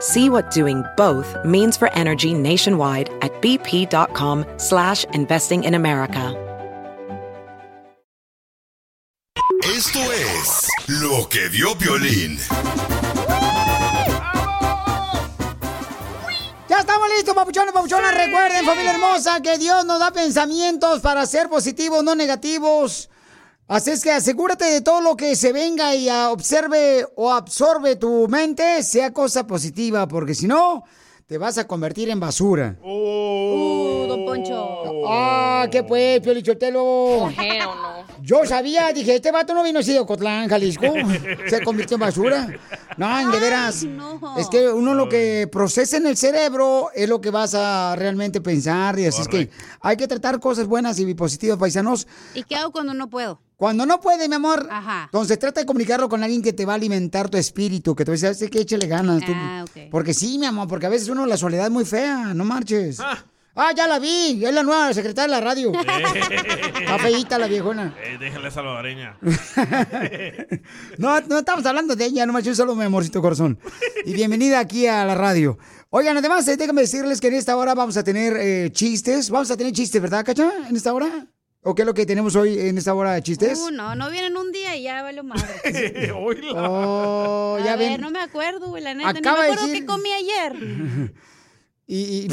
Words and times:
See 0.00 0.28
what 0.28 0.50
doing 0.50 0.84
both 0.96 1.34
means 1.44 1.76
for 1.76 1.92
energy 1.94 2.34
nationwide 2.34 3.08
at 3.22 3.32
bp.com 3.40 4.44
slash 4.58 5.04
investing 5.14 5.64
in 5.64 5.74
America. 5.74 6.34
Esto 9.64 9.98
es 10.12 10.68
lo 10.88 11.28
que 11.28 11.48
vio 11.48 11.74
Violín. 11.74 12.38
Ya 16.68 16.78
estamos 16.80 17.08
listos, 17.16 17.34
papuchones, 17.34 17.72
papuchonas. 17.72 18.14
Recuerden, 18.14 18.64
familia 18.64 18.92
hermosa, 18.92 19.40
que 19.40 19.58
Dios 19.58 19.84
nos 19.84 19.98
da 19.98 20.12
pensamientos 20.12 21.00
para 21.00 21.26
ser 21.26 21.48
positivos, 21.48 22.04
no 22.04 22.14
negativos. 22.14 23.08
Así 23.68 23.90
es 23.90 24.04
que 24.04 24.12
asegúrate 24.12 24.64
de 24.64 24.80
todo 24.80 25.00
lo 25.00 25.16
que 25.16 25.34
se 25.34 25.52
venga 25.52 25.94
y 25.96 26.08
observe 26.08 27.04
o 27.16 27.32
absorbe 27.32 27.96
tu 27.96 28.28
mente, 28.28 28.82
sea 28.84 29.12
cosa 29.12 29.44
positiva, 29.44 30.06
porque 30.06 30.34
si 30.34 30.46
no, 30.46 30.84
te 31.26 31.36
vas 31.36 31.58
a 31.58 31.66
convertir 31.66 32.08
en 32.08 32.20
basura. 32.20 32.78
Uh, 32.84 33.95
don 34.16 34.24
Poncho. 34.26 35.02
Ah, 35.08 35.66
¿qué 35.70 35.82
pues, 35.82 36.20
Piolichotelo? 36.20 36.82
Oh, 36.84 37.30
hell 37.30 37.58
no. 37.58 37.96
Yo 38.22 38.44
sabía, 38.44 38.92
dije, 38.92 39.16
este 39.16 39.30
vato 39.30 39.54
no 39.54 39.62
vino 39.62 39.78
así 39.80 39.92
de 39.92 40.00
Ocotlán, 40.00 40.48
Jalisco. 40.48 40.86
Se 41.48 41.62
convirtió 41.62 41.94
en 41.96 42.00
basura. 42.00 42.48
No, 42.96 43.30
de 43.30 43.38
veras. 43.38 43.84
no. 43.84 44.36
Es 44.38 44.48
que 44.48 44.68
uno 44.68 44.94
lo 44.94 45.08
que 45.08 45.48
procesa 45.52 45.96
en 45.98 46.06
el 46.06 46.16
cerebro 46.16 46.88
es 46.94 47.08
lo 47.08 47.20
que 47.20 47.30
vas 47.30 47.54
a 47.54 47.94
realmente 47.96 48.40
pensar. 48.40 48.98
Y 48.98 49.06
así 49.06 49.20
es 49.22 49.28
que 49.28 49.50
hay 49.80 49.96
que 49.96 50.08
tratar 50.08 50.40
cosas 50.40 50.66
buenas 50.66 50.98
y 50.98 51.14
positivas, 51.14 51.58
paisanos. 51.58 52.06
¿Y 52.34 52.42
qué 52.42 52.56
hago 52.56 52.72
cuando 52.72 52.94
no 52.94 53.08
puedo? 53.08 53.40
Cuando 53.56 53.86
no 53.86 54.00
puede, 54.00 54.28
mi 54.28 54.34
amor, 54.34 54.68
Ajá. 54.70 55.04
entonces 55.04 55.38
trata 55.38 55.60
de 55.60 55.66
comunicarlo 55.66 56.10
con 56.10 56.22
alguien 56.22 56.42
que 56.42 56.52
te 56.52 56.66
va 56.66 56.72
a 56.74 56.76
alimentar 56.76 57.30
tu 57.30 57.38
espíritu, 57.38 57.94
que 57.94 58.04
te 58.04 58.10
va 58.10 58.12
a 58.14 58.16
decir, 58.18 58.34
"Sabes 58.34 58.50
que 58.50 58.60
échale 58.60 58.86
ganas. 58.86 59.24
tú". 59.24 59.32
Ah, 59.34 59.64
ok. 59.66 59.88
Porque 59.90 60.12
sí, 60.12 60.36
mi 60.36 60.44
amor, 60.44 60.68
porque 60.68 60.84
a 60.86 60.90
veces 60.90 61.08
uno 61.08 61.24
la 61.24 61.38
soledad 61.38 61.66
es 61.66 61.72
muy 61.72 61.86
fea, 61.86 62.34
no 62.34 62.44
marches. 62.44 63.00
Ah, 63.00 63.24
ya 63.74 63.86
la 63.88 63.98
vi, 63.98 64.44
es 64.44 64.52
la 64.54 64.62
nueva 64.62 64.92
secretaria 64.92 65.34
de 65.34 65.40
la 65.40 65.46
radio. 65.46 65.72
Está 65.72 66.98
feíta 66.98 67.38
la 67.38 67.46
viejona. 67.46 67.94
Eh, 68.04 68.16
déjale 68.20 68.50
salvadoreña. 68.50 69.16
No, 70.98 71.20
no 71.20 71.38
estamos 71.38 71.64
hablando 71.66 71.94
de 71.94 72.04
ella, 72.06 72.26
nomás 72.26 72.42
yo 72.44 72.54
solo 72.54 72.74
mi 72.74 72.84
amorcito 72.84 73.20
corazón. 73.20 73.58
Y 74.04 74.12
bienvenida 74.14 74.58
aquí 74.60 74.86
a 74.86 75.04
la 75.04 75.14
radio. 75.14 75.58
Oigan, 75.90 76.16
además, 76.16 76.46
eh, 76.48 76.56
déjenme 76.56 76.80
decirles 76.82 77.20
que 77.20 77.28
en 77.28 77.34
esta 77.34 77.56
hora 77.56 77.74
vamos 77.74 77.96
a 77.96 78.02
tener 78.04 78.36
eh, 78.36 78.70
chistes. 78.72 79.30
Vamos 79.30 79.50
a 79.50 79.56
tener 79.56 79.72
chistes, 79.72 80.00
¿verdad, 80.00 80.24
Cacha? 80.24 80.50
En 80.68 80.74
esta 80.76 80.92
hora. 80.92 81.26
¿O 81.62 81.74
qué 81.74 81.82
es 81.82 81.86
lo 81.86 81.94
que 81.94 82.06
tenemos 82.06 82.34
hoy 82.36 82.58
en 82.60 82.78
esta 82.78 82.94
hora 82.94 83.12
de 83.12 83.22
chistes? 83.22 83.58
Uh, 83.58 83.70
no, 83.70 83.94
no 83.94 84.10
vienen 84.10 84.36
un 84.36 84.52
día 84.52 84.76
y 84.76 84.84
ya 84.84 85.02
vale 85.02 85.22
madre. 85.22 86.12
Oh, 86.56 87.58
A 87.60 87.64
ya 87.64 87.76
ver, 87.76 87.92
ven. 87.92 88.00
no 88.00 88.10
me 88.10 88.20
acuerdo, 88.20 88.68
güey, 88.68 88.82
la 88.82 88.94
neta. 88.94 89.10
Acaba 89.10 89.42
de 89.42 89.48
me 89.48 89.54
acuerdo 89.54 89.66
decir- 89.68 89.80
qué 89.80 89.86
comí 89.86 90.10
ayer. 90.12 91.12
Y, 91.86 92.26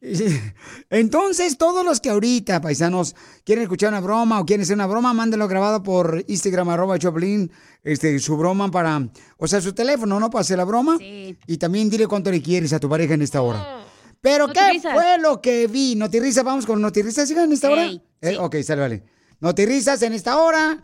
entonces, 0.90 1.58
todos 1.58 1.84
los 1.84 2.00
que 2.00 2.10
ahorita, 2.10 2.60
paisanos, 2.60 3.14
quieren 3.44 3.62
escuchar 3.64 3.90
una 3.90 4.00
broma 4.00 4.40
o 4.40 4.46
quieren 4.46 4.62
hacer 4.62 4.74
una 4.74 4.86
broma, 4.86 5.12
mándenlo 5.12 5.48
grabado 5.48 5.82
por 5.82 6.24
Instagram, 6.26 6.68
arroba 6.70 6.98
Choplin, 6.98 7.50
este, 7.82 8.18
su 8.18 8.36
broma 8.36 8.70
para, 8.70 9.08
o 9.38 9.46
sea, 9.46 9.60
su 9.60 9.72
teléfono, 9.72 10.18
¿no? 10.20 10.30
Para 10.30 10.40
hacer 10.42 10.58
la 10.58 10.64
broma. 10.64 10.96
Sí. 10.98 11.36
Y 11.46 11.56
también 11.58 11.90
dile 11.90 12.06
cuánto 12.06 12.30
le 12.30 12.42
quieres 12.42 12.72
a 12.72 12.80
tu 12.80 12.88
pareja 12.88 13.14
en 13.14 13.22
esta 13.22 13.42
hora. 13.42 13.84
Pero, 14.20 14.48
¿qué 14.48 14.80
fue 14.80 15.18
lo 15.18 15.42
que 15.42 15.66
vi? 15.66 15.96
¿Notirrisas? 15.96 16.44
Vamos 16.44 16.64
con 16.64 16.80
notirrisas, 16.80 17.30
hija, 17.30 17.44
en 17.44 17.52
esta 17.52 17.70
hora. 17.70 17.84
Ey, 17.84 18.02
Eh, 18.22 18.30
sí. 18.30 18.36
ok, 18.40 18.56
sale, 18.62 18.80
vale. 18.80 19.02
Notirrisas 19.44 20.00
en 20.00 20.14
esta 20.14 20.38
hora. 20.38 20.82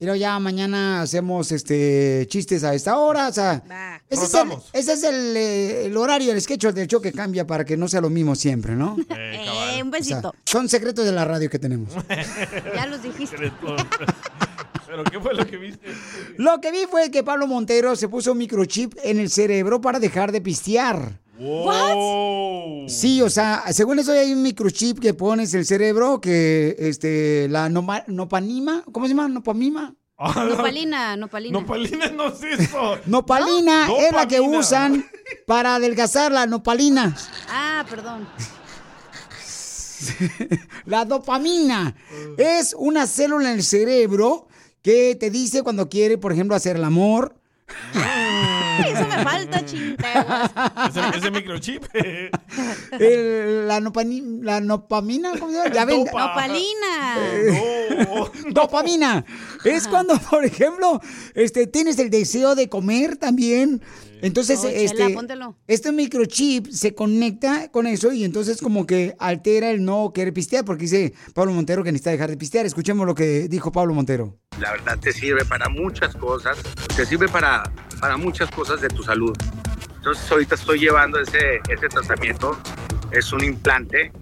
Y 0.00 0.04
luego 0.06 0.16
ya 0.16 0.38
mañana 0.38 1.02
hacemos 1.02 1.52
este 1.52 2.26
chistes 2.30 2.64
a 2.64 2.72
esta 2.74 2.96
hora. 2.96 3.28
O 3.28 3.32
sea, 3.34 3.62
Va. 3.70 4.00
ese 4.08 4.24
es, 4.24 4.32
el, 4.34 4.40
Rotamos. 4.40 4.70
ese 4.72 4.92
es 4.94 5.02
el, 5.04 5.36
eh, 5.36 5.84
el 5.86 5.96
horario, 5.96 6.32
el 6.32 6.40
sketch 6.40 6.68
del 6.68 6.86
show 6.88 7.02
que 7.02 7.12
cambia 7.12 7.46
para 7.46 7.66
que 7.66 7.76
no 7.76 7.86
sea 7.86 8.00
lo 8.00 8.08
mismo 8.08 8.34
siempre, 8.34 8.74
¿no? 8.74 8.96
Eh, 9.10 9.76
Eh, 9.76 9.82
un 9.82 9.88
O 9.88 9.92
sea, 9.92 10.16
besito. 10.16 10.34
son 10.46 10.70
secretos 10.70 11.04
de 11.04 11.12
la 11.12 11.26
radio 11.26 11.50
que 11.50 11.58
tenemos. 11.58 11.90
Ya 12.74 12.86
los 12.86 13.02
dijiste. 13.02 13.36
Pero 14.86 15.04
¿qué 15.04 15.20
fue 15.20 15.34
lo 15.34 15.46
que 15.46 15.58
viste? 15.58 15.88
Lo 16.38 16.60
que 16.62 16.72
vi 16.72 16.86
fue 16.90 17.10
que 17.10 17.22
Pablo 17.22 17.46
Montero 17.46 17.94
se 17.94 18.08
puso 18.08 18.32
un 18.32 18.38
microchip 18.38 18.94
en 19.04 19.20
el 19.20 19.28
cerebro 19.28 19.82
para 19.82 20.00
dejar 20.00 20.32
de 20.32 20.40
pistear. 20.40 21.20
Wow. 21.38 22.88
Sí, 22.88 23.22
o 23.22 23.30
sea, 23.30 23.64
según 23.72 23.98
eso 23.98 24.12
hay 24.12 24.32
un 24.32 24.42
microchip 24.42 24.98
que 24.98 25.14
pones 25.14 25.54
en 25.54 25.60
el 25.60 25.66
cerebro 25.66 26.20
que, 26.20 26.76
este, 26.78 27.48
la 27.48 27.68
noma- 27.68 28.04
nopanima, 28.06 28.82
¿cómo 28.92 29.06
se 29.06 29.10
llama? 29.14 29.28
Nopamima. 29.28 29.94
Ah, 30.20 30.44
Nopalina, 30.48 31.16
nopalina. 31.16 31.60
Nopalina 31.60 32.10
no 32.10 32.26
es 32.26 32.42
eso. 32.42 32.98
Nopalina 33.06 33.86
No. 33.86 33.96
es 33.98 34.12
la 34.12 34.26
que 34.26 34.40
usan 34.40 35.04
para 35.46 35.76
adelgazar 35.76 36.32
la 36.32 36.44
nopalina. 36.46 37.16
Ah, 37.48 37.84
perdón. 37.88 38.26
La 40.86 41.04
dopamina 41.04 41.94
es 42.36 42.72
una 42.78 43.06
célula 43.08 43.50
en 43.50 43.56
el 43.56 43.64
cerebro 43.64 44.46
que 44.82 45.16
te 45.18 45.30
dice 45.30 45.62
cuando 45.62 45.88
quiere, 45.88 46.18
por 46.18 46.32
ejemplo, 46.32 46.54
hacer 46.56 46.76
el 46.76 46.84
amor. 46.84 47.34
Eso 48.86 49.06
me 49.08 49.24
falta, 49.24 49.64
chinteguas. 49.64 50.50
Ese, 50.90 51.18
ese 51.18 51.30
microchip. 51.30 51.84
El- 52.98 53.68
la, 53.68 53.80
nopani- 53.80 54.42
la 54.42 54.60
nopamina, 54.60 55.32
¿cómo 55.38 55.50
se 55.52 55.58
llama? 55.58 55.74
Ya 55.74 55.84
ven, 55.84 56.04
Dopa. 56.04 56.28
Nopalina. 56.28 57.16
No. 58.04 58.30
dopamina. 58.52 59.24
Es 59.64 59.88
cuando, 59.88 60.18
por 60.18 60.44
ejemplo, 60.44 61.00
este, 61.34 61.66
tienes 61.66 61.98
el 61.98 62.10
deseo 62.10 62.54
de 62.54 62.68
comer 62.68 63.16
también. 63.16 63.82
Entonces, 64.22 64.60
Oh, 64.64 64.68
este, 64.68 65.16
este 65.66 65.92
microchip 65.92 66.68
se 66.68 66.94
conecta 66.94 67.70
con 67.70 67.86
eso 67.86 68.12
y 68.12 68.24
entonces 68.24 68.60
como 68.60 68.86
que 68.86 69.14
altera 69.18 69.70
el 69.70 69.84
no 69.84 70.12
querer 70.12 70.32
pistear, 70.32 70.64
porque 70.64 70.82
dice 70.82 71.14
Pablo 71.34 71.52
Montero 71.52 71.84
que 71.84 71.92
necesita 71.92 72.10
dejar 72.10 72.30
de 72.30 72.36
pistear. 72.36 72.66
Escuchemos 72.66 73.06
lo 73.06 73.14
que 73.14 73.48
dijo 73.48 73.70
Pablo 73.70 73.94
Montero. 73.94 74.36
La 74.60 74.72
verdad 74.72 74.98
te 74.98 75.12
sirve 75.12 75.44
para 75.44 75.68
muchas 75.68 76.16
cosas, 76.16 76.58
te 76.96 77.06
sirve 77.06 77.28
para, 77.28 77.70
para 78.00 78.16
muchas 78.16 78.50
cosas 78.50 78.80
de 78.80 78.88
tu 78.88 79.02
salud. 79.02 79.36
Entonces 79.96 80.30
ahorita 80.30 80.54
estoy 80.54 80.80
llevando 80.80 81.20
ese, 81.20 81.60
ese 81.68 81.88
tratamiento, 81.88 82.58
es 83.12 83.32
un 83.32 83.44
implante 83.44 84.12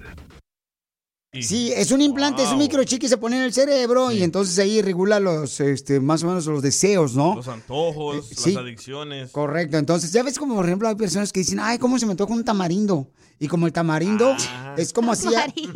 Sí, 1.42 1.72
es 1.74 1.90
un 1.90 2.00
implante, 2.02 2.42
es 2.42 2.50
un 2.50 2.58
microchip 2.58 3.00
que 3.00 3.08
se 3.08 3.16
pone 3.16 3.36
en 3.36 3.42
el 3.42 3.52
cerebro 3.52 4.10
y 4.12 4.22
entonces 4.22 4.58
ahí 4.58 4.82
regula 4.82 5.20
los, 5.20 5.60
este, 5.60 6.00
más 6.00 6.22
o 6.22 6.28
menos 6.28 6.46
los 6.46 6.62
deseos, 6.62 7.14
¿no? 7.14 7.36
Los 7.36 7.48
antojos, 7.48 8.30
Eh, 8.30 8.34
sí. 8.36 8.52
las 8.52 8.62
adicciones. 8.62 9.30
Correcto, 9.30 9.76
entonces 9.78 10.12
ya 10.12 10.22
ves 10.22 10.38
como 10.38 10.54
por 10.54 10.64
ejemplo 10.66 10.88
hay 10.88 10.94
personas 10.94 11.32
que 11.32 11.40
dicen, 11.40 11.58
ay, 11.60 11.78
¿cómo 11.78 11.98
se 11.98 12.06
me 12.06 12.14
toca 12.14 12.32
un 12.32 12.44
tamarindo? 12.44 13.08
Y 13.38 13.48
como 13.48 13.66
el 13.66 13.72
tamarindo 13.72 14.34
Ah. 14.48 14.74
es 14.78 14.92
como 14.94 15.12
así 15.12 15.28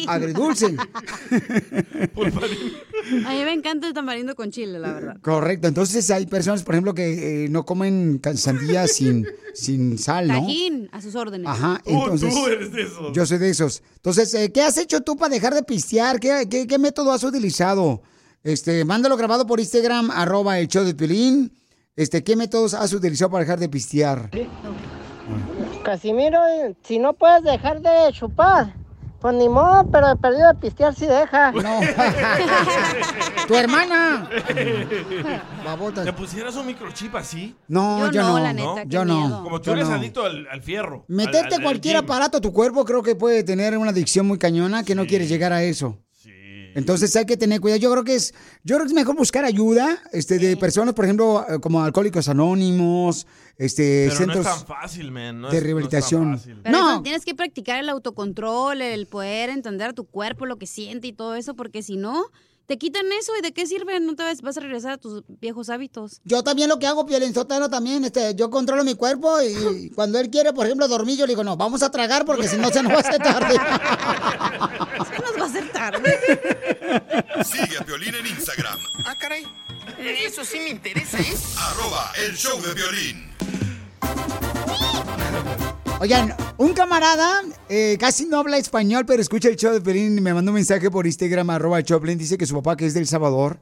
agridulce. 0.06 0.76
A 3.26 3.30
mí 3.32 3.44
me 3.44 3.52
encanta 3.52 3.86
el 3.88 3.92
tamarindo 3.94 4.34
con 4.34 4.50
chile, 4.50 4.78
la 4.78 4.92
verdad. 4.92 5.16
Correcto, 5.22 5.68
entonces 5.68 6.10
hay 6.10 6.26
personas, 6.26 6.62
por 6.62 6.74
ejemplo, 6.74 6.94
que 6.94 7.44
eh, 7.44 7.48
no 7.48 7.64
comen 7.64 8.18
ca- 8.18 8.36
sandía 8.36 8.86
sin, 8.88 9.26
sin 9.54 9.98
sal, 9.98 10.28
¿no? 10.28 10.34
Tajín, 10.40 10.88
a 10.92 11.00
sus 11.02 11.14
órdenes. 11.14 11.46
Ajá, 11.48 11.80
Tú, 11.84 11.90
entonces... 11.90 12.32
tú 12.34 12.46
eres 12.46 12.72
de 12.72 12.82
esos. 12.82 13.12
Yo 13.12 13.26
soy 13.26 13.38
de 13.38 13.50
esos. 13.50 13.82
Entonces, 13.96 14.32
eh, 14.34 14.50
¿qué 14.52 14.62
has 14.62 14.76
hecho 14.78 15.00
tú 15.00 15.16
para 15.16 15.34
dejar 15.34 15.54
de 15.54 15.62
pistear? 15.62 16.20
¿Qué, 16.20 16.46
qué, 16.50 16.66
qué 16.66 16.78
método 16.78 17.12
has 17.12 17.24
utilizado? 17.24 18.02
Este, 18.42 18.84
mándalo 18.84 19.16
grabado 19.16 19.46
por 19.46 19.60
Instagram, 19.60 20.10
arroba 20.10 20.58
el 20.58 20.68
show 20.68 20.84
de 20.84 20.94
Pilín. 20.94 21.52
Este, 21.96 22.22
¿qué 22.24 22.36
métodos 22.36 22.72
has 22.74 22.92
utilizado 22.94 23.30
para 23.30 23.44
dejar 23.44 23.58
de 23.58 23.68
pistear? 23.68 24.30
Casimiro, 25.82 26.40
si 26.82 26.98
no 26.98 27.14
puedes 27.14 27.42
dejar 27.42 27.80
de 27.80 28.12
chupar, 28.12 28.74
Pues 29.20 29.34
ni 29.34 29.48
modo, 29.50 29.86
pero 29.90 30.16
perdido 30.16 30.48
de 30.48 30.54
pistear 30.54 30.94
sí 30.94 31.06
deja. 31.06 31.52
No. 31.52 31.80
tu 33.48 33.54
hermana. 33.54 34.28
Babota. 35.64 36.04
¿Te 36.04 36.12
pusieras 36.12 36.56
un 36.56 36.66
microchip 36.66 37.14
así? 37.16 37.54
No, 37.68 38.10
yo, 38.10 38.22
no. 38.22 38.38
la 38.38 38.52
neta, 38.52 38.84
yo 38.86 39.04
no. 39.04 39.42
Como 39.44 39.60
tú 39.60 39.66
Yo 39.66 39.72
eres 39.72 39.88
no. 39.88 39.94
adicto 39.96 40.24
al, 40.24 40.46
al 40.50 40.62
fierro. 40.62 41.04
Meterte 41.08 41.56
al- 41.56 41.60
al 41.60 41.62
cualquier 41.62 41.96
aparato 41.98 42.38
a 42.38 42.40
tu 42.40 42.52
cuerpo 42.52 42.84
creo 42.84 43.02
que 43.02 43.14
puede 43.14 43.42
tener 43.44 43.76
una 43.76 43.90
adicción 43.90 44.26
muy 44.26 44.38
cañona 44.38 44.84
que 44.84 44.94
no 44.94 45.04
quieres 45.06 45.28
llegar 45.28 45.52
a 45.52 45.62
eso. 45.62 45.98
Entonces 46.74 47.14
hay 47.16 47.26
que 47.26 47.36
tener 47.36 47.60
cuidado. 47.60 47.80
Yo 47.80 47.90
creo 47.92 48.04
que 48.04 48.14
es, 48.14 48.32
yo 48.64 48.76
creo 48.76 48.86
que 48.86 48.90
es 48.90 48.94
mejor 48.94 49.16
buscar 49.16 49.44
ayuda, 49.44 49.98
este, 50.12 50.38
de 50.38 50.56
personas, 50.56 50.94
por 50.94 51.04
ejemplo, 51.04 51.44
eh, 51.48 51.58
como 51.60 51.82
alcohólicos 51.82 52.28
anónimos, 52.28 53.26
este, 53.56 54.06
Pero 54.08 54.16
centros 54.18 54.44
no 54.46 54.50
es 54.52 54.58
tan 54.58 54.66
fácil, 54.66 55.10
man. 55.10 55.40
No 55.40 55.48
de 55.50 55.56
es- 55.58 55.58
no 55.58 55.58
es 55.58 55.60
tan 55.60 55.64
rehabilitación. 55.64 56.36
fácil. 56.38 56.60
Pero 56.62 56.78
No. 56.78 56.92
eso, 56.92 57.02
tienes 57.02 57.24
que 57.24 57.34
practicar 57.34 57.78
el 57.78 57.88
autocontrol, 57.88 58.80
el 58.82 59.06
poder 59.06 59.50
entender 59.50 59.90
a 59.90 59.92
tu 59.92 60.04
cuerpo, 60.06 60.46
lo 60.46 60.56
que 60.58 60.66
siente 60.66 61.06
y 61.08 61.12
todo 61.12 61.34
eso, 61.34 61.54
porque 61.54 61.82
si 61.82 61.96
no, 61.96 62.24
te 62.66 62.78
quitan 62.78 63.04
eso 63.18 63.32
y 63.36 63.42
de 63.42 63.50
qué 63.52 63.66
sirve, 63.66 63.98
no 63.98 64.14
te 64.14 64.22
vas, 64.22 64.42
vas 64.42 64.56
a 64.56 64.60
regresar 64.60 64.92
a 64.92 64.96
tus 64.96 65.24
viejos 65.40 65.68
hábitos. 65.70 66.20
Yo 66.24 66.44
también 66.44 66.68
lo 66.68 66.78
que 66.78 66.86
hago, 66.86 67.04
Piolín 67.04 67.34
Sotelo, 67.34 67.68
también, 67.68 68.04
este, 68.04 68.36
yo 68.36 68.48
controlo 68.48 68.84
mi 68.84 68.94
cuerpo 68.94 69.42
y 69.42 69.90
cuando 69.96 70.20
él 70.20 70.30
quiere, 70.30 70.52
por 70.52 70.66
ejemplo, 70.66 70.86
dormir, 70.86 71.18
yo 71.18 71.26
le 71.26 71.32
digo, 71.32 71.42
no, 71.42 71.56
vamos 71.56 71.82
a 71.82 71.90
tragar 71.90 72.24
porque 72.24 72.46
si 72.46 72.56
no 72.58 72.70
se 72.70 72.80
nos 72.84 72.92
va 72.92 72.96
a 72.96 73.00
hacer 73.00 73.18
tarde. 73.18 73.56
tarde. 75.80 76.12
Sigue 77.44 77.78
a 77.78 77.84
Piolín 77.84 78.14
en 78.14 78.26
Instagram, 78.26 78.78
Ah, 79.04 79.16
caray. 79.18 79.46
Eso 79.98 80.44
sí 80.44 80.58
me 80.58 80.70
interesa, 80.70 81.18
¿eh? 81.18 81.34
arroba 81.56 82.12
el 82.26 82.36
show 82.36 82.60
de 82.60 82.74
violín. 82.74 83.30
Oigan, 86.00 86.34
un 86.58 86.72
camarada 86.74 87.42
eh, 87.68 87.96
casi 87.98 88.26
no 88.26 88.38
habla 88.38 88.58
español, 88.58 89.04
pero 89.06 89.20
escucha 89.22 89.48
el 89.48 89.56
show 89.56 89.72
de 89.72 89.80
Piolín 89.80 90.16
y 90.16 90.20
me 90.20 90.32
mandó 90.32 90.50
un 90.50 90.54
mensaje 90.54 90.90
por 90.90 91.06
Instagram, 91.06 91.50
arroba 91.50 91.78
el 91.78 91.84
Choplin, 91.84 92.18
dice 92.18 92.38
que 92.38 92.46
su 92.46 92.54
papá, 92.54 92.76
que 92.76 92.86
es 92.86 92.94
del 92.94 93.06
Salvador, 93.06 93.60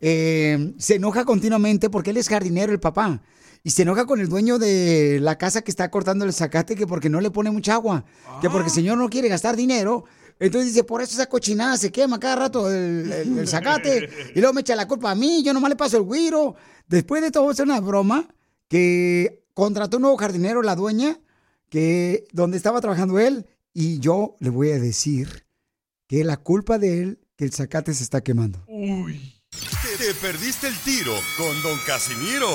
eh, 0.00 0.72
se 0.78 0.96
enoja 0.96 1.24
continuamente 1.24 1.90
porque 1.90 2.10
él 2.10 2.16
es 2.18 2.28
jardinero, 2.28 2.72
el 2.72 2.80
papá. 2.80 3.20
Y 3.62 3.70
se 3.70 3.82
enoja 3.82 4.04
con 4.04 4.20
el 4.20 4.28
dueño 4.28 4.58
de 4.58 5.18
la 5.22 5.38
casa 5.38 5.62
que 5.62 5.70
está 5.70 5.90
cortando 5.90 6.26
el 6.26 6.34
zacate 6.34 6.76
que 6.76 6.86
porque 6.86 7.08
no 7.08 7.22
le 7.22 7.30
pone 7.30 7.50
mucha 7.50 7.72
agua. 7.74 8.04
Que 8.42 8.50
porque 8.50 8.68
el 8.68 8.74
señor 8.74 8.98
no 8.98 9.08
quiere 9.08 9.28
gastar 9.28 9.56
dinero. 9.56 10.04
Entonces 10.40 10.72
dice, 10.72 10.84
por 10.84 11.00
eso 11.00 11.12
esa 11.14 11.26
cochinada 11.28 11.76
se 11.76 11.90
quema 11.92 12.18
cada 12.20 12.36
rato 12.36 12.70
el, 12.70 13.10
el- 13.12 13.48
zacate. 13.48 14.08
Y 14.34 14.40
luego 14.40 14.52
me 14.54 14.60
echa 14.62 14.74
la 14.76 14.88
culpa 14.88 15.10
a 15.10 15.14
mí, 15.14 15.42
yo 15.44 15.52
nomás 15.52 15.70
le 15.70 15.76
paso 15.76 15.96
el 15.96 16.02
güiro. 16.02 16.54
Después 16.88 17.22
de 17.22 17.30
todo, 17.30 17.50
es 17.50 17.60
una 17.60 17.80
broma 17.80 18.28
que 18.68 19.44
contrató 19.54 19.96
un 19.98 20.02
nuevo 20.02 20.16
jardinero, 20.16 20.62
la 20.62 20.74
dueña, 20.74 21.18
que 21.70 22.24
donde 22.32 22.56
estaba 22.56 22.80
trabajando 22.80 23.18
él. 23.18 23.46
Y 23.72 23.98
yo 24.00 24.36
le 24.40 24.50
voy 24.50 24.70
a 24.70 24.78
decir 24.78 25.46
que 26.06 26.24
la 26.24 26.36
culpa 26.36 26.78
de 26.78 27.02
él, 27.02 27.18
que 27.36 27.44
el 27.44 27.52
zacate 27.52 27.94
se 27.94 28.02
está 28.02 28.20
quemando. 28.22 28.64
Te, 28.68 30.04
te 30.04 30.14
perdiste 30.20 30.66
el 30.68 30.76
tiro 30.80 31.14
con 31.36 31.62
Don 31.62 31.78
Casimiro. 31.86 32.48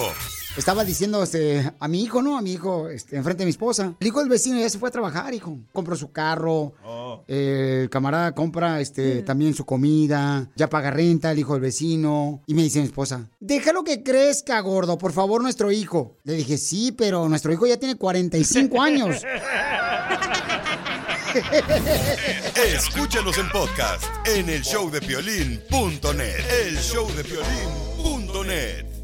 Estaba 0.58 0.84
diciendo 0.84 1.24
este, 1.24 1.72
a 1.80 1.88
mi 1.88 2.04
hijo, 2.04 2.22
¿no? 2.22 2.38
A 2.38 2.42
mi 2.42 2.52
hijo, 2.54 2.90
este, 2.90 3.16
enfrente 3.16 3.42
de 3.42 3.46
mi 3.46 3.52
esposa. 3.52 3.94
El 4.00 4.08
hijo 4.08 4.20
del 4.20 4.28
vecino 4.30 4.60
ya 4.60 4.70
se 4.70 4.78
fue 4.78 4.90
a 4.90 4.92
trabajar, 4.92 5.34
hijo. 5.34 5.58
Compró 5.72 5.96
su 5.96 6.12
carro. 6.12 6.74
Oh. 6.84 7.24
eh, 7.28 7.82
el 7.84 7.90
camarada 7.90 8.36
compra 8.36 8.82
este, 8.82 9.22
también 9.22 9.54
su 9.54 9.64
comida. 9.66 10.50
Ya 10.56 10.70
paga 10.70 10.92
renta 10.92 11.32
el 11.32 11.40
hijo 11.40 11.54
del 11.54 11.62
vecino. 11.62 12.42
Y 12.46 12.54
me 12.56 12.64
dice 12.64 12.80
mi 12.80 12.86
esposa, 12.86 13.30
déjalo 13.40 13.84
que 13.86 14.04
crezca, 14.04 14.60
gordo, 14.60 14.98
por 14.98 15.14
favor, 15.14 15.42
nuestro 15.42 15.72
hijo. 15.72 16.18
Le 16.24 16.34
dije, 16.34 16.58
sí, 16.58 16.92
pero 16.92 17.30
nuestro 17.30 17.54
hijo 17.54 17.66
ya 17.66 17.78
tiene 17.78 17.96
45 17.96 18.82
años. 18.90 19.24
Escúchanos 22.66 23.38
en 23.38 23.48
podcast 23.50 24.04
en 24.26 24.50
el 24.50 24.64
showdepiolín.net. 24.64 26.40
El 26.66 26.76
showdepiolín.net. 26.78 28.99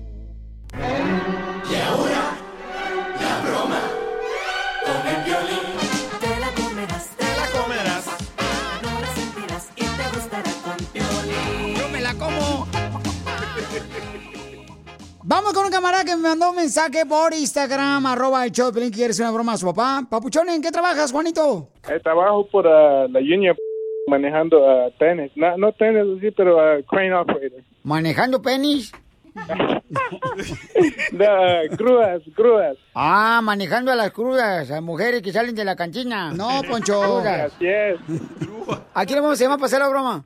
Y 0.77 1.75
ahora, 1.75 2.37
la 3.21 3.49
broma 3.49 3.81
con 4.85 5.07
el 5.07 5.23
violín. 5.23 5.65
Te 6.19 6.39
la 6.39 6.49
comerás, 6.51 7.09
te 7.15 7.25
la 7.25 7.61
comerás. 7.61 8.05
No 8.83 8.99
la 8.99 9.07
sentirás 9.07 9.69
y 9.75 9.81
te 9.81 10.05
gustará 10.13 10.51
con 10.63 10.77
violín. 10.93 11.75
Yo 11.75 11.89
me 11.89 12.01
la 12.01 12.13
como. 12.15 12.67
Vamos 15.23 15.53
con 15.53 15.65
un 15.65 15.71
camarada 15.71 16.03
que 16.03 16.15
me 16.15 16.21
mandó 16.21 16.51
un 16.51 16.57
mensaje 16.57 17.05
por 17.05 17.33
Instagram, 17.33 18.05
arroba 18.05 18.45
el 18.45 18.51
show 18.51 18.71
de 18.71 18.81
que 18.81 18.91
quieres 18.91 19.19
una 19.19 19.31
broma 19.31 19.53
a 19.53 19.57
su 19.57 19.65
papá. 19.65 20.05
Papuchón, 20.07 20.49
¿en 20.49 20.61
qué 20.61 20.71
trabajas, 20.71 21.11
Juanito? 21.11 21.69
Eh, 21.89 21.99
trabajo 22.03 22.45
por 22.47 22.67
ah, 22.67 23.07
la 23.09 23.19
Union 23.19 23.55
manejando 24.07 24.69
ah, 24.69 24.89
tenis. 24.99 25.31
No, 25.35 25.57
no 25.57 25.71
tenis, 25.71 26.19
sí, 26.21 26.29
pero 26.31 26.59
ah, 26.59 26.77
crane 26.87 27.13
operator. 27.15 27.61
¿Manejando 27.83 28.41
penis? 28.41 28.91
Ah, 31.19 31.61
grúas, 31.71 32.21
grúas. 32.35 32.77
Ah, 32.93 33.39
manejando 33.43 33.91
a 33.91 33.95
las 33.95 34.11
crudas, 34.11 34.69
a 34.69 34.81
mujeres 34.81 35.21
que 35.21 35.31
salen 35.31 35.55
de 35.55 35.63
la 35.63 35.75
cantina. 35.75 36.31
No, 36.31 36.61
Poncho. 36.69 37.19
Así 37.19 37.67
es. 37.67 37.97
¿A 38.93 39.05
quién 39.05 39.17
le 39.17 39.21
vamos 39.21 39.39
para 39.39 39.65
hacer 39.65 39.79
la 39.79 39.89
broma? 39.89 40.25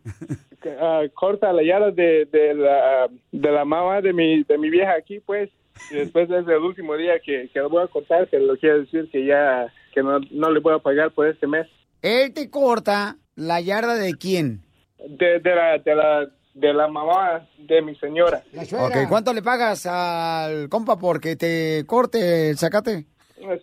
Corta 1.14 1.54
la 1.54 1.64
yarda 1.64 1.92
de, 1.92 2.26
de, 2.26 2.54
la, 2.56 3.08
de 3.32 3.52
la 3.52 3.66
mamá 3.66 4.02
de 4.02 4.14
mi, 4.14 4.44
de 4.44 4.58
mi 4.58 4.70
vieja 4.70 4.94
aquí, 4.98 5.20
pues. 5.20 5.50
Y 5.92 5.96
después 5.96 6.30
es 6.30 6.48
el 6.48 6.58
último 6.64 6.96
día 6.96 7.20
que, 7.24 7.50
que 7.54 7.60
lo 7.60 7.70
voy 7.70 7.84
a 7.84 7.88
cortar, 7.88 8.28
que 8.28 8.40
lo 8.40 8.58
quiere 8.58 8.82
decir 8.82 9.10
que 9.12 9.26
ya 9.26 9.72
que 9.94 10.04
no, 10.04 10.20
no 10.32 10.52
le 10.52 10.60
voy 10.60 10.76
a 10.76 10.80
pagar 10.80 11.12
por 11.12 11.28
este 11.28 11.48
mes. 11.48 11.68
Él 12.02 12.34
te 12.34 12.50
corta 12.50 13.16
la 13.36 13.62
yarda 13.62 13.96
de 13.96 14.14
quién? 14.16 14.62
De, 14.98 15.40
de, 15.40 15.56
la, 15.56 15.78
de, 15.78 15.96
la, 15.96 16.30
de 16.60 16.74
la 16.74 16.88
mamá 16.88 17.48
de 17.58 17.82
mi 17.82 17.96
señora. 17.96 18.44
Ok, 18.54 19.08
¿cuánto 19.08 19.34
le 19.34 19.42
pagas 19.42 19.86
al 19.86 20.70
compa 20.70 20.98
porque 20.98 21.36
te 21.36 21.84
corte 21.88 22.50
el 22.52 22.58
zacate? 22.58 23.06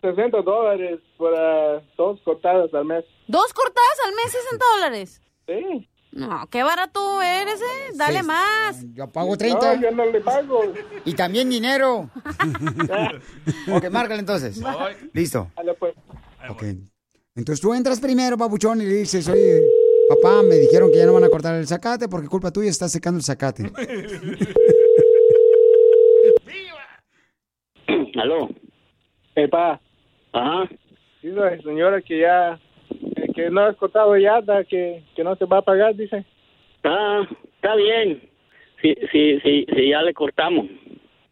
60 0.01 0.41
dólares 0.43 1.01
por 1.19 1.35
ah, 1.39 1.83
dos 1.97 2.19
cortadas 2.25 2.73
al 2.73 2.87
mes. 2.87 3.05
¿Dos 3.29 3.53
cortadas 3.53 3.99
al 4.07 4.15
mes, 4.15 4.33
60 4.33 4.65
dólares? 4.75 5.23
Sí. 5.47 5.89
No, 6.13 6.47
qué 6.51 6.63
barato 6.63 7.21
eres, 7.21 7.61
¿eh? 7.61 7.93
Dale 7.95 8.21
Sí. 8.21 8.27
más. 8.27 8.83
Yo 8.95 9.07
pago 9.09 9.37
30. 9.37 9.77
No, 9.77 9.83
yo 9.83 9.91
no 9.91 10.07
le 10.07 10.21
pago. 10.23 10.63
Y 11.05 11.13
también 11.13 11.51
dinero. 11.51 12.09
ok, 13.71 13.91
márcale 13.91 14.21
entonces. 14.21 14.59
Listo. 15.13 15.51
Dale, 15.57 15.75
pues. 15.75 15.95
Ok. 16.49 16.63
Entonces 17.35 17.61
tú 17.61 17.75
entras 17.75 18.01
primero, 18.01 18.39
papuchón, 18.39 18.81
y 18.81 18.87
le 18.87 18.95
dices, 18.95 19.29
oye, 19.29 19.61
papá, 20.09 20.43
me 20.43 20.57
dijeron 20.57 20.91
que 20.91 20.99
ya 20.99 21.07
no 21.07 21.15
van 21.15 21.25
a 21.25 21.29
cortar 21.29 21.55
el 21.57 21.67
zacate 21.67 22.09
porque 22.09 22.29
culpa 22.29 22.51
tuya 22.53 22.71
está 22.71 22.89
secando 22.89 23.19
el 23.19 23.25
zacate. 23.25 23.65
Aló. 28.19 28.49
Eh, 29.35 29.49
pa. 29.49 29.81
Ajá. 30.33 30.69
Dice 31.23 31.35
la 31.35 31.57
señora 31.59 32.01
que 32.03 32.21
ya, 32.21 32.59
que 33.35 33.51
no 33.51 33.63
has 33.63 33.77
cortado 33.77 34.17
yarda, 34.17 34.65
que, 34.65 35.03
que 35.15 35.25
no 35.25 35.37
se 35.37 35.45
va 35.45 35.59
a 35.59 35.63
pagar, 35.63 35.95
dice. 35.95 36.25
Ah, 36.85 37.27
está 37.57 37.75
bien. 37.77 38.23
Sí, 38.81 38.95
sí, 39.11 39.41
sí, 39.41 39.67
sí, 39.75 39.89
ya 39.91 40.03
le 40.03 40.15
cortamos. 40.15 40.67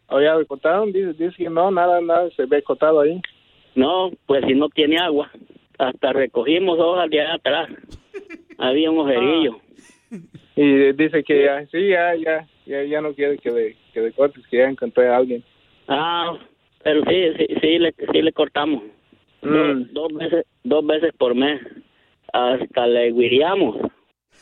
¿O 0.07 0.19
ya 0.21 0.35
le 0.35 0.45
cortaron? 0.45 0.91
Dice, 0.91 1.13
dice 1.13 1.35
que 1.37 1.49
no, 1.49 1.71
nada, 1.71 2.01
nada 2.01 2.29
se 2.35 2.45
ve 2.45 2.61
cortado 2.61 3.01
ahí. 3.01 3.21
No, 3.75 4.11
pues 4.25 4.43
si 4.45 4.53
no 4.53 4.69
tiene 4.69 4.97
agua. 4.97 5.31
Hasta 5.77 6.13
recogimos 6.13 6.79
hojas 6.79 7.09
de 7.09 7.21
allá 7.21 7.35
atrás. 7.35 7.69
Había 8.57 8.91
un 8.91 8.99
ojerillo. 8.99 9.59
Y 10.55 10.93
dice 10.93 11.23
que 11.23 11.43
ya, 11.45 11.65
sí, 11.67 11.89
ya, 11.89 12.15
ya, 12.15 12.47
ya, 12.65 12.83
ya 12.83 13.01
no 13.01 13.13
quiere 13.13 13.37
que 13.37 13.51
le, 13.51 13.75
que 13.93 14.01
le 14.01 14.11
cortes, 14.13 14.45
que 14.47 14.57
ya 14.57 14.65
encontré 14.69 15.07
a 15.09 15.17
alguien. 15.17 15.43
Ah, 15.87 16.37
pero 16.83 17.01
sí, 17.05 17.33
sí, 17.37 17.47
sí, 17.61 17.79
le, 17.79 17.93
sí 18.11 18.21
le 18.21 18.31
cortamos. 18.31 18.83
Mm. 19.41 19.47
Dos, 19.51 19.93
dos 19.93 20.13
veces, 20.13 20.45
dos 20.63 20.85
veces 20.85 21.13
por 21.17 21.35
mes. 21.35 21.61
Hasta 22.31 22.87
le 22.87 23.11
guiriamos. 23.11 23.77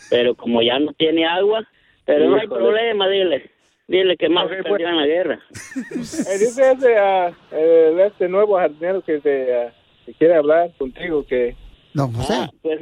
Pero 0.09 0.35
como 0.35 0.61
ya 0.61 0.79
no 0.79 0.93
tiene 0.93 1.25
agua, 1.25 1.63
pero 2.05 2.29
no 2.29 2.35
hay 2.35 2.47
problema, 2.47 3.07
dile. 3.07 3.49
Dile 3.87 4.15
que 4.17 4.29
más 4.29 4.45
Ok, 4.45 4.51
se 4.57 4.63
pues. 4.63 4.81
en 4.83 4.97
la 4.97 5.05
guerra. 5.07 5.39
Eh, 5.95 6.37
dice 6.39 6.71
ese, 6.71 6.97
ah, 6.97 7.31
el- 7.51 7.99
este 7.99 8.27
nuevo 8.29 8.57
jardinero 8.57 9.01
que 9.01 9.19
te, 9.19 9.53
ah, 9.55 9.73
que 10.05 10.13
quiere 10.13 10.35
hablar 10.35 10.71
contigo, 10.77 11.25
que... 11.25 11.55
Don 11.93 12.11
José. 12.13 12.33
Ah, 12.37 12.49
pues 12.61 12.79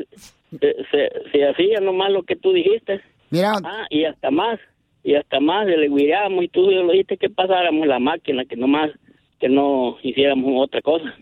se, 0.59 1.09
se, 1.31 1.45
hacía 1.47 1.79
nomás 1.79 2.11
lo 2.11 2.23
que 2.23 2.35
tú 2.35 2.51
dijiste. 2.53 3.01
Mira. 3.29 3.53
Ah, 3.63 3.85
y 3.89 4.05
hasta 4.05 4.29
más. 4.31 4.59
Y 5.03 5.15
hasta 5.15 5.39
más, 5.39 5.65
le 5.65 5.87
guiamos 5.89 6.43
y 6.43 6.47
tú 6.49 6.69
le 6.69 6.83
dijiste 6.91 7.17
que 7.17 7.29
pasáramos 7.29 7.87
la 7.87 7.97
máquina, 7.99 8.45
que 8.45 8.55
nomás, 8.55 8.91
que 9.39 9.49
no 9.49 9.97
hiciéramos 10.03 10.51
otra 10.63 10.81
cosa. 10.81 11.13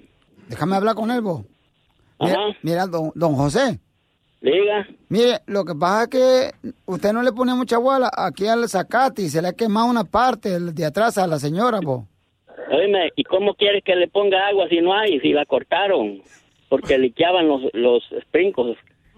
Déjame 0.50 0.76
hablar 0.76 0.96
con 0.96 1.12
él, 1.12 1.22
vos. 1.22 1.44
Mira, 2.20 2.34
Ajá. 2.34 2.58
mira, 2.62 2.88
don, 2.88 3.12
don 3.16 3.36
José. 3.36 3.80
Diga. 4.42 4.88
Mire, 5.10 5.40
lo 5.48 5.64
que 5.66 5.76
pasa 5.76 6.04
es 6.04 6.10
que 6.10 6.70
usted 6.86 7.14
no 7.14 7.22
le 7.24 7.32
pone 7.32 7.54
mucha 7.54 7.76
agua 7.78 7.98
a 7.98 8.00
la- 8.00 8.12
aquí 8.16 8.48
al 8.48 8.68
zacate 8.68 9.22
y 9.22 9.30
se 9.30 9.42
le 9.42 9.50
ha 9.50 9.54
quemado 9.54 9.88
una 9.90 10.04
parte 10.06 10.60
de 10.60 10.86
atrás 10.86 11.18
a 11.18 11.28
la 11.28 11.40
señora, 11.40 11.80
vos. 11.82 12.04
Oíme, 12.72 13.10
¿y 13.16 13.24
cómo 13.24 13.54
quieres 13.56 13.84
que 13.84 13.96
le 13.96 14.08
ponga 14.08 14.48
agua 14.48 14.68
si 14.70 14.80
no 14.82 14.94
hay, 14.94 15.20
si 15.22 15.32
la 15.34 15.46
cortaron? 15.46 16.22
Porque 16.70 16.98
liqueaban 16.98 17.48
los, 17.48 17.62
los 17.74 18.04
sprinkles. 18.28 18.78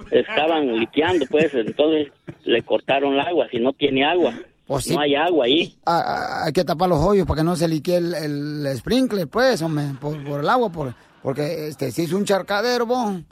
Estaban 0.10 0.80
liqueando, 0.80 1.26
pues, 1.30 1.54
entonces 1.54 2.12
le 2.44 2.62
cortaron 2.64 3.14
el 3.14 3.20
agua, 3.20 3.48
si 3.52 3.60
no 3.60 3.74
tiene 3.74 4.04
agua. 4.04 4.34
Pues 4.66 4.86
sí. 4.86 4.96
No 4.96 5.02
hay 5.02 5.16
agua 5.16 5.46
ahí. 5.46 5.74
Ah, 5.86 6.04
ah, 6.06 6.46
hay 6.46 6.54
que 6.54 6.64
tapar 6.64 6.90
los 6.90 7.00
hoyos 7.00 7.28
para 7.28 7.42
que 7.42 7.44
no 7.44 7.56
se 7.56 7.68
liquee 7.68 7.96
el, 7.96 8.14
el 8.14 8.78
sprinkler, 8.78 9.28
pues, 9.28 9.62
hombre, 9.62 9.86
por, 10.00 10.24
por 10.24 10.40
el 10.40 10.50
agua, 10.50 10.72
por, 10.72 10.94
porque 11.22 11.68
este, 11.68 11.92
si 11.92 12.04
es 12.04 12.14
un 12.14 12.26
charcadero, 12.26 12.86
bon. 12.86 13.26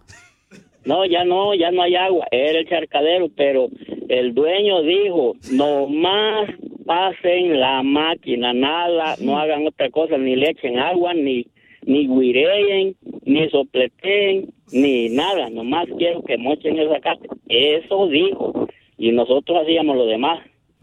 No, 0.86 1.06
ya 1.06 1.24
no, 1.24 1.54
ya 1.56 1.72
no 1.72 1.84
hay 1.84 1.96
agua. 1.96 2.26
Era 2.32 2.60
el 2.60 2.68
charcadero, 2.68 3.28
pero 3.36 3.70
el 4.08 4.34
dueño 4.34 4.82
dijo, 4.82 5.36
no 5.52 5.88
más 5.88 6.50
pasen 6.86 7.60
la 7.60 7.84
máquina, 7.84 8.54
nada, 8.54 9.16
no 9.22 9.38
hagan 9.38 9.68
otra 9.68 9.90
cosa, 9.92 10.18
ni 10.18 10.36
le 10.36 10.50
echen 10.50 10.80
agua, 10.80 11.14
ni 11.14 11.46
ni 11.90 12.08
guireen, 12.08 12.96
ni 13.26 13.50
sopleteen, 13.50 14.54
ni 14.72 15.10
nada, 15.10 15.50
nomás 15.50 15.88
quiero 15.98 16.22
que 16.24 16.38
mochen 16.38 16.80
esa 16.80 17.00
casa. 17.00 17.22
Eso 17.48 18.08
dijo. 18.08 18.68
Y 18.98 19.12
nosotros 19.12 19.60
hacíamos 19.62 19.96
lo 19.96 20.06
demás. 20.06 20.40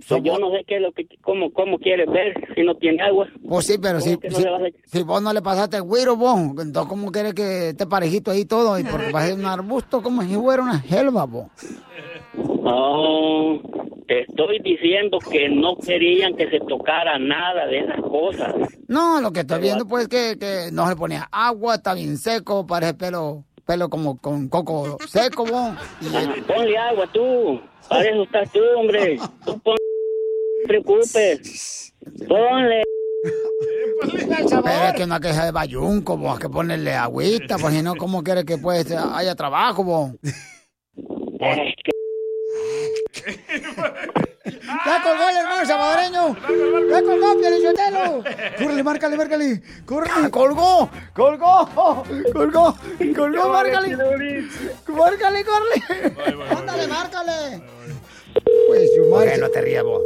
Pues 0.09 0.23
yo 0.23 0.39
no 0.39 0.51
sé 0.51 0.63
qué 0.67 0.77
es 0.77 0.83
lo 0.83 0.93
que, 0.93 1.07
cómo, 1.23 1.51
cómo 1.53 1.79
quieres 1.79 2.07
ver 2.11 2.35
si 2.55 2.63
no 2.63 2.75
tiene 2.75 3.03
agua. 3.03 3.29
Pues 3.49 3.67
sí, 3.67 3.79
pero 3.81 3.99
¿Cómo 3.99 4.11
si, 4.11 4.29
no 4.29 4.37
si, 4.37 4.45
vas 4.45 4.63
si 4.85 5.03
vos 5.03 5.23
no 5.23 5.33
le 5.33 5.41
pasaste 5.41 5.79
el 5.79 5.85
güiro, 5.85 6.17
vos, 6.17 6.39
entonces 6.39 6.87
¿cómo 6.87 7.11
quieres 7.11 7.33
que 7.33 7.71
esté 7.71 7.87
parejito 7.87 8.31
ahí 8.31 8.45
todo? 8.45 8.79
Y 8.79 8.85
porque 8.85 9.11
va 9.11 9.21
a 9.21 9.27
ser 9.27 9.39
un 9.39 9.47
arbusto 9.47 10.03
como 10.03 10.23
si 10.23 10.35
fuera 10.35 10.63
una 10.63 10.83
selva, 10.83 11.25
vos. 11.25 11.47
No, 12.35 13.59
te 14.07 14.21
estoy 14.21 14.59
diciendo 14.63 15.19
que 15.19 15.49
no 15.49 15.77
querían 15.77 16.37
que 16.37 16.51
se 16.51 16.61
tocara 16.61 17.19
nada 17.19 17.67
de 17.67 17.79
esas 17.79 18.01
cosas. 18.03 18.55
No, 18.89 19.23
lo 19.23 19.33
que 19.33 19.41
estoy 19.41 19.63
viendo, 19.63 19.87
pues, 19.87 20.09
que, 20.09 20.37
que 20.39 20.69
no 20.73 20.87
se 20.89 20.97
ponía 20.97 21.27
agua, 21.33 21.77
está 21.77 21.95
bien 21.95 22.19
seco, 22.19 22.67
parece 22.67 22.93
pelo, 22.93 23.45
pelo 23.67 23.89
como 23.91 24.19
con 24.19 24.49
coco 24.49 24.97
seco, 25.09 25.45
vos. 25.45 25.75
Y- 26.01 26.41
Ponle 26.43 26.79
agua 26.79 27.07
tú. 27.13 27.61
Para 27.89 28.03
eso 28.09 28.23
estás 28.23 28.51
tú, 28.53 28.61
hombre. 28.77 29.19
Tú 29.45 29.59
pon... 29.61 29.75
No 29.75 30.63
te 30.63 30.69
preocupes. 30.69 31.93
Ponle. 32.29 32.83
Pero 34.51 34.85
es 34.89 34.93
que 34.95 35.05
una 35.05 35.21
queja 35.21 35.45
de 35.47 35.51
bayunco, 35.53 36.17
vos, 36.17 36.35
hay 36.35 36.43
que 36.43 36.49
ponerle 36.49 36.95
agüita, 36.95 37.57
pues 37.59 37.75
si 37.75 37.83
no, 37.83 37.95
¿cómo 37.97 38.23
quieres 38.23 38.45
que 38.45 38.59
pues 38.59 38.91
haya 38.93 39.35
trabajo, 39.35 39.83
vos? 39.85 40.11
¡Ya 44.87 45.03
colgó 45.03 45.29
el 45.29 45.37
hermano 45.37 45.67
salvadoreño! 45.67 46.37
¡Ya 46.91 47.03
colgó, 47.03 47.37
Pielichotelo! 47.41 48.23
¡Córrele, 48.59 48.83
márcale, 48.83 49.17
márcale! 49.17 49.63
¡Córrele! 49.85 50.31
¡Colgó! 50.31 50.89
¡Colgó! 51.15 51.69
¡Colgó! 52.33 52.77
¡Colgó, 53.15 53.49
márcale! 53.49 53.97
¡Márcale, 54.89 55.45
córrele! 55.45 56.15
¡Ándale, 56.57 56.87
márcale! 56.87 57.63
Pues 58.69 58.91
su 58.95 59.11
madre. 59.11 59.39
no 59.39 59.49
te 59.49 59.61
rías, 59.63 59.83
vos. 59.85 60.03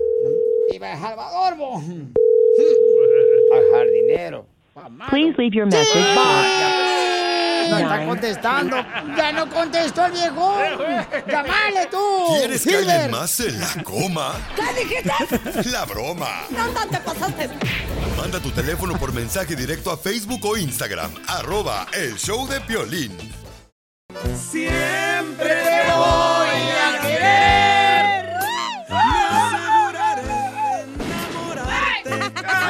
¡Viva 0.70 0.92
El 0.92 1.00
Salvador, 1.00 1.56
vos! 1.56 1.82
Al 3.52 3.70
jardinero. 3.72 4.46
Please 5.10 5.34
leave 5.36 5.54
your 5.54 5.66
message. 5.66 6.79
No 7.70 7.78
está 7.78 8.06
contestando. 8.06 8.76
Ya 9.16 9.32
no 9.32 9.48
contestó 9.48 10.06
el 10.06 10.12
viejo. 10.12 10.58
Llámale 11.26 11.86
tú. 11.90 12.26
¿Quieres 12.38 12.62
que 12.62 12.76
alguien 12.76 13.10
más 13.10 13.30
se 13.30 13.50
la 13.52 13.82
coma? 13.84 14.32
¿Qué 14.56 14.84
dijiste? 14.84 15.70
La 15.70 15.84
broma. 15.84 16.42
No, 16.50 16.66
no 16.72 16.86
te 16.88 16.98
pasaste. 16.98 17.50
Manda 18.16 18.40
tu 18.40 18.50
teléfono 18.50 18.98
por 18.98 19.12
mensaje 19.12 19.56
directo 19.56 19.90
a 19.90 19.96
Facebook 19.96 20.44
o 20.44 20.56
Instagram. 20.56 21.10
Arroba 21.26 21.86
el 21.92 22.16
show 22.16 22.46
de 22.46 22.60
Piolín. 22.60 23.16
Siempre 24.50 25.48
te 25.48 25.92
voy 25.92 26.70
a 26.70 27.00
querer. 27.00 27.59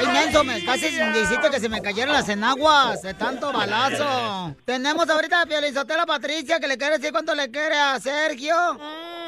Ay, 0.00 0.06
Nelson, 0.06 0.46
me 0.46 0.64
casi 0.64 0.86
hiciste 0.86 1.50
que 1.50 1.60
se 1.60 1.68
me 1.68 1.82
cayeran 1.82 2.14
las 2.14 2.28
enaguas 2.30 3.02
de 3.02 3.12
tanto 3.12 3.52
balazo. 3.52 4.56
Tenemos 4.64 5.08
ahorita 5.10 5.42
a 5.42 5.46
Piolizotela 5.46 6.06
Patricia 6.06 6.58
que 6.58 6.68
le 6.68 6.78
quiere 6.78 6.96
decir 6.96 7.12
cuánto 7.12 7.34
le 7.34 7.50
quiere 7.50 7.74
a 7.74 8.00
Sergio. 8.00 8.54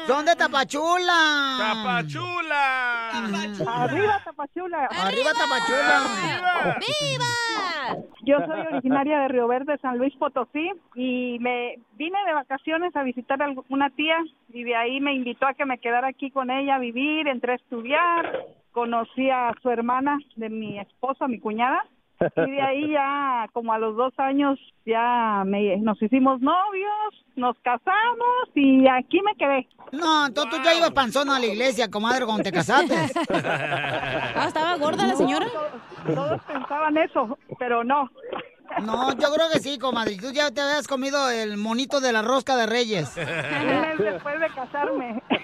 Son 0.07 0.25
de 0.25 0.35
Tapachula. 0.35 1.57
¡Tapachula! 1.59 3.09
Arriba, 3.67 4.21
Tapachula. 4.25 4.85
Arriba, 4.85 5.31
Tapachula. 5.33 6.79
¡Viva! 6.79 8.03
Yo 8.23 8.37
soy 8.47 8.59
originaria 8.61 9.19
de 9.19 9.27
Río 9.27 9.47
Verde, 9.47 9.77
San 9.79 9.99
Luis 9.99 10.15
Potosí, 10.15 10.71
y 10.95 11.37
me 11.39 11.77
vine 11.93 12.17
de 12.25 12.33
vacaciones 12.33 12.95
a 12.95 13.03
visitar 13.03 13.41
a 13.43 13.53
una 13.69 13.91
tía 13.91 14.17
y 14.49 14.63
de 14.63 14.75
ahí 14.75 14.99
me 14.99 15.13
invitó 15.13 15.45
a 15.45 15.53
que 15.53 15.65
me 15.65 15.77
quedara 15.77 16.07
aquí 16.07 16.31
con 16.31 16.49
ella 16.49 16.75
a 16.75 16.79
vivir, 16.79 17.27
entré 17.27 17.53
a 17.53 17.55
estudiar, 17.55 18.45
conocí 18.73 19.29
a 19.29 19.53
su 19.61 19.69
hermana 19.69 20.19
de 20.35 20.49
mi 20.49 20.79
esposo, 20.79 21.27
mi 21.27 21.39
cuñada, 21.39 21.85
y 22.19 22.51
de 22.51 22.61
ahí 22.61 22.91
ya 22.91 23.47
como 23.53 23.73
a 23.73 23.77
los 23.77 23.95
dos 23.95 24.13
años 24.17 24.59
ya 24.85 25.43
me, 25.45 25.77
nos 25.77 26.01
hicimos 26.01 26.41
novios, 26.41 27.25
nos 27.35 27.57
casamos 27.59 28.49
y 28.55 28.87
aquí 28.87 29.21
me 29.21 29.35
quedé. 29.35 29.67
No, 29.91 30.27
entonces 30.27 30.51
tú 30.51 30.63
ya 30.63 30.75
ibas 30.75 30.91
panzona 30.91 31.37
a 31.37 31.39
la 31.39 31.45
iglesia, 31.47 31.89
comadre, 31.89 32.25
cuando 32.25 32.43
te 32.43 32.51
casaste. 32.51 32.95
Ah, 34.35 34.45
¿estaba 34.47 34.75
gorda 34.77 35.05
la 35.05 35.15
señora? 35.15 35.45
Todos, 35.47 36.15
todos 36.15 36.41
pensaban 36.43 36.97
eso, 36.97 37.37
pero 37.59 37.83
no. 37.83 38.09
No, 38.81 39.11
yo 39.11 39.33
creo 39.33 39.47
que 39.51 39.59
sí, 39.59 39.77
comadre. 39.77 40.17
Tú 40.17 40.31
ya 40.31 40.51
te 40.51 40.61
habías 40.61 40.87
comido 40.87 41.29
el 41.29 41.57
monito 41.57 41.99
de 41.99 42.11
la 42.11 42.21
rosca 42.21 42.55
de 42.55 42.65
Reyes. 42.65 43.15
Un 43.15 43.81
mes 43.81 43.97
después 43.99 44.39
de 44.39 44.47
casarme. 44.47 45.21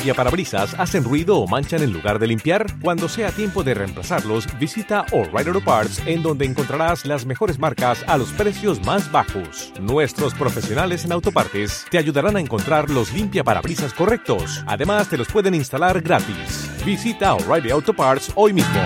limpiaparabrisas 0.00 0.74
hacen 0.78 1.04
ruido 1.04 1.36
o 1.38 1.46
manchan 1.46 1.82
en 1.82 1.92
lugar 1.92 2.18
de 2.18 2.26
limpiar? 2.26 2.66
Cuando 2.80 3.06
sea 3.06 3.30
tiempo 3.32 3.62
de 3.62 3.74
reemplazarlos, 3.74 4.46
visita 4.58 5.04
O'Reilly 5.12 5.48
Auto 5.48 5.62
Parts, 5.62 6.00
en 6.06 6.22
donde 6.22 6.46
encontrarás 6.46 7.04
las 7.04 7.26
mejores 7.26 7.58
marcas 7.58 8.02
a 8.06 8.16
los 8.16 8.32
precios 8.32 8.82
más 8.86 9.12
bajos. 9.12 9.74
Nuestros 9.78 10.32
profesionales 10.34 11.04
en 11.04 11.12
autopartes 11.12 11.84
te 11.90 11.98
ayudarán 11.98 12.36
a 12.36 12.40
encontrar 12.40 12.88
los 12.88 13.12
limpiaparabrisas 13.12 13.92
correctos. 13.92 14.64
Además, 14.66 15.08
te 15.08 15.18
los 15.18 15.28
pueden 15.28 15.54
instalar 15.54 16.00
gratis. 16.00 16.70
Visita 16.84 17.34
O'Reilly 17.34 17.70
Auto 17.70 17.92
Parts 17.92 18.32
hoy 18.36 18.54
mismo. 18.54 18.80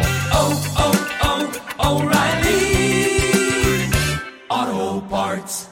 Auto 4.49 5.07
Parts. 5.09 5.69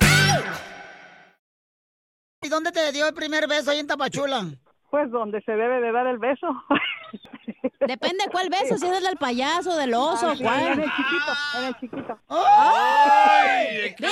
¿y 2.44 2.48
dónde 2.48 2.72
te 2.72 2.92
dio 2.92 3.06
el 3.06 3.14
primer 3.14 3.48
beso 3.48 3.70
ahí 3.70 3.78
en 3.78 3.86
Tapachula? 3.86 4.46
Pues 4.92 5.10
donde 5.10 5.40
se 5.40 5.52
debe 5.52 5.80
de 5.80 5.90
dar 5.90 6.06
el 6.06 6.18
beso. 6.18 6.46
Depende 7.80 8.24
cuál 8.30 8.50
beso, 8.50 8.76
si 8.76 8.86
es 8.86 8.98
el 8.98 9.02
del 9.02 9.16
payaso, 9.16 9.74
del 9.74 9.94
oso, 9.94 10.28
Ah, 10.28 10.34
cuál. 10.38 10.60
En 10.64 10.80
el 10.82 10.90
chiquito, 10.90 11.32
en 11.58 11.64
el 11.64 11.74
chiquito. 11.80 12.18
¡Ay! 12.28 13.94
¡Qué 13.96 14.06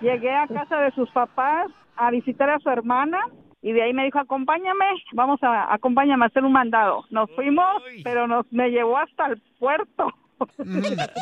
Llegué 0.00 0.32
a 0.32 0.46
casa 0.46 0.76
de 0.76 0.92
sus 0.92 1.10
papás 1.10 1.66
a 1.96 2.12
visitar 2.12 2.48
a 2.48 2.60
su 2.60 2.70
hermana 2.70 3.18
y 3.60 3.72
de 3.72 3.82
ahí 3.82 3.92
me 3.92 4.04
dijo, 4.04 4.20
acompáñame, 4.20 4.84
vamos 5.14 5.42
a, 5.42 5.74
acompáñame 5.74 6.26
a 6.26 6.28
hacer 6.28 6.44
un 6.44 6.52
mandado. 6.52 7.04
Nos 7.10 7.28
fuimos, 7.34 7.82
pero 8.04 8.28
nos 8.28 8.46
me 8.52 8.70
llevó 8.70 8.98
hasta 8.98 9.26
el 9.26 9.42
puerto. 9.58 10.12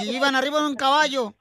Y 0.04 0.16
iban 0.16 0.34
arriba 0.34 0.60
de 0.60 0.66
un 0.66 0.76
caballo. 0.76 1.34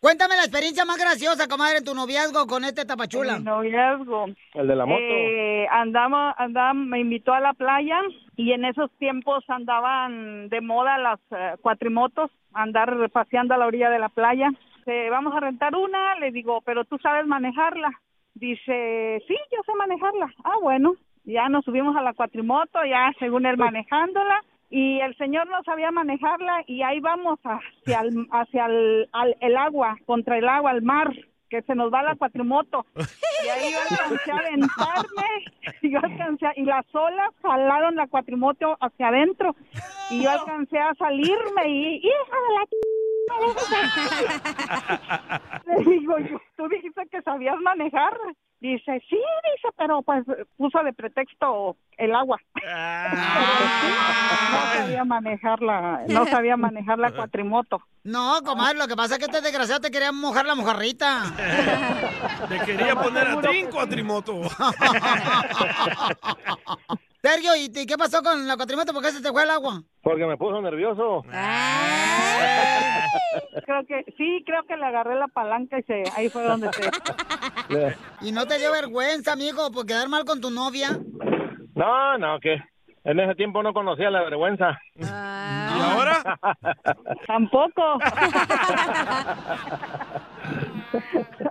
Cuéntame 0.00 0.36
la 0.36 0.44
experiencia 0.44 0.84
más 0.84 0.98
graciosa, 0.98 1.48
comadre, 1.48 1.78
en 1.78 1.84
tu 1.84 1.94
noviazgo 1.94 2.46
con 2.46 2.64
este 2.64 2.84
tapachula. 2.84 3.38
Mi 3.38 3.44
noviazgo. 3.44 4.26
El 4.54 4.66
de 4.66 4.76
la 4.76 4.86
moto. 4.86 5.00
Eh, 5.00 5.66
andamos, 5.70 6.34
andamos, 6.38 6.86
me 6.86 7.00
invitó 7.00 7.32
a 7.32 7.40
la 7.40 7.54
playa 7.54 8.00
y 8.36 8.52
en 8.52 8.64
esos 8.64 8.90
tiempos 8.98 9.44
andaban 9.48 10.48
de 10.48 10.60
moda 10.60 10.98
las 10.98 11.20
eh, 11.30 11.56
cuatrimotos, 11.60 12.30
andar 12.52 13.10
paseando 13.10 13.54
a 13.54 13.58
la 13.58 13.66
orilla 13.66 13.90
de 13.90 13.98
la 13.98 14.08
playa. 14.08 14.50
Eh, 14.86 15.08
vamos 15.10 15.34
a 15.34 15.40
rentar 15.40 15.74
una, 15.76 16.16
le 16.16 16.32
digo, 16.32 16.60
pero 16.62 16.84
tú 16.84 16.98
sabes 16.98 17.26
manejarla. 17.26 17.90
Dice, 18.34 19.22
sí, 19.28 19.36
yo 19.50 19.62
sé 19.64 19.74
manejarla. 19.76 20.32
Ah, 20.44 20.56
bueno, 20.60 20.94
ya 21.24 21.48
nos 21.48 21.64
subimos 21.64 21.96
a 21.96 22.02
la 22.02 22.14
cuatrimoto, 22.14 22.84
ya 22.84 23.12
según 23.18 23.46
él 23.46 23.56
manejándola. 23.56 24.42
Y 24.74 25.00
el 25.00 25.14
señor 25.18 25.46
no 25.48 25.62
sabía 25.64 25.90
manejarla 25.90 26.64
y 26.66 26.80
ahí 26.82 26.98
vamos 27.00 27.38
hacia 27.44 28.00
el, 28.00 28.26
hacia 28.32 28.64
el, 28.66 29.06
al- 29.12 29.36
el 29.40 29.56
agua, 29.58 29.98
contra 30.06 30.38
el 30.38 30.48
agua, 30.48 30.70
al 30.70 30.80
mar, 30.80 31.12
que 31.50 31.60
se 31.62 31.74
nos 31.74 31.92
va 31.92 32.02
la 32.02 32.14
cuatrimoto. 32.16 32.86
Y 32.96 33.48
ahí 33.48 33.70
yo 33.72 33.78
alcancé 33.90 34.32
a 34.32 34.36
aventarme, 34.38 35.28
y 35.82 35.90
yo 35.90 35.98
alcancé 36.02 36.46
a- 36.46 36.54
y 36.56 36.62
las 36.64 36.86
olas 36.94 37.30
jalaron 37.42 37.96
la 37.96 38.06
cuatrimoto 38.06 38.78
hacia 38.80 39.08
adentro 39.08 39.54
y 40.10 40.22
yo 40.22 40.30
alcancé 40.30 40.78
a 40.78 40.94
salirme 40.94 41.68
y 41.68 41.96
hija 41.96 42.36
de 42.48 42.54
la 42.54 42.66
le 45.66 45.84
digo 45.84 46.16
tú 46.56 46.68
dijiste 46.68 47.06
que 47.10 47.22
sabías 47.22 47.58
manejar. 47.60 48.16
Dice, 48.62 49.02
sí, 49.10 49.16
dice, 49.16 49.68
pero 49.76 50.02
pues 50.02 50.24
puso 50.56 50.84
de 50.84 50.92
pretexto 50.92 51.76
el 51.98 52.14
agua. 52.14 52.38
no 52.62 52.62
sabía 54.72 55.04
manejar 55.04 55.60
la, 55.60 56.04
no 56.06 56.24
sabía 56.26 56.56
manejar 56.56 57.00
la 57.00 57.10
cuatrimoto. 57.10 57.82
No, 58.04 58.40
comadre, 58.44 58.78
lo 58.78 58.86
que 58.86 58.94
pasa 58.94 59.14
es 59.14 59.18
que 59.18 59.24
este 59.24 59.40
desgraciado 59.40 59.80
te 59.80 59.90
quería 59.90 60.12
mojar 60.12 60.46
la 60.46 60.54
mojarrita. 60.54 61.24
Te 62.48 62.60
quería 62.60 62.94
poner 62.94 63.26
a 63.26 63.40
ti 63.40 63.48
en 63.48 63.68
cuatrimoto. 63.68 64.42
Sergio, 67.22 67.52
¿y 67.54 67.70
qué 67.86 67.96
pasó 67.96 68.20
con 68.20 68.48
la 68.48 68.56
cuatrimoto? 68.56 68.92
¿Por 68.92 69.00
qué 69.00 69.10
se 69.12 69.22
te 69.22 69.30
fue 69.30 69.44
el 69.44 69.50
agua? 69.50 69.84
Porque 70.02 70.26
me 70.26 70.36
puso 70.36 70.60
nervioso. 70.60 71.22
Creo 73.64 73.86
que, 73.86 74.04
sí, 74.16 74.42
creo 74.44 74.64
que 74.66 74.76
le 74.76 74.84
agarré 74.84 75.14
la 75.14 75.28
palanca 75.28 75.78
y 75.78 75.84
se, 75.84 76.02
ahí 76.16 76.28
fue 76.28 76.42
donde 76.42 76.68
se... 76.72 76.90
¿Y 78.26 78.32
no 78.32 78.46
te 78.46 78.58
dio 78.58 78.72
vergüenza, 78.72 79.32
amigo, 79.32 79.70
por 79.70 79.86
quedar 79.86 80.08
mal 80.08 80.24
con 80.24 80.40
tu 80.40 80.50
novia? 80.50 80.98
No, 81.76 82.18
no, 82.18 82.40
que 82.40 82.60
en 83.04 83.20
ese 83.20 83.34
tiempo 83.34 83.62
no 83.62 83.72
conocía 83.72 84.10
la 84.10 84.22
vergüenza. 84.22 84.78
¿Y 84.96 85.04
ahora? 85.04 86.22
Tampoco. 87.26 87.98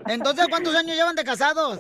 Entonces, 0.08 0.48
¿cuántos 0.50 0.76
años 0.76 0.96
llevan 0.96 1.16
de 1.16 1.24
casados? 1.24 1.80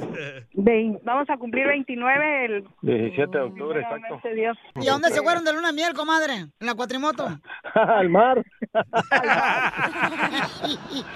Vein- 0.53 0.99
vamos 1.03 1.29
a 1.29 1.37
cumplir 1.37 1.67
29 1.67 2.45
el 2.45 2.63
17 2.81 3.37
de 3.37 3.43
octubre, 3.43 3.81
exacto. 3.81 4.19
Dios. 4.33 4.57
¿Y 4.75 4.87
a 4.87 4.93
dónde 4.93 5.09
se 5.09 5.21
fueron 5.21 5.43
de 5.43 5.53
luna 5.53 5.67
de 5.67 5.73
miel, 5.73 5.93
comadre? 5.93 6.33
¿En 6.59 6.67
la 6.67 6.73
cuatrimoto? 6.73 7.27
Al 7.73 8.09
mar. 8.09 8.43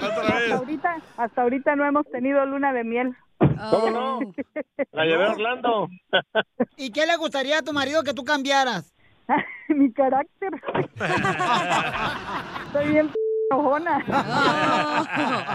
Hasta 0.01 0.55
ahorita, 0.55 0.95
hasta 1.17 1.41
ahorita 1.41 1.75
no 1.75 1.85
hemos 1.85 2.05
tenido 2.12 2.45
luna 2.45 2.74
de 2.74 2.83
miel. 2.83 3.15
¿Cómo 3.39 3.89
no? 3.92 4.20
La 4.92 5.06
llevé 5.06 5.25
a 5.25 5.32
Orlando. 5.32 5.88
¿Y 6.77 6.92
qué 6.92 7.06
le 7.06 7.15
gustaría 7.18 7.60
a 7.60 7.62
tu 7.62 7.74
marido 7.74 8.04
que 8.04 8.13
tú 8.13 8.24
cambiaras? 8.24 8.94
Mi 9.70 9.92
carácter. 9.92 10.51
Estoy 12.68 12.88
bien 12.90 13.12
enojona. 13.51 14.03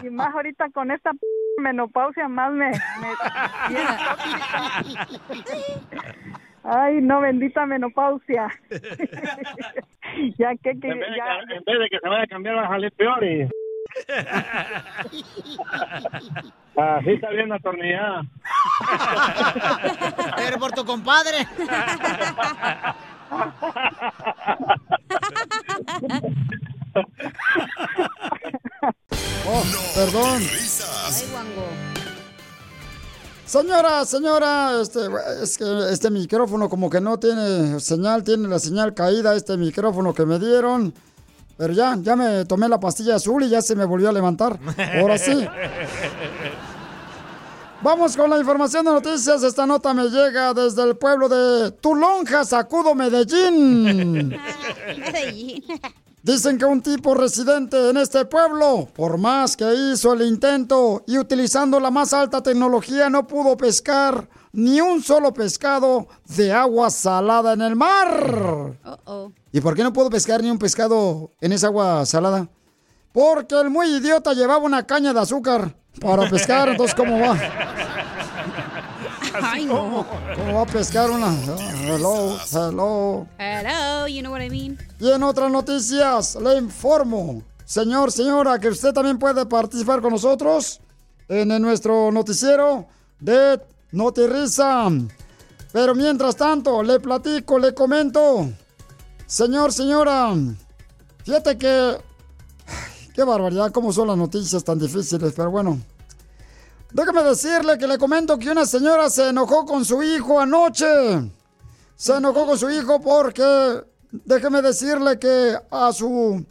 Y 0.03 0.11
más 0.11 0.35
ahorita 0.35 0.69
con 0.71 0.91
esta 0.91 1.13
menopausia 1.59 2.29
más 2.29 2.53
me... 2.53 2.71
me-. 2.71 2.77
Ay, 6.63 7.01
no, 7.01 7.21
bendita 7.21 7.65
menopausia. 7.67 8.49
ya 10.39 10.55
que, 10.57 10.79
que 10.79 10.89
En 10.89 10.99
vez, 11.01 11.11
de, 11.11 11.17
ya, 11.17 11.25
que- 11.49 11.55
en 11.57 11.65
vez 11.65 11.79
de 11.81 11.89
que 11.91 11.99
se 12.01 12.09
vaya 12.09 12.23
a 12.25 12.27
cambiar, 12.27 12.57
va 12.57 12.65
a 12.67 12.69
salir 12.69 12.93
peor 12.93 13.25
y... 13.25 13.49
Así 16.77 17.11
está 17.11 17.31
bien 17.31 17.53
atornillada. 17.53 18.23
Pero 20.37 20.59
por 20.59 20.73
tu 20.73 20.85
compadre. 20.85 21.47
Oh, 29.47 29.63
perdón. 29.95 30.43
Señora, 33.45 34.05
señora, 34.05 34.81
este, 34.81 35.01
es 35.43 35.59
que 35.59 35.65
este 35.91 36.09
micrófono 36.11 36.69
como 36.69 36.89
que 36.89 37.01
no 37.01 37.19
tiene 37.19 37.81
señal, 37.81 38.23
tiene 38.23 38.47
la 38.47 38.61
señal 38.61 38.95
caída, 38.95 39.35
este 39.35 39.57
micrófono 39.57 40.15
que 40.15 40.25
me 40.25 40.39
dieron. 40.39 40.95
Pero 41.61 41.75
ya, 41.75 41.95
ya 42.01 42.17
me 42.17 42.47
tomé 42.47 42.71
la 42.71 42.81
pastilla 42.81 43.17
azul 43.17 43.43
y 43.43 43.51
ya 43.51 43.61
se 43.61 43.77
me 43.77 43.85
volvió 43.85 44.09
a 44.09 44.13
levantar. 44.13 44.59
Ahora 44.99 45.19
sí. 45.19 45.47
Vamos 47.83 48.17
con 48.17 48.31
la 48.31 48.39
información 48.39 48.83
de 48.83 48.93
noticias. 48.93 49.43
Esta 49.43 49.67
nota 49.67 49.93
me 49.93 50.05
llega 50.09 50.55
desde 50.55 50.83
el 50.85 50.97
pueblo 50.97 51.29
de 51.29 51.73
Tulonja, 51.73 52.47
Sacudo, 52.47 52.95
Medellín. 52.97 54.35
Dicen 56.23 56.57
que 56.57 56.65
un 56.65 56.81
tipo 56.81 57.13
residente 57.13 57.91
en 57.91 57.99
este 57.99 58.25
pueblo, 58.25 58.89
por 58.97 59.19
más 59.19 59.55
que 59.55 59.71
hizo 59.93 60.15
el 60.15 60.23
intento 60.23 61.05
y 61.07 61.19
utilizando 61.19 61.79
la 61.79 61.91
más 61.91 62.15
alta 62.15 62.43
tecnología, 62.43 63.11
no 63.11 63.27
pudo 63.27 63.55
pescar 63.59 64.27
ni 64.53 64.81
un 64.81 65.03
solo 65.03 65.33
pescado 65.33 66.09
de 66.27 66.53
agua 66.53 66.91
salada 66.91 67.53
en 67.53 67.63
el 67.63 67.77
mar. 67.77 68.77
Uh-oh. 68.85 69.33
¿Y 69.53 69.61
por 69.61 69.75
qué 69.75 69.83
no 69.83 69.93
pudo 69.93 70.11
pescar 70.11 70.43
ni 70.43 70.51
un 70.51 70.59
pescado 70.59 71.31
en 71.41 71.53
esa 71.53 71.69
agua 71.69 72.05
salada? 72.07 72.49
Porque 73.13 73.59
el 73.59 73.71
muy 73.71 73.89
idiota 73.97 74.33
llevaba 74.33 74.59
una 74.65 74.87
caña 74.87 75.13
de 75.13 75.21
azúcar 75.21 75.75
para 76.01 76.29
pescar, 76.31 76.69
entonces 76.69 76.95
¿cómo 76.95 77.19
va? 77.19 77.37
Ay, 79.43 79.65
no. 79.65 80.07
¿Cómo 80.37 80.55
va 80.55 80.63
a 80.63 80.67
pescar 80.67 81.11
una? 81.11 81.29
Ah, 81.29 81.73
Hello, 81.83 82.37
hello. 82.53 83.27
Hello, 83.39 84.07
you 84.07 84.21
know 84.21 84.33
what 84.33 84.41
I 84.43 84.51
mean? 84.51 84.79
Y 84.99 85.11
en 85.11 85.23
otras 85.23 85.51
noticias, 85.51 86.37
le 86.37 86.59
informo, 86.59 87.43
señor, 87.65 88.13
señora, 88.13 88.59
que 88.59 88.69
usted 88.69 88.93
también 88.93 89.19
puede 89.19 89.47
participar 89.47 90.01
con 90.01 90.13
nosotros 90.13 90.81
en, 91.29 91.51
en 91.51 91.63
nuestro 91.63 92.13
noticiero 92.13 92.87
de 93.19 93.61
Notirrisa. 93.93 94.89
Pero 95.73 95.95
mientras 95.95 96.37
tanto, 96.37 96.83
le 96.83 97.01
platico, 97.01 97.59
le 97.59 97.75
comento. 97.75 98.49
Señor, 99.27 99.73
señora, 99.73 100.35
fíjate 101.25 101.57
que... 101.57 101.97
Qué 103.15 103.25
barbaridad, 103.25 103.73
cómo 103.73 103.93
son 103.93 104.09
las 104.09 104.17
noticias 104.17 104.63
tan 104.65 104.79
difíciles, 104.79 105.33
pero 105.37 105.51
bueno. 105.51 105.81
Déjame 106.93 107.23
decirle 107.23 107.79
que 107.79 107.87
le 107.87 107.99
comento 107.99 108.39
que 108.39 108.51
una 108.51 108.67
señora 108.67 109.11
se 109.11 109.29
enojó 109.29 109.65
con 109.65 109.85
su 109.85 110.03
hijo 110.03 110.41
anoche. 110.41 110.87
Se 111.97 112.17
enojó 112.17 112.47
con 112.47 112.59
su 112.59 112.69
hijo 112.71 113.01
porque 113.01 113.85
déjeme 114.11 114.63
decirle 114.63 115.19
que 115.19 115.57
a 115.71 115.93
su 115.93 116.45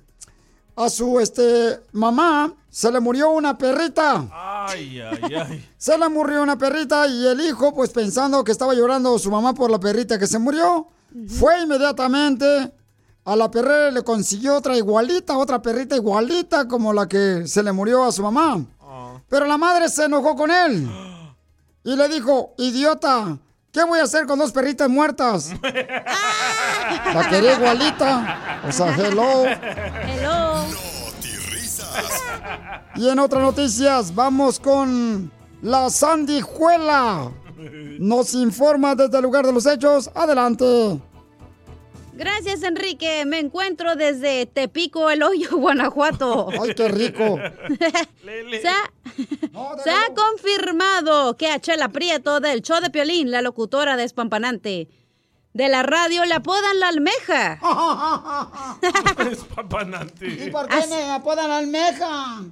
a 0.76 0.90
su 0.90 1.20
este 1.20 1.82
mamá 1.92 2.54
se 2.70 2.90
le 2.90 3.02
murió 3.02 3.32
una 3.32 3.58
perrita. 3.58 4.30
Ay, 4.70 5.02
ay, 5.02 5.36
ay. 5.36 5.70
Se 5.78 5.98
le 5.98 6.10
murió 6.10 6.42
una 6.44 6.58
perrita 6.58 7.08
y 7.08 7.28
el 7.28 7.42
hijo, 7.42 7.74
pues 7.74 7.90
pensando 7.92 8.44
que 8.44 8.52
estaba 8.52 8.74
llorando 8.74 9.18
su 9.20 9.32
mamá 9.32 9.54
por 9.54 9.70
la 9.72 9.80
perrita 9.80 10.18
que 10.20 10.28
se 10.28 10.40
murió, 10.40 10.88
fue 11.28 11.62
inmediatamente 11.62 12.72
a 13.26 13.36
la 13.36 13.52
perrera 13.52 13.90
y 13.90 13.94
le 13.94 14.04
consiguió 14.04 14.56
otra 14.58 14.76
igualita, 14.76 15.38
otra 15.38 15.62
perrita 15.62 15.96
igualita 15.96 16.68
como 16.68 16.94
la 16.94 17.08
que 17.08 17.44
se 17.48 17.62
le 17.64 17.72
murió 17.72 18.04
a 18.04 18.12
su 18.12 18.24
mamá. 18.24 18.66
Pero 19.28 19.46
la 19.46 19.58
madre 19.58 19.90
se 19.90 20.06
enojó 20.06 20.36
con 20.36 20.50
él 20.50 20.90
y 21.84 21.96
le 21.96 22.10
dijo, 22.10 22.54
idiota, 22.58 23.38
¿qué 23.72 23.84
voy 23.84 24.00
a 24.00 24.04
hacer 24.04 24.26
con 24.26 24.40
dos 24.40 24.52
perritas 24.52 24.90
muertas? 24.90 25.52
La 27.14 27.28
quería 27.30 27.54
igualita. 27.54 28.62
O 28.68 28.72
sea, 28.72 28.96
hello. 28.96 29.46
Hello. 29.46 30.66
Y 32.96 33.10
en 33.10 33.20
otras 33.20 33.42
noticias, 33.42 34.14
vamos 34.14 34.60
con 34.60 35.32
la 35.62 35.90
sandijuela. 35.90 37.32
Nos 38.00 38.34
informa 38.34 38.96
desde 38.96 39.18
el 39.18 39.24
lugar 39.24 39.46
de 39.46 39.54
los 39.54 39.66
hechos. 39.66 40.10
Adelante. 40.16 41.00
Gracias, 42.14 42.64
Enrique. 42.64 43.24
Me 43.26 43.40
encuentro 43.40 43.96
desde 43.96 44.46
Tepico, 44.46 45.10
el 45.10 45.24
hoyo, 45.24 45.50
Guanajuato. 45.58 46.50
¡Ay, 46.62 46.76
qué 46.76 46.90
rico! 46.90 47.38
Se 48.62 48.68
ha, 48.68 48.92
se 49.84 49.90
ha 49.90 50.14
confirmado 50.14 51.38
que 51.38 51.48
a 51.50 51.60
Chela 51.60 51.90
Prieto 51.90 52.40
del 52.42 52.62
show 52.62 52.82
de 52.82 52.90
Piolín, 52.90 53.32
la 53.32 53.42
locutora 53.42 53.96
despampanante 53.96 54.90
de 55.54 55.70
la 55.70 55.82
radio, 55.84 56.26
le 56.26 56.36
apodan 56.36 56.80
la 56.80 56.90
almeja. 56.90 57.60
Es 59.32 59.40
papanante. 59.56 60.28
¿Y 60.28 60.52
por 60.52 60.68
qué 60.68 60.88
me 60.88 61.12
apodan 61.12 61.50
almeja? 61.52 62.44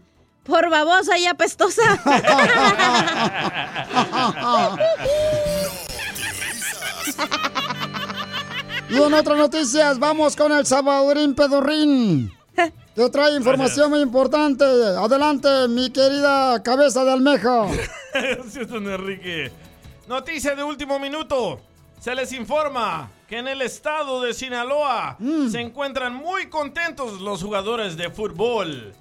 Por 0.48 0.70
babosa 0.70 1.18
y 1.18 1.26
apestosa. 1.26 1.82
Y 8.90 8.96
en 8.96 9.14
otras 9.14 9.38
noticias, 9.38 10.00
vamos 10.00 10.36
con 10.36 10.52
el 10.54 10.66
Salvadorín 10.66 11.36
Pedorrín. 11.36 12.32
Que 12.96 13.10
trae 13.10 13.36
información 13.36 13.90
muy 13.90 14.00
importante. 14.00 14.64
Adelante, 14.64 15.68
mi 15.68 15.92
querida 15.92 16.64
cabeza 16.64 17.04
de 17.04 17.12
almeja. 17.12 17.68
Gracias, 18.14 18.68
don 18.70 18.88
Enrique. 18.88 19.52
Noticia 20.08 20.56
de 20.56 20.64
último 20.64 21.00
minuto. 21.00 21.60
Se 22.00 22.16
les 22.16 22.32
informa 22.34 23.10
que 23.28 23.38
en 23.40 23.48
el 23.48 23.62
estado 23.62 24.22
de 24.22 24.34
Sinaloa 24.34 25.18
se 25.52 25.60
encuentran 25.60 26.16
muy 26.16 26.48
contentos 26.48 27.20
los 27.20 27.44
jugadores 27.44 27.98
de 27.98 28.10
fútbol. 28.10 28.94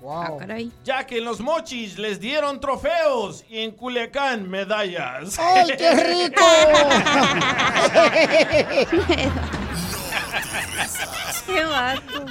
Ya 0.84 1.06
que 1.06 1.18
en 1.18 1.24
los 1.24 1.40
mochis 1.40 1.96
les 1.98 2.18
dieron 2.18 2.58
trofeos 2.58 3.44
y 3.48 3.60
en 3.60 3.70
Culiacán 3.72 4.48
medallas. 4.48 5.38
¡Ay, 5.38 5.72
qué 5.76 5.94
rico! 5.94 6.42
¡Qué 11.46 11.64
vato! 11.64 12.26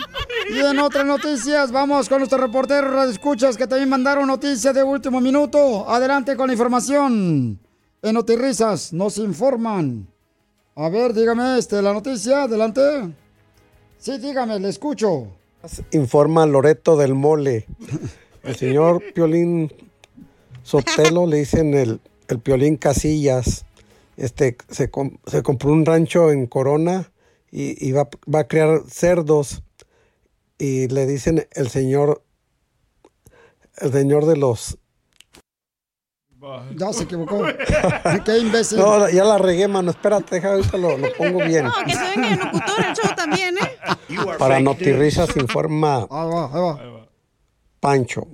Y 0.49 0.59
en 0.59 0.79
otras 0.79 1.05
noticias, 1.05 1.71
vamos 1.71 2.09
con 2.09 2.17
nuestros 2.19 2.41
reporteros 2.41 2.91
radioescuchas 2.91 3.55
que 3.55 3.67
también 3.67 3.89
mandaron 3.89 4.27
noticias 4.27 4.75
de 4.75 4.83
último 4.83 5.21
minuto. 5.21 5.89
Adelante 5.89 6.35
con 6.35 6.47
la 6.47 6.53
información. 6.53 7.59
En 8.01 8.13
Notirrisas 8.13 8.91
nos 8.93 9.17
informan. 9.17 10.07
A 10.75 10.89
ver, 10.89 11.13
dígame 11.13 11.57
este, 11.57 11.81
la 11.81 11.93
noticia, 11.93 12.43
adelante. 12.43 12.81
Sí, 13.97 14.17
dígame, 14.17 14.59
le 14.59 14.69
escucho. 14.69 15.27
Informa 15.91 16.45
Loreto 16.45 16.97
del 16.97 17.15
Mole. 17.15 17.65
El 18.43 18.55
señor 18.55 19.01
Piolín 19.13 19.71
Sotelo 20.61 21.25
le 21.25 21.37
dicen 21.37 21.73
el, 21.73 21.99
el 22.27 22.39
Piolín 22.39 22.77
Casillas. 22.77 23.65
Este 24.17 24.55
se, 24.69 24.91
com- 24.91 25.17
se 25.25 25.41
compró 25.41 25.71
un 25.71 25.83
rancho 25.83 26.31
en 26.31 26.45
Corona 26.45 27.11
y, 27.51 27.83
y 27.83 27.91
va, 27.91 28.07
va 28.31 28.41
a 28.41 28.47
criar 28.47 28.81
cerdos. 28.87 29.63
Y 30.59 30.87
le 30.89 31.07
dicen 31.07 31.47
el 31.53 31.69
señor, 31.69 32.21
el 33.77 33.91
señor 33.91 34.27
de 34.27 34.37
los. 34.37 34.77
Ya 36.75 36.93
se 36.93 37.03
equivocó. 37.03 37.43
Qué 38.25 38.37
imbécil. 38.37 38.77
No, 38.79 39.09
ya 39.09 39.23
la 39.23 39.37
regué, 39.37 39.67
mano. 39.67 39.91
Espérate, 39.91 40.35
deja, 40.35 40.53
ahorita 40.53 40.77
lo, 40.77 40.97
lo 40.97 41.13
pongo 41.13 41.39
bien. 41.45 41.65
No, 41.65 41.73
que 41.85 41.93
se 41.93 42.03
venga 42.15 42.33
el 42.33 42.39
locutor 42.39 42.85
el 42.87 42.95
show 42.95 43.15
también, 43.15 43.55
¿eh? 43.57 44.17
Para 44.37 44.59
Notirrisas 44.59 45.35
informa 45.37 46.07
Ahí 46.09 46.29
va, 46.29 46.45
ahí 46.53 46.61
va. 46.61 47.07
Pancho. 47.79 48.27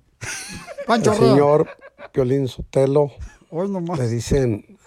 Pancho 0.86 1.14
el 1.14 1.20
Rea. 1.20 1.30
señor 1.30 1.70
Piolín 2.12 2.48
Sotelo 2.48 3.12
Hoy 3.50 3.70
nomás. 3.70 4.00
le 4.00 4.08
dicen 4.08 4.78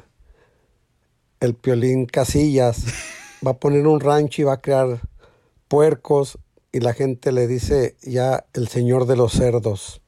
el 1.41 1.55
Piolín 1.55 2.07
Casillas 2.07 2.85
va 3.47 3.53
a 3.53 3.55
poner 3.59 3.87
un 3.87 4.01
rancho 4.01 4.43
y 4.43 4.45
va 4.45 4.55
a 4.55 4.61
crear 4.61 5.01
puercos 5.69 6.39
y 6.73 6.81
la 6.81 6.95
gente 6.95 7.33
le 7.33 7.47
dice 7.47 7.97
ya 8.03 8.45
el 8.55 8.69
señor 8.69 9.07
de 9.07 9.17
los 9.17 9.33
cerdos. 9.33 10.01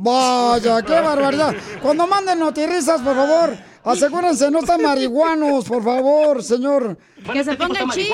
Vaya, 0.00 0.80
qué 0.82 1.00
barbaridad. 1.00 1.52
Cuando 1.82 2.06
manden 2.06 2.38
notirrisas, 2.38 3.00
por 3.00 3.16
favor, 3.16 3.50
asegúrense, 3.82 4.48
no 4.48 4.60
están 4.60 4.80
marihuanos, 4.80 5.64
por 5.64 5.82
favor, 5.82 6.40
señor. 6.40 6.96
Que 7.32 7.42
se 7.42 7.56
ponga 7.56 7.80
el 7.80 7.90
chip. 7.90 8.12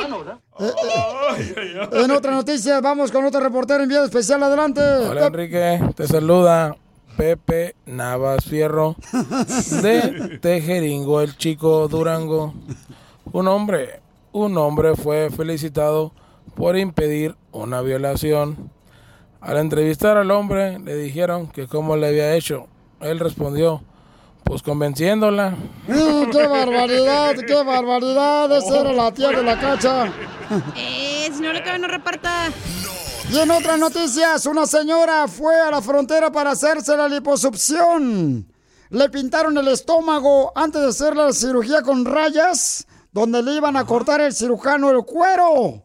Eh, 0.61 0.73
eh, 0.83 1.89
en 1.93 2.11
otras 2.11 2.37
noticias, 2.37 2.81
vamos 2.81 3.13
con 3.13 3.23
otro 3.27 3.39
reportero 3.39 3.83
enviado 3.83 4.07
especial. 4.07 4.43
Adelante. 4.43 4.81
Hola 4.81 5.27
Enrique, 5.27 5.79
te 5.95 6.07
saluda 6.07 6.75
Pepe 7.19 7.77
Navas 7.85 8.47
Fierro 8.47 8.97
de 9.83 10.39
Tejeringo, 10.41 11.21
el 11.21 11.37
chico 11.37 11.87
Durango. 11.89 12.55
Un 13.31 13.47
hombre, 13.47 14.01
un 14.33 14.57
hombre 14.57 14.97
fue 14.97 15.29
felicitado 15.29 16.13
por 16.55 16.79
impedir 16.79 17.37
una 17.53 17.83
violación. 17.83 18.71
Al 19.45 19.59
entrevistar 19.59 20.17
al 20.17 20.31
hombre 20.31 20.79
le 20.79 20.97
dijeron 20.97 21.49
que 21.49 21.67
cómo 21.67 21.97
le 21.97 22.07
había 22.09 22.35
hecho. 22.35 22.67
Él 23.01 23.21
respondió, 23.21 23.83
pues 24.43 24.63
convenciéndola. 24.63 25.55
¡Qué 25.87 26.47
barbaridad! 26.47 27.35
¡Qué 27.47 27.63
barbaridad! 27.63 28.51
Esa 28.57 28.81
era 28.81 28.93
la 28.95 29.13
tía 29.13 29.29
de 29.33 29.43
la 29.43 29.61
cacha. 29.61 30.07
Eh, 30.77 31.29
si 31.31 31.43
no 31.43 31.53
le 31.53 31.63
cabe, 31.63 31.79
no 31.79 31.89
reparta. 31.89 32.51
Y 33.31 33.39
en 33.39 33.51
otras 33.51 33.79
noticias, 33.79 34.47
una 34.47 34.65
señora 34.65 35.29
fue 35.29 35.61
a 35.61 35.71
la 35.71 35.83
frontera 35.83 36.33
para 36.33 36.53
hacerse 36.53 36.97
la 36.97 37.07
liposucción. 37.07 38.51
Le 38.89 39.11
pintaron 39.11 39.59
el 39.59 39.69
estómago 39.69 40.53
antes 40.55 40.81
de 40.81 40.89
hacer 40.89 41.17
la 41.17 41.31
cirugía 41.35 41.83
con 41.83 42.07
rayas, 42.07 42.87
donde 43.13 43.43
le 43.43 43.57
iban 43.57 43.77
a 43.77 43.85
cortar 43.85 44.23
el 44.23 44.33
cirujano 44.33 44.91
el 44.91 45.05
cuero. 45.05 45.84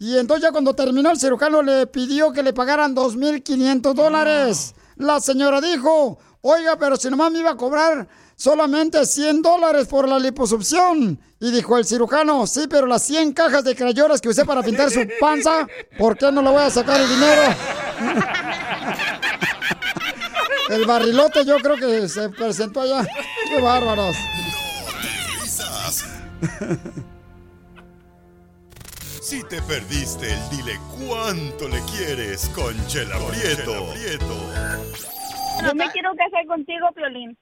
Y 0.00 0.16
entonces 0.16 0.44
ya 0.44 0.50
cuando 0.50 0.72
terminó 0.72 1.10
el 1.10 1.20
cirujano 1.20 1.62
le 1.62 1.86
pidió 1.86 2.32
que 2.32 2.42
le 2.42 2.54
pagaran 2.54 2.96
2.500 2.96 3.92
dólares. 3.92 4.74
La 4.96 5.20
señora 5.20 5.60
dijo, 5.60 6.18
oiga, 6.40 6.78
pero 6.78 6.96
si 6.96 7.10
nomás 7.10 7.30
me 7.30 7.40
iba 7.40 7.50
a 7.50 7.56
cobrar 7.56 8.08
solamente 8.34 9.04
100 9.04 9.42
dólares 9.42 9.86
por 9.88 10.08
la 10.08 10.18
liposucción. 10.18 11.20
Y 11.38 11.50
dijo 11.50 11.76
el 11.76 11.84
cirujano, 11.84 12.46
sí, 12.46 12.64
pero 12.70 12.86
las 12.86 13.02
100 13.02 13.34
cajas 13.34 13.62
de 13.62 13.76
crayolas 13.76 14.22
que 14.22 14.30
usé 14.30 14.46
para 14.46 14.62
pintar 14.62 14.90
su 14.90 15.06
panza, 15.20 15.66
¿por 15.98 16.16
qué 16.16 16.32
no 16.32 16.40
le 16.40 16.48
voy 16.48 16.62
a 16.62 16.70
sacar 16.70 16.98
el 16.98 17.08
dinero? 17.08 17.42
El 20.70 20.86
barrilote 20.86 21.44
yo 21.44 21.56
creo 21.56 21.76
que 21.76 22.08
se 22.08 22.28
presentó 22.30 22.80
allá. 22.82 23.04
¡Qué 23.48 23.60
bárbaros! 23.60 24.14
Si 29.30 29.44
te 29.44 29.62
perdiste 29.62 30.28
el 30.28 30.50
dile 30.50 30.76
cuánto 30.98 31.68
le 31.68 31.80
quieres 31.82 32.48
con 32.48 32.74
Chela 32.88 33.16
Prieto. 33.28 33.94
Yo 35.62 35.72
me 35.72 35.88
quiero 35.92 36.10
casar 36.16 36.44
contigo, 36.48 36.88
Piolín. 36.96 37.38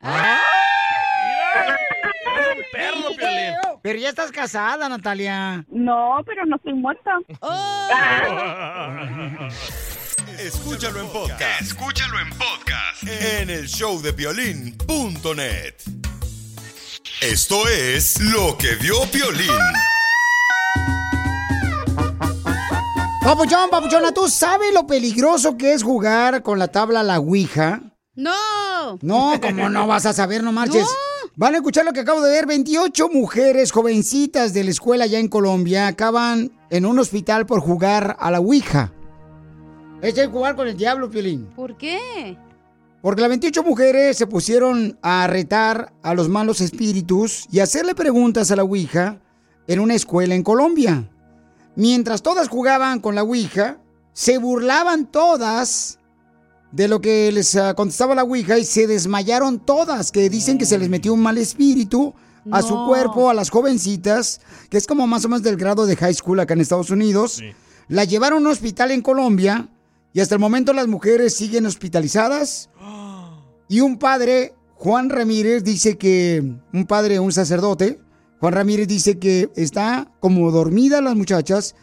perro, 2.71 3.09
Piolín. 3.17 3.55
Pero 3.81 3.99
ya 3.99 4.11
estás 4.11 4.31
casada, 4.31 4.87
Natalia. 4.91 5.65
No, 5.71 6.23
pero 6.27 6.45
no 6.45 6.57
estoy 6.57 6.75
muerta. 6.75 7.11
Escúchalo 10.39 11.01
en 11.01 11.09
podcast. 11.09 11.63
Escúchalo 11.63 12.21
en 12.21 12.29
podcast. 12.37 13.03
En 13.05 13.49
el 13.49 13.67
show 13.67 13.99
de 14.03 14.13
violín.net. 14.13 15.77
Esto 17.23 17.67
es 17.67 18.21
lo 18.21 18.59
que 18.59 18.75
vio 18.75 19.11
Piolín. 19.11 19.49
Papuchón, 23.29 23.69
papuchona, 23.69 24.11
¿tú 24.13 24.27
sabes 24.27 24.73
lo 24.73 24.87
peligroso 24.87 25.59
que 25.59 25.75
es 25.75 25.83
jugar 25.83 26.43
con 26.43 26.59
la 26.59 26.69
tabla 26.69 27.03
la 27.03 27.19
Ouija? 27.19 27.83
No. 28.15 28.33
No, 29.03 29.39
como 29.43 29.69
no 29.69 29.87
vas 29.87 30.07
a 30.07 30.15
saber, 30.15 30.43
no 30.43 30.51
marches. 30.51 30.87
Van 31.37 31.53
a 31.53 31.59
escuchar 31.59 31.85
lo 31.85 31.93
que 31.93 32.01
acabo 32.01 32.23
de 32.23 32.31
ver. 32.31 32.47
28 32.47 33.11
mujeres 33.11 33.71
jovencitas 33.71 34.55
de 34.55 34.65
la 34.65 34.71
escuela 34.71 35.05
ya 35.05 35.19
en 35.19 35.29
Colombia 35.29 35.89
acaban 35.89 36.53
en 36.71 36.87
un 36.87 36.99
hospital 36.99 37.45
por 37.45 37.61
jugar 37.61 38.17
a 38.19 38.31
la 38.31 38.41
Ouija. 38.41 38.95
Es 40.01 40.17
el 40.17 40.31
jugar 40.31 40.57
con 40.57 40.67
el 40.67 40.79
diablo, 40.79 41.11
Piolín. 41.11 41.51
¿Por 41.55 41.77
qué? 41.77 42.39
Porque 43.03 43.21
las 43.21 43.29
28 43.29 43.63
mujeres 43.63 44.17
se 44.17 44.27
pusieron 44.27 44.99
a 45.03 45.27
retar 45.27 45.93
a 46.03 46.15
los 46.15 46.31
malos 46.31 46.63
espíritus 46.63 47.47
y 47.53 47.61
hacerle 47.61 47.95
preguntas 47.95 48.51
a 48.51 48.57
la 48.57 48.65
Ouija 48.65 49.21
en 49.67 49.81
una 49.81 49.93
escuela 49.93 50.35
en 50.35 50.43
Colombia. 50.43 51.11
Mientras 51.79 52.23
todas 52.23 52.49
jugaban 52.49 52.99
con 52.99 53.15
la 53.15 53.23
Ouija, 53.23 53.79
se 54.13 54.39
burlaban 54.39 55.07
todas 55.07 56.01
de 56.73 56.89
lo 56.89 57.01
que 57.01 57.31
les 57.31 57.55
ah, 57.55 57.75
contestaba 57.75 58.17
la 58.17 58.25
Ouija 58.25 58.59
y 58.59 58.65
se 58.65 58.89
desmayaron 58.89 59.61
todas, 59.61 60.11
que 60.11 60.29
dicen 60.29 60.59
que 60.59 60.67
se 60.67 60.77
les 60.77 60.89
metió 60.89 61.15
un 61.15 61.23
mal 61.23 61.39
espíritu 61.39 62.15
a 62.51 62.63
su 62.63 62.75
cuerpo, 62.85 63.31
a 63.31 63.35
las 63.35 63.51
jovencitas, 63.51 64.41
que 64.71 64.77
es 64.77 64.89
como 64.89 65.07
más 65.07 65.25
o 65.25 65.29
menos 65.29 65.45
del 65.45 65.57
grado 65.57 65.87
de 65.87 65.95
high 65.95 66.15
school 66.15 66.41
acá 66.41 66.55
en 66.55 66.63
Estados 66.63 66.91
Unidos. 66.91 67.45
La 67.87 68.03
llevaron 68.03 68.39
a 68.39 68.47
un 68.49 68.53
hospital 68.53 68.91
en 68.91 69.01
Colombia 69.01 69.69
y 70.13 70.19
hasta 70.19 70.35
el 70.35 70.41
momento 70.41 70.73
las 70.73 70.89
mujeres 70.89 71.37
siguen 71.37 71.65
hospitalizadas. 71.65 72.71
Y 73.71 73.83
un 73.83 73.99
padre, 73.99 74.55
Juan 74.77 75.11
Ramírez, 75.11 75.63
dice 75.63 75.99
que, 75.99 76.43
un 76.73 76.87
padre, 76.87 77.21
un 77.21 77.33
sacerdote, 77.33 78.01
Juan 78.41 78.53
Ramírez 78.55 78.87
dice 78.89 79.19
que 79.19 79.51
está 79.57 80.11
como 80.21 80.51
dormida 80.51 81.01
las 81.01 81.17
muchachas 81.17 81.75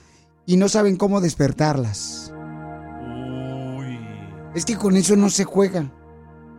y 0.46 0.58
no 0.58 0.70
saben 0.70 0.96
cómo 0.96 1.20
despertarlas. 1.22 2.32
Es 4.56 4.64
que 4.64 4.78
con 4.78 4.96
eso 4.96 5.16
no 5.16 5.30
se 5.30 5.44
juega. 5.44 5.92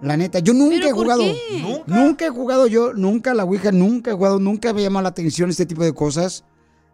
La 0.03 0.17
neta, 0.19 0.41
yo 0.41 0.53
nunca 0.53 0.77
¿Pero 0.77 0.89
he 0.89 0.91
por 0.91 1.03
jugado. 1.05 1.23
qué? 1.23 1.83
¿Nunca? 1.87 2.27
he 2.27 2.29
jugado 2.29 2.67
yo, 2.67 2.93
nunca 2.93 3.33
la 3.33 3.45
Ouija, 3.45 3.73
nunca 3.73 4.11
he 4.11 4.15
jugado, 4.15 4.39
nunca 4.39 4.75
me 4.75 4.83
llamado 4.83 5.05
la 5.05 5.09
atención 5.09 5.49
este 5.49 5.65
tipo 5.65 5.83
de 5.83 5.95
cosas. 5.95 6.45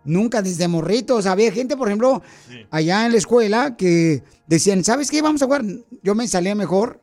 Nunca, 0.04 0.42
desde 0.42 0.68
morritos. 0.68 1.26
Había 1.26 1.50
gente, 1.52 1.76
por 1.76 1.88
ejemplo, 1.88 2.22
allá 2.70 3.06
en 3.06 3.12
la 3.12 3.18
escuela 3.18 3.76
que 3.76 4.22
decían, 4.46 4.84
¿sabes 4.84 5.10
qué? 5.10 5.22
Vamos 5.22 5.42
a 5.42 5.46
jugar. 5.46 5.64
Yo 6.02 6.14
me 6.14 6.26
salía 6.28 6.54
mejor 6.54 7.02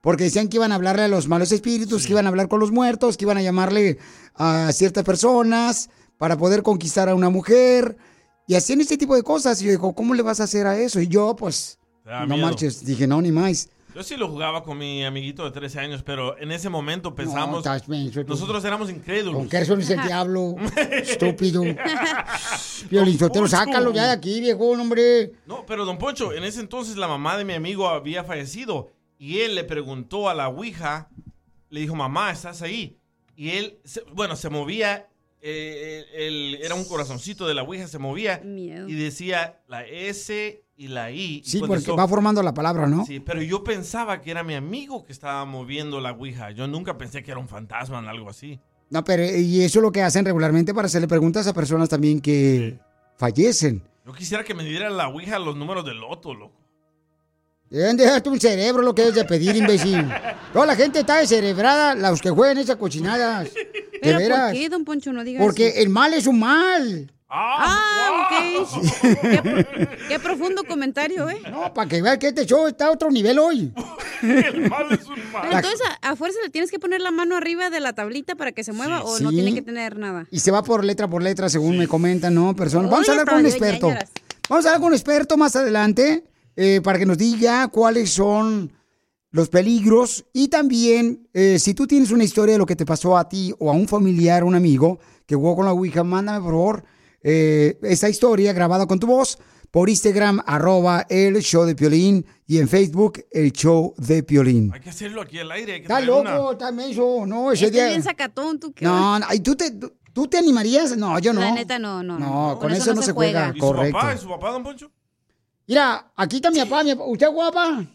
porque 0.00 0.24
decían 0.24 0.48
que 0.48 0.56
iban 0.56 0.72
a 0.72 0.76
hablarle 0.76 1.02
a 1.02 1.08
los 1.08 1.28
malos 1.28 1.52
espíritus, 1.52 2.06
que 2.06 2.12
iban 2.12 2.26
a 2.26 2.30
hablar 2.30 2.48
con 2.48 2.60
los 2.60 2.70
muertos, 2.70 3.16
que 3.16 3.24
iban 3.24 3.36
a 3.36 3.42
llamarle 3.42 3.98
a 4.34 4.72
ciertas 4.72 5.04
personas 5.04 5.90
para 6.16 6.36
poder 6.36 6.62
conquistar 6.62 7.08
a 7.08 7.14
una 7.14 7.30
mujer. 7.30 7.96
Y 8.46 8.54
hacían 8.54 8.80
este 8.80 8.96
tipo 8.96 9.14
de 9.14 9.22
cosas. 9.22 9.60
Y 9.60 9.66
yo 9.66 9.70
digo, 9.70 9.94
¿cómo 9.94 10.14
le 10.14 10.22
vas 10.22 10.40
a 10.40 10.44
hacer 10.44 10.66
a 10.66 10.78
eso? 10.78 11.00
Y 11.00 11.08
yo, 11.08 11.36
pues, 11.36 11.78
no 12.04 12.26
miedo. 12.26 12.46
marches. 12.46 12.84
Dije, 12.84 13.06
no, 13.06 13.20
ni 13.20 13.30
más. 13.30 13.68
Yo 13.94 14.04
sí 14.04 14.16
lo 14.16 14.28
jugaba 14.28 14.62
con 14.62 14.78
mi 14.78 15.04
amiguito 15.04 15.44
de 15.44 15.50
13 15.50 15.80
años, 15.80 16.02
pero 16.04 16.38
en 16.38 16.52
ese 16.52 16.68
momento 16.68 17.14
pensamos... 17.14 17.64
menso, 17.88 18.24
tú. 18.24 18.30
nosotros 18.30 18.64
éramos 18.64 18.88
incrédulos. 18.88 19.40
¿Con 19.40 19.50
razón 19.50 19.80
es 19.80 19.90
el 19.90 20.00
diablo? 20.02 20.54
Estúpido. 20.92 21.62
Violín 22.90 23.18
sácalo 23.48 23.92
ya 23.92 24.06
de 24.06 24.12
aquí, 24.12 24.40
viejo, 24.40 24.70
hombre. 24.70 25.32
No, 25.44 25.66
pero 25.66 25.84
don 25.84 25.98
Poncho, 25.98 26.32
en 26.32 26.44
ese 26.44 26.60
entonces 26.60 26.96
la 26.96 27.08
mamá 27.08 27.36
de 27.36 27.44
mi 27.44 27.54
amigo 27.54 27.88
había 27.88 28.22
fallecido 28.22 28.90
y 29.20 29.40
él 29.40 29.54
le 29.54 29.64
preguntó 29.64 30.28
a 30.30 30.34
la 30.34 30.48
Ouija, 30.48 31.10
le 31.68 31.80
dijo, 31.80 31.94
mamá, 31.94 32.30
¿estás 32.32 32.62
ahí? 32.62 32.96
Y 33.36 33.50
él, 33.50 33.78
se- 33.84 34.02
bueno, 34.14 34.34
se 34.34 34.48
movía, 34.48 35.08
eh, 35.42 36.04
el- 36.14 36.58
era 36.62 36.74
un 36.74 36.84
corazoncito 36.86 37.46
de 37.46 37.52
la 37.54 37.62
Ouija, 37.62 37.86
se 37.86 37.98
movía 37.98 38.40
y 38.42 38.94
decía 38.94 39.60
la 39.68 39.84
S 39.86 40.64
y 40.76 40.88
la 40.88 41.10
I. 41.12 41.42
y 41.44 41.48
Sí, 41.48 41.58
porque 41.60 41.76
eso- 41.76 41.96
va 41.96 42.08
formando 42.08 42.42
la 42.42 42.54
palabra, 42.54 42.86
¿no? 42.86 43.04
Sí, 43.04 43.20
pero 43.20 43.42
yo 43.42 43.62
pensaba 43.62 44.22
que 44.22 44.30
era 44.30 44.42
mi 44.42 44.54
amigo 44.54 45.04
que 45.04 45.12
estaba 45.12 45.44
moviendo 45.44 46.00
la 46.00 46.12
Ouija. 46.12 46.50
Yo 46.52 46.66
nunca 46.66 46.96
pensé 46.96 47.22
que 47.22 47.30
era 47.30 47.38
un 47.40 47.48
fantasma 47.48 47.98
o 48.00 48.08
algo 48.08 48.30
así. 48.30 48.58
No, 48.88 49.04
pero 49.04 49.22
y 49.24 49.60
eso 49.62 49.78
es 49.80 49.82
lo 49.82 49.92
que 49.92 50.02
hacen 50.02 50.24
regularmente 50.24 50.72
para 50.74 50.86
hacerle 50.86 51.06
preguntas 51.08 51.46
a 51.46 51.52
personas 51.52 51.88
también 51.90 52.20
que 52.20 52.78
fallecen. 53.16 53.82
Yo 54.06 54.12
quisiera 54.14 54.42
que 54.44 54.54
me 54.54 54.64
diera 54.64 54.88
la 54.90 55.08
Ouija 55.08 55.38
los 55.38 55.54
números 55.56 55.84
del 55.84 55.98
loto, 55.98 56.34
loco. 56.34 56.58
Deben 57.70 57.96
dejarte 57.96 58.28
un 58.28 58.40
cerebro 58.40 58.82
lo 58.82 58.94
que 58.94 59.06
es 59.08 59.14
de 59.14 59.24
pedir, 59.24 59.54
imbécil. 59.54 60.04
Toda 60.52 60.66
la 60.66 60.74
gente 60.74 61.00
está 61.00 61.18
descerebrada, 61.18 61.94
los 61.94 62.20
que 62.20 62.30
juegan 62.30 62.58
esas 62.58 62.76
cochinadas. 62.76 63.44
De 63.54 63.98
¿Pero 64.02 64.18
veras. 64.18 64.50
por 64.50 64.52
qué, 64.60 64.68
don 64.68 64.84
Poncho, 64.84 65.12
no 65.12 65.22
digas 65.22 65.42
Porque 65.42 65.68
eso? 65.68 65.78
el 65.78 65.88
mal 65.88 66.12
es 66.14 66.26
un 66.26 66.40
mal. 66.40 67.12
Ah, 67.32 68.26
ok. 68.26 68.68
qué, 69.00 69.88
qué 70.08 70.18
profundo 70.18 70.64
comentario, 70.64 71.30
¿eh? 71.30 71.40
No, 71.48 71.72
para 71.72 71.88
que 71.88 72.02
veas 72.02 72.18
que 72.18 72.28
este 72.28 72.44
show 72.44 72.66
está 72.66 72.86
a 72.86 72.90
otro 72.90 73.08
nivel 73.08 73.38
hoy. 73.38 73.72
Pero 74.20 74.66
entonces, 75.52 75.80
a, 76.02 76.10
a 76.10 76.16
fuerza 76.16 76.38
le 76.42 76.50
tienes 76.50 76.72
que 76.72 76.80
poner 76.80 77.00
la 77.00 77.12
mano 77.12 77.36
arriba 77.36 77.70
de 77.70 77.78
la 77.78 77.92
tablita 77.92 78.34
para 78.34 78.50
que 78.50 78.64
se 78.64 78.72
mueva 78.72 79.02
o 79.04 79.20
no 79.20 79.30
Sí. 79.30 79.36
tiene 79.36 79.54
que 79.54 79.62
tener 79.62 79.96
nada. 79.96 80.26
Y 80.32 80.40
se 80.40 80.50
va 80.50 80.64
por 80.64 80.84
letra 80.84 81.06
por 81.08 81.22
letra, 81.22 81.48
según 81.48 81.78
me 81.78 81.86
comentan, 81.86 82.34
¿no? 82.34 82.56
Personas. 82.56 82.90
Vamos 82.90 83.08
a 83.08 83.12
hablar 83.12 83.26
con 83.28 83.38
un 83.38 83.46
experto. 83.46 83.86
Vamos 84.48 84.66
a 84.66 84.68
hablar 84.70 84.80
con 84.80 84.88
un 84.88 84.94
experto 84.94 85.36
más 85.36 85.54
adelante 85.54 86.24
eh, 86.62 86.82
para 86.82 86.98
que 86.98 87.06
nos 87.06 87.16
diga 87.16 87.68
cuáles 87.68 88.10
son 88.10 88.70
los 89.30 89.48
peligros 89.48 90.26
y 90.34 90.48
también 90.48 91.26
eh, 91.32 91.58
si 91.58 91.72
tú 91.72 91.86
tienes 91.86 92.10
una 92.10 92.24
historia 92.24 92.52
de 92.52 92.58
lo 92.58 92.66
que 92.66 92.76
te 92.76 92.84
pasó 92.84 93.16
a 93.16 93.26
ti 93.30 93.54
o 93.58 93.70
a 93.70 93.72
un 93.72 93.88
familiar, 93.88 94.44
un 94.44 94.54
amigo 94.54 94.98
que 95.24 95.36
jugó 95.36 95.56
con 95.56 95.64
la 95.64 95.72
Ouija, 95.72 96.04
mándame 96.04 96.40
por 96.40 96.50
favor 96.52 96.84
eh, 97.22 97.78
esa 97.82 98.10
historia 98.10 98.52
grabada 98.52 98.86
con 98.86 98.98
tu 99.00 99.06
voz 99.06 99.38
por 99.70 99.88
Instagram, 99.88 100.42
arroba 100.44 101.06
el 101.08 101.38
show 101.40 101.64
de 101.64 101.74
Piolín 101.76 102.26
y 102.46 102.58
en 102.58 102.68
Facebook, 102.68 103.24
el 103.30 103.52
show 103.52 103.94
de 103.96 104.22
Piolín. 104.22 104.70
Hay 104.74 104.80
que 104.80 104.90
hacerlo 104.90 105.22
aquí 105.22 105.38
al 105.38 105.50
aire. 105.52 105.74
Hay 105.74 105.78
que 105.80 105.84
Está 105.84 106.00
loco, 106.02 106.52
está 106.52 106.72
menso, 106.72 107.24
no, 107.24 107.52
ese 107.52 107.70
día... 107.70 107.86
bien 107.86 108.02
sacatón, 108.02 108.58
tú 108.60 108.72
qué 108.74 108.84
No, 108.84 109.18
no, 109.18 109.26
¿y 109.32 109.40
tú 109.40 109.54
te, 109.56 109.70
tú- 109.70 110.26
te 110.26 110.36
animarías? 110.36 110.94
No, 110.96 111.18
yo 111.20 111.32
no. 111.32 111.40
La 111.40 111.52
neta, 111.52 111.78
no, 111.78 112.02
no. 112.02 112.18
No, 112.18 112.58
con 112.58 112.70
eso 112.72 112.92
no 112.92 113.00
se 113.00 113.12
juega. 113.12 113.52
¿Y 113.54 113.60
Correcto. 113.60 113.86
su 113.86 113.92
papá? 113.92 114.14
¿Y 114.14 114.18
su 114.18 114.28
papá, 114.28 114.50
don 114.50 114.62
Poncho? 114.64 114.90
Mira, 115.70 116.10
aquí 116.16 116.36
está 116.36 116.50
mi 116.50 116.58
papá, 116.58 116.82
mi 116.82 116.96
papá. 116.96 117.04
¿Usted 117.06 117.26
jugó, 117.28 117.52
papá? 117.52 117.86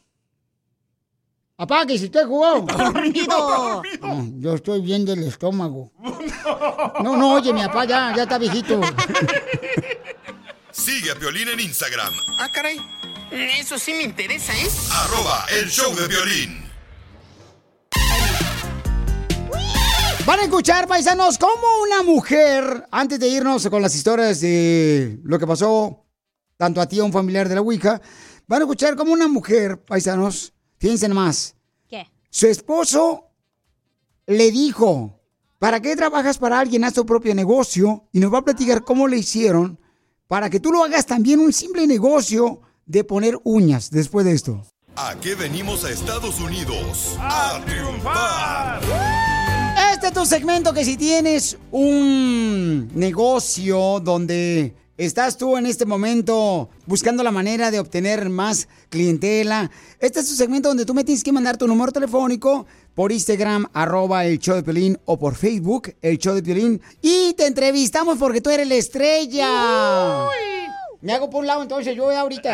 Papá, 1.57 1.85
que 1.85 1.97
si 1.97 2.05
usted 2.05 2.25
jugó. 2.25 2.61
Dormido. 2.61 3.81
No, 3.99 4.23
yo 4.39 4.53
estoy 4.55 4.79
bien 4.79 5.03
del 5.03 5.23
estómago. 5.23 5.91
No, 7.03 7.17
no, 7.17 7.33
oye, 7.33 7.51
mi 7.51 7.59
papá 7.65 7.83
ya, 7.83 8.13
ya 8.15 8.23
está 8.23 8.37
viejito. 8.37 8.79
Sigue 10.71 11.11
a 11.11 11.15
Piolín 11.15 11.49
en 11.49 11.59
Instagram, 11.59 12.13
Ah, 12.39 12.47
caray. 12.53 12.79
Eso 13.31 13.77
sí 13.77 13.93
me 13.93 14.03
interesa, 14.03 14.53
¿eh? 14.53 14.69
arroba 14.93 15.45
el 15.59 15.69
show 15.69 15.93
de 15.95 16.07
violín. 16.07 16.63
Van 20.25 20.39
a 20.39 20.43
escuchar, 20.43 20.87
paisanos, 20.87 21.37
cómo 21.37 21.67
una 21.83 22.03
mujer, 22.03 22.87
antes 22.89 23.19
de 23.19 23.27
irnos 23.27 23.67
con 23.67 23.81
las 23.81 23.93
historias 23.95 24.39
de 24.39 25.19
lo 25.25 25.37
que 25.37 25.45
pasó 25.45 26.04
tanto 26.57 26.81
a 26.81 26.87
ti 26.87 26.99
a 26.99 27.03
un 27.03 27.11
familiar 27.11 27.49
de 27.49 27.55
la 27.55 27.61
Ouija, 27.61 28.01
van 28.47 28.61
a 28.61 28.65
escuchar 28.65 28.95
cómo 28.95 29.13
una 29.13 29.27
mujer, 29.27 29.83
paisanos, 29.83 30.53
fíjense 30.77 31.07
más, 31.09 31.55
¿Qué? 31.89 32.07
su 32.29 32.47
esposo 32.47 33.29
le 34.27 34.51
dijo, 34.51 35.19
¿para 35.59 35.79
qué 35.79 35.95
trabajas 35.95 36.37
para 36.37 36.59
alguien? 36.59 36.83
Haz 36.83 36.93
tu 36.93 37.05
propio 37.05 37.35
negocio 37.35 38.07
y 38.11 38.19
nos 38.19 38.33
va 38.33 38.39
a 38.39 38.45
platicar 38.45 38.83
cómo 38.83 39.07
le 39.07 39.17
hicieron 39.17 39.79
para 40.27 40.49
que 40.49 40.59
tú 40.59 40.71
lo 40.71 40.83
hagas 40.83 41.05
también 41.05 41.39
un 41.39 41.53
simple 41.53 41.85
negocio 41.87 42.61
de 42.85 43.03
poner 43.03 43.37
uñas 43.43 43.89
después 43.91 44.25
de 44.25 44.33
esto. 44.33 44.63
¿A 44.95 45.15
qué 45.19 45.35
venimos 45.35 45.83
a 45.83 45.91
Estados 45.91 46.39
Unidos? 46.39 47.15
¡A 47.19 47.61
triunfar! 47.65 48.81
Este 49.93 50.07
es 50.07 50.13
tu 50.13 50.25
segmento 50.25 50.73
que 50.73 50.85
si 50.85 50.97
tienes 50.97 51.57
un 51.71 52.89
negocio 52.95 53.99
donde 53.99 54.73
estás 54.97 55.37
tú 55.37 55.57
en 55.57 55.65
este 55.65 55.85
momento 55.85 56.69
buscando 56.85 57.23
la 57.23 57.31
manera 57.31 57.71
de 57.71 57.79
obtener 57.79 58.29
más 58.29 58.67
clientela, 58.89 59.71
este 59.99 60.19
es 60.19 60.29
tu 60.29 60.35
segmento 60.35 60.69
donde 60.69 60.85
tú 60.85 60.93
me 60.93 61.03
tienes 61.03 61.23
que 61.23 61.31
mandar 61.31 61.57
tu 61.57 61.67
número 61.67 61.91
telefónico 61.91 62.65
por 62.93 63.11
Instagram, 63.11 63.67
arroba 63.73 64.25
el 64.25 64.39
show 64.39 64.55
de 64.55 64.63
Piolín, 64.63 64.97
o 65.05 65.19
por 65.19 65.35
Facebook, 65.35 65.93
el 66.01 66.17
show 66.17 66.33
de 66.33 66.41
Piolín, 66.41 66.81
y 67.01 67.33
te 67.33 67.45
entrevistamos 67.45 68.17
porque 68.17 68.39
tú 68.41 68.49
eres 68.49 68.67
la 68.67 68.75
estrella. 68.75 70.27
Me 71.01 71.13
hago 71.13 71.29
por 71.29 71.41
un 71.41 71.47
lado 71.47 71.61
entonces 71.61 71.95
yo 71.95 72.09
ahorita. 72.09 72.49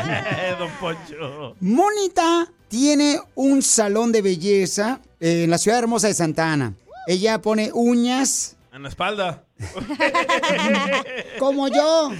Eh, 0.00 0.56
don 0.58 0.70
Poncho. 0.80 1.54
Mónica 1.60 2.50
tiene 2.68 3.20
un 3.34 3.62
salón 3.62 4.10
de 4.10 4.22
belleza 4.22 5.00
en 5.20 5.50
la 5.50 5.58
ciudad 5.58 5.78
hermosa 5.78 6.08
de 6.08 6.14
Santa 6.14 6.50
Ana. 6.52 6.74
Ella 7.06 7.40
pone 7.40 7.70
uñas 7.72 8.56
En 8.72 8.82
la 8.82 8.88
espalda. 8.88 9.43
como 11.38 11.68
yo. 11.68 12.10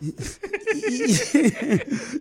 y, 0.00 0.14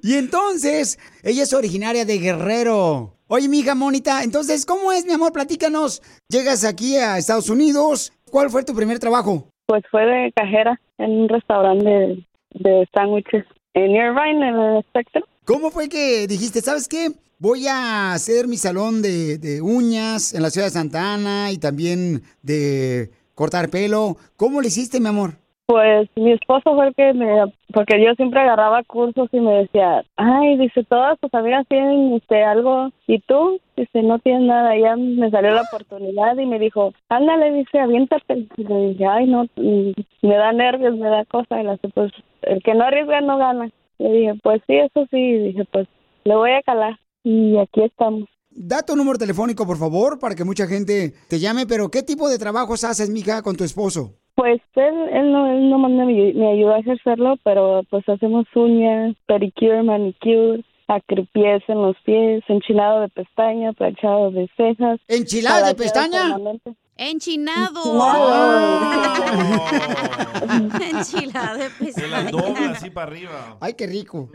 y 0.02 0.14
entonces, 0.16 1.00
ella 1.24 1.44
es 1.44 1.54
originaria 1.54 2.06
de 2.06 2.18
Guerrero. 2.18 3.14
Oye, 3.28 3.50
mi 3.50 3.60
hija 3.60 3.76
Mónica, 3.76 4.24
entonces, 4.24 4.66
¿cómo 4.66 4.92
es, 4.92 5.06
mi 5.06 5.14
amor? 5.14 5.32
Platícanos. 5.32 6.02
Llegas 6.30 6.66
aquí 6.66 6.98
a 6.98 7.18
Estados 7.18 7.50
Unidos. 7.50 8.14
¿Cuál 8.30 8.50
fue 8.50 8.64
tu 8.64 8.76
primer 8.76 9.00
trabajo? 9.00 9.48
Pues 9.66 9.84
fue 9.90 10.06
de 10.06 10.32
cajera 10.36 10.80
en 10.98 11.12
un 11.12 11.30
restaurante 11.30 11.86
de, 11.86 12.28
de 12.52 12.88
sándwiches 12.94 13.46
en 13.74 13.92
Irvine, 13.92 14.48
en 14.48 14.56
el 14.56 14.84
Spectrum. 14.84 15.24
¿Cómo 15.46 15.72
fue 15.72 15.90
que 15.90 16.28
dijiste, 16.28 16.62
sabes 16.62 16.88
qué? 16.88 17.12
Voy 17.40 17.68
a 17.68 18.14
hacer 18.14 18.48
mi 18.48 18.58
salón 18.58 19.02
de, 19.02 19.38
de 19.38 19.62
uñas 19.62 20.34
en 20.34 20.42
la 20.42 20.50
ciudad 20.50 20.68
de 20.68 20.72
Santa 20.72 21.14
Ana 21.14 21.52
y 21.52 21.58
también 21.58 22.22
de 22.42 23.10
cortar 23.36 23.70
pelo. 23.70 24.18
¿Cómo 24.38 24.62
le 24.62 24.68
hiciste, 24.68 25.00
mi 25.00 25.08
amor? 25.08 25.32
Pues 25.66 26.10
mi 26.18 26.34
esposo 26.34 26.76
fue 26.76 26.88
el 26.88 26.94
que 26.94 27.14
me, 27.14 27.52
porque 27.74 28.04
yo 28.04 28.14
siempre 28.16 28.42
agarraba 28.42 28.84
cursos 28.84 29.30
y 29.32 29.40
me 29.40 29.54
decía, 29.54 30.04
ay, 30.18 30.58
dice, 30.58 30.84
todas 30.84 31.18
tus 31.20 31.34
amigas 31.34 31.66
tienen 31.70 32.14
este, 32.14 32.44
algo 32.44 32.90
y 33.08 33.20
tú, 33.20 33.60
dice, 33.78 34.04
no 34.04 34.20
tienes 34.20 34.44
nada. 34.44 34.78
Ya 34.78 34.98
me 34.98 35.32
salió 35.32 35.52
la 35.52 35.62
oportunidad 35.62 36.38
y 36.38 36.46
me 36.46 36.60
dijo, 36.60 36.94
ándale, 37.08 37.52
dice, 37.54 37.80
aviéntate. 37.80 38.46
Y 38.58 38.64
le 38.66 38.88
dije, 38.90 39.06
ay, 39.06 39.26
no, 39.26 39.46
mm, 39.56 39.92
me 40.22 40.36
da 40.36 40.52
nervios, 40.52 40.98
me 40.98 41.08
da 41.08 41.24
cosa. 41.26 41.62
Y 41.62 41.64
le 41.64 41.72
dije, 41.72 41.90
pues, 41.94 42.12
el 42.42 42.62
que 42.62 42.76
no 42.76 42.84
arriesga 42.84 43.22
no 43.22 43.38
gana. 43.38 43.70
Le 44.00 44.12
dije, 44.12 44.34
pues 44.44 44.62
sí, 44.68 44.76
eso 44.76 45.08
sí. 45.12 45.18
Y 45.18 45.38
dije, 45.40 45.64
pues, 45.72 45.88
le 46.26 46.36
voy 46.36 46.52
a 46.52 46.62
calar. 46.62 47.00
Y 47.24 47.58
aquí 47.58 47.84
estamos. 47.84 48.30
Da 48.50 48.84
tu 48.84 48.96
número 48.96 49.18
telefónico, 49.18 49.66
por 49.66 49.78
favor, 49.78 50.20
para 50.20 50.36
que 50.36 50.44
mucha 50.44 50.68
gente 50.68 51.14
te 51.28 51.40
llame. 51.40 51.66
Pero, 51.66 51.90
¿qué 51.90 52.04
tipo 52.04 52.30
de 52.30 52.38
trabajos 52.38 52.84
haces, 52.84 53.10
mija, 53.10 53.42
con 53.42 53.56
tu 53.56 53.64
esposo? 53.64 54.14
Pues 54.36 54.62
él, 54.76 54.96
él 55.12 55.32
no, 55.32 55.48
él 55.52 55.70
no 55.70 55.78
me, 55.80 56.06
me 56.06 56.52
ayudó 56.52 56.74
a 56.74 56.80
ejercerlo, 56.80 57.36
pero 57.44 57.84
pues 57.90 58.08
hacemos 58.10 58.46
uñas, 58.56 59.16
pedicure, 59.28 59.84
manicure, 59.84 60.64
acripiés 60.88 61.64
en 61.68 61.82
los 61.82 61.96
pies, 62.04 62.44
enchinado 62.48 63.02
de 63.02 63.10
pestaña, 63.10 63.74
planchado 63.74 64.32
de 64.32 64.50
cejas. 64.58 65.00
¿Enchilada 65.08 65.68
de 65.68 65.76
pestaña? 65.76 66.22
permanentes. 66.24 66.76
Enchinado. 66.96 67.84
Enchilada 70.82 71.58
de 71.58 71.92
Se 71.92 72.08
las 72.08 72.32
dobla 72.32 72.72
así 72.72 72.90
para 72.90 73.12
arriba. 73.12 73.58
Ay, 73.60 73.74
qué 73.74 73.88
rico. 73.88 74.30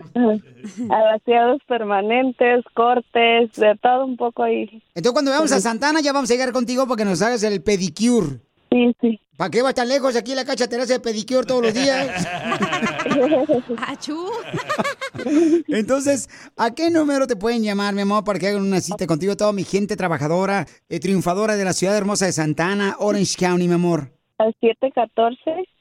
Alaciados 0.91 1.61
permanentes, 1.67 2.65
cortes, 2.75 3.53
de 3.55 3.77
todo 3.81 4.05
un 4.05 4.17
poco 4.17 4.43
ahí. 4.43 4.83
Entonces, 4.95 5.13
cuando 5.13 5.31
vayamos 5.31 5.53
a 5.53 5.61
Santana, 5.61 6.01
ya 6.01 6.13
vamos 6.13 6.31
a 6.31 6.35
llegar 6.35 6.53
contigo 6.53 6.87
para 6.87 6.97
que 6.97 7.05
nos 7.05 7.23
hagas 7.23 7.43
el 7.43 7.63
pedicure. 7.63 8.41
Sí, 8.71 8.95
sí. 9.01 9.21
¿Para 9.39 9.51
qué 9.51 9.63
vas 9.63 9.75
tan 9.75 9.89
lejos? 9.89 10.17
Aquí 10.17 10.35
la 10.35 10.45
cacha 10.45 10.67
te 10.67 10.75
hace 10.77 10.99
pedicure 10.99 11.47
todos 11.47 11.63
los 11.63 11.73
días. 11.73 12.27
Achú. 13.87 14.27
Entonces, 15.69 16.29
¿a 16.57 16.75
qué 16.75 16.91
número 16.91 17.29
te 17.29 17.37
pueden 17.37 17.63
llamar, 17.63 17.95
mi 17.95 18.01
amor, 18.03 18.25
para 18.25 18.41
que 18.41 18.49
hagan 18.49 18.63
una 18.63 18.81
cita 18.81 19.07
contigo? 19.07 19.37
Toda 19.37 19.53
mi 19.53 19.63
gente 19.65 19.97
trabajadora, 19.97 20.67
eh, 20.89 20.99
triunfadora 20.99 21.55
de 21.57 21.65
la 21.65 21.73
ciudad 21.73 21.97
hermosa 21.97 22.27
de 22.27 22.33
Santana, 22.33 22.97
Orange 22.99 23.37
County, 23.39 23.69
mi 23.69 23.75
amor. 23.75 24.11
Al 24.39 24.57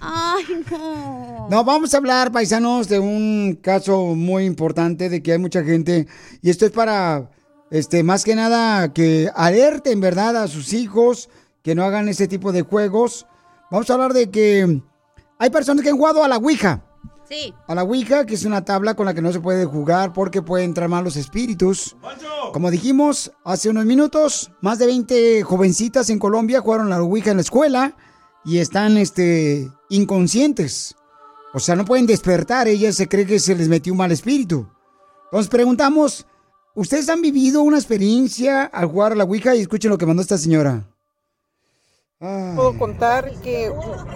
Ay, 0.00 0.44
no. 0.70 1.46
No, 1.48 1.62
vamos 1.64 1.94
a 1.94 1.98
hablar, 1.98 2.32
paisanos, 2.32 2.88
de 2.88 2.98
un 2.98 3.56
caso 3.62 4.16
muy 4.16 4.44
importante 4.44 5.08
de 5.08 5.22
que 5.22 5.30
hay 5.32 5.38
mucha 5.38 5.62
gente, 5.62 6.08
y 6.42 6.50
esto 6.50 6.66
es 6.66 6.72
para, 6.72 7.30
este, 7.70 8.02
más 8.02 8.24
que 8.24 8.34
nada, 8.34 8.92
que 8.92 9.30
alerten, 9.36 10.00
¿verdad?, 10.00 10.36
a 10.36 10.48
sus 10.48 10.72
hijos, 10.72 11.28
que 11.62 11.76
no 11.76 11.84
hagan 11.84 12.08
ese 12.08 12.26
tipo 12.26 12.50
de 12.50 12.62
juegos. 12.62 13.26
Vamos 13.70 13.88
a 13.88 13.94
hablar 13.94 14.14
de 14.14 14.30
que 14.32 14.82
hay 15.38 15.50
personas 15.50 15.84
que 15.84 15.90
han 15.90 15.96
jugado 15.96 16.24
a 16.24 16.28
la 16.28 16.38
Ouija. 16.38 16.82
Sí. 17.28 17.52
A 17.66 17.74
la 17.74 17.82
Ouija, 17.82 18.24
que 18.24 18.34
es 18.34 18.44
una 18.44 18.64
tabla 18.64 18.94
con 18.94 19.06
la 19.06 19.14
que 19.14 19.22
no 19.22 19.32
se 19.32 19.40
puede 19.40 19.64
jugar 19.64 20.12
porque 20.12 20.42
pueden 20.42 20.70
entrar 20.70 20.88
malos 20.88 21.16
espíritus. 21.16 21.96
Como 22.52 22.70
dijimos 22.70 23.32
hace 23.44 23.68
unos 23.68 23.84
minutos, 23.84 24.52
más 24.60 24.78
de 24.78 24.86
20 24.86 25.42
jovencitas 25.42 26.08
en 26.10 26.18
Colombia 26.18 26.60
jugaron 26.60 26.92
a 26.92 26.96
la 26.96 27.02
Ouija 27.02 27.30
en 27.30 27.38
la 27.38 27.42
escuela 27.42 27.96
y 28.44 28.58
están 28.58 28.96
este, 28.96 29.70
inconscientes. 29.88 30.94
O 31.52 31.58
sea, 31.58 31.74
no 31.74 31.84
pueden 31.84 32.06
despertar. 32.06 32.68
Ellas 32.68 32.94
se 32.94 33.08
cree 33.08 33.26
que 33.26 33.40
se 33.40 33.56
les 33.56 33.68
metió 33.68 33.92
un 33.92 33.98
mal 33.98 34.12
espíritu. 34.12 34.68
Entonces 35.24 35.50
preguntamos, 35.50 36.26
¿ustedes 36.74 37.08
han 37.08 37.22
vivido 37.22 37.62
una 37.62 37.78
experiencia 37.78 38.64
al 38.64 38.86
jugar 38.86 39.12
a 39.12 39.16
la 39.16 39.24
Ouija? 39.24 39.56
Y 39.56 39.62
escuchen 39.62 39.90
lo 39.90 39.98
que 39.98 40.06
mandó 40.06 40.22
esta 40.22 40.38
señora. 40.38 40.86
Puedo 42.18 42.78
contar 42.78 43.30
que 43.42 43.70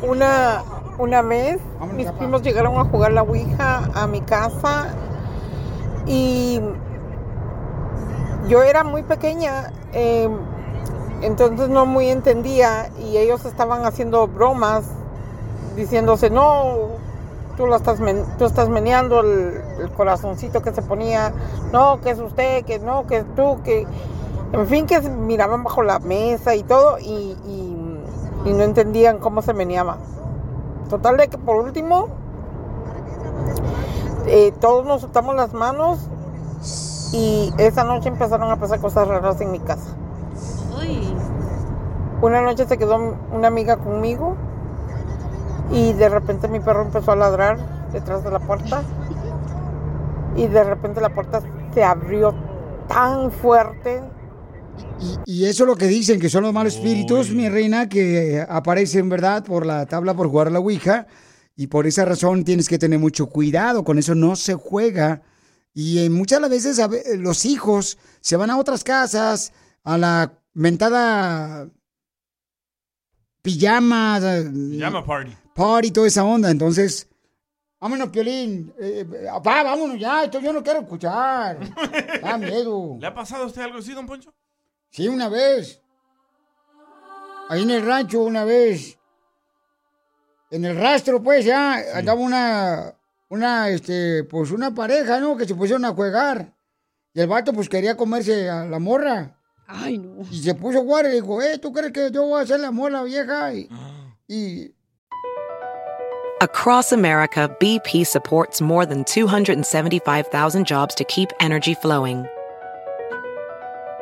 una, 0.08 0.62
una 0.98 1.20
vez 1.20 1.60
mis 1.94 2.10
primos 2.12 2.40
llegaron 2.40 2.78
a 2.78 2.84
jugar 2.84 3.12
la 3.12 3.20
Ouija 3.22 3.90
a 3.94 4.06
mi 4.06 4.22
casa 4.22 4.94
y 6.06 6.60
yo 8.48 8.62
era 8.62 8.84
muy 8.84 9.02
pequeña, 9.02 9.70
eh, 9.92 10.30
entonces 11.20 11.68
no 11.68 11.84
muy 11.84 12.08
entendía 12.08 12.90
y 12.98 13.18
ellos 13.18 13.44
estaban 13.44 13.84
haciendo 13.84 14.26
bromas 14.26 14.84
diciéndose, 15.76 16.30
no, 16.30 16.88
tú, 17.58 17.66
la 17.66 17.76
estás, 17.76 18.00
men- 18.00 18.24
tú 18.38 18.46
estás 18.46 18.70
meneando 18.70 19.20
el, 19.20 19.60
el 19.78 19.90
corazoncito 19.92 20.62
que 20.62 20.72
se 20.72 20.80
ponía, 20.80 21.34
no, 21.70 22.00
que 22.00 22.10
es 22.12 22.18
usted, 22.18 22.64
que 22.64 22.78
no, 22.78 23.06
que 23.06 23.18
es 23.18 23.24
tú, 23.36 23.60
que... 23.62 23.86
En 24.52 24.66
fin, 24.66 24.84
que 24.86 25.00
se 25.00 25.08
miraban 25.08 25.62
bajo 25.62 25.84
la 25.84 26.00
mesa 26.00 26.56
y 26.56 26.64
todo 26.64 26.98
y, 26.98 27.04
y- 27.46 27.59
y 28.44 28.52
no 28.52 28.62
entendían 28.62 29.18
cómo 29.18 29.42
se 29.42 29.54
meneaba. 29.54 29.98
Total 30.88 31.16
de 31.16 31.28
que 31.28 31.38
por 31.38 31.56
último, 31.56 32.08
eh, 34.26 34.52
todos 34.60 34.84
nos 34.86 35.02
soltamos 35.02 35.34
las 35.36 35.52
manos 35.52 35.98
y 37.12 37.52
esa 37.58 37.84
noche 37.84 38.08
empezaron 38.08 38.50
a 38.50 38.56
pasar 38.56 38.80
cosas 38.80 39.08
raras 39.08 39.40
en 39.40 39.52
mi 39.52 39.60
casa. 39.60 39.94
Una 42.22 42.42
noche 42.42 42.66
se 42.66 42.76
quedó 42.76 43.16
una 43.32 43.48
amiga 43.48 43.78
conmigo 43.78 44.36
y 45.70 45.94
de 45.94 46.08
repente 46.10 46.48
mi 46.48 46.60
perro 46.60 46.82
empezó 46.82 47.12
a 47.12 47.16
ladrar 47.16 47.56
detrás 47.92 48.22
de 48.22 48.30
la 48.30 48.40
puerta 48.40 48.82
y 50.36 50.46
de 50.46 50.62
repente 50.62 51.00
la 51.00 51.08
puerta 51.08 51.40
se 51.72 51.82
abrió 51.82 52.34
tan 52.88 53.30
fuerte 53.30 54.02
Y 55.24 55.44
eso 55.44 55.64
es 55.64 55.66
lo 55.66 55.76
que 55.76 55.86
dicen, 55.86 56.20
que 56.20 56.28
son 56.28 56.42
los 56.42 56.52
malos 56.52 56.74
espíritus, 56.74 57.30
mi 57.30 57.48
reina, 57.48 57.88
que 57.88 58.44
aparecen, 58.48 59.08
¿verdad?, 59.08 59.44
por 59.44 59.64
la 59.64 59.86
tabla, 59.86 60.14
por 60.14 60.28
jugar 60.28 60.48
a 60.48 60.50
la 60.50 60.58
Ouija. 60.60 61.06
Y 61.56 61.66
por 61.66 61.86
esa 61.86 62.04
razón 62.04 62.44
tienes 62.44 62.68
que 62.68 62.78
tener 62.78 62.98
mucho 62.98 63.26
cuidado, 63.26 63.84
con 63.84 63.98
eso 63.98 64.14
no 64.14 64.36
se 64.36 64.54
juega. 64.54 65.22
Y 65.74 66.04
eh, 66.04 66.10
muchas 66.10 66.40
las 66.40 66.50
veces 66.50 66.80
los 67.18 67.44
hijos 67.44 67.98
se 68.20 68.36
van 68.36 68.50
a 68.50 68.58
otras 68.58 68.82
casas, 68.84 69.52
a 69.84 69.96
la 69.98 70.32
mentada 70.52 71.68
pijama, 73.42 74.18
Llama 74.20 75.04
party. 75.04 75.32
party, 75.54 75.90
toda 75.90 76.06
esa 76.08 76.24
onda. 76.24 76.50
Entonces, 76.50 77.08
vámonos, 77.78 78.08
Piolín. 78.08 78.72
Eh, 78.78 79.06
eh, 79.12 79.26
papá, 79.26 79.62
vámonos 79.62 79.98
ya, 79.98 80.24
esto 80.24 80.40
yo 80.40 80.52
no 80.52 80.62
quiero 80.62 80.80
escuchar. 80.80 81.58
Da 82.22 82.36
miedo. 82.38 82.96
¿Le 83.00 83.06
ha 83.06 83.14
pasado 83.14 83.44
a 83.44 83.46
usted 83.46 83.62
algo 83.62 83.78
así, 83.78 83.92
don 83.92 84.06
Poncho? 84.06 84.32
Sí, 84.90 85.08
una 85.08 85.28
vez. 85.28 85.80
Ahí 87.48 87.62
en 87.62 87.70
el 87.70 87.84
rancho, 87.84 88.22
una 88.22 88.44
vez. 88.44 88.98
En 90.50 90.64
el 90.64 90.76
rastro, 90.76 91.22
pues, 91.22 91.44
ya 91.44 91.96
andaba 91.96 92.20
una, 92.20 92.94
una, 93.28 93.68
este, 93.70 94.24
pues, 94.24 94.50
una 94.50 94.74
pareja, 94.74 95.20
¿no? 95.20 95.36
Que 95.36 95.46
se 95.46 95.54
pusieron 95.54 95.84
a 95.84 95.92
jugar. 95.94 96.54
Y 97.14 97.20
el 97.20 97.28
vato, 97.28 97.52
pues, 97.52 97.68
quería 97.68 97.96
comerse 97.96 98.48
a 98.50 98.64
la 98.64 98.78
morra. 98.78 99.36
Ay, 99.66 99.98
no. 99.98 100.22
Y 100.30 100.42
se 100.42 100.54
puso 100.54 100.78
a 100.78 100.82
jugar 100.82 101.06
y 101.06 101.10
dijo, 101.10 101.40
eh, 101.40 101.58
¿tú 101.58 101.72
crees 101.72 101.92
que 101.92 102.10
yo 102.10 102.24
voy 102.24 102.40
a 102.40 102.42
hacer 102.42 102.58
la 102.58 102.72
morra 102.72 103.04
vieja? 103.04 103.54
Y, 103.54 103.68
y 104.26 104.74
Across 106.40 106.92
America, 106.92 107.54
BP 107.60 108.06
supports 108.06 108.60
more 108.60 108.86
than 108.86 109.04
275,000 109.04 110.64
jobs 110.64 110.94
to 110.94 111.04
keep 111.04 111.30
energy 111.38 111.74
flowing. 111.74 112.26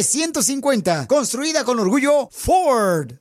F-150. 0.00 1.06
Construida 1.06 1.62
con 1.64 1.78
orgullo 1.78 2.28
Ford. 2.30 3.12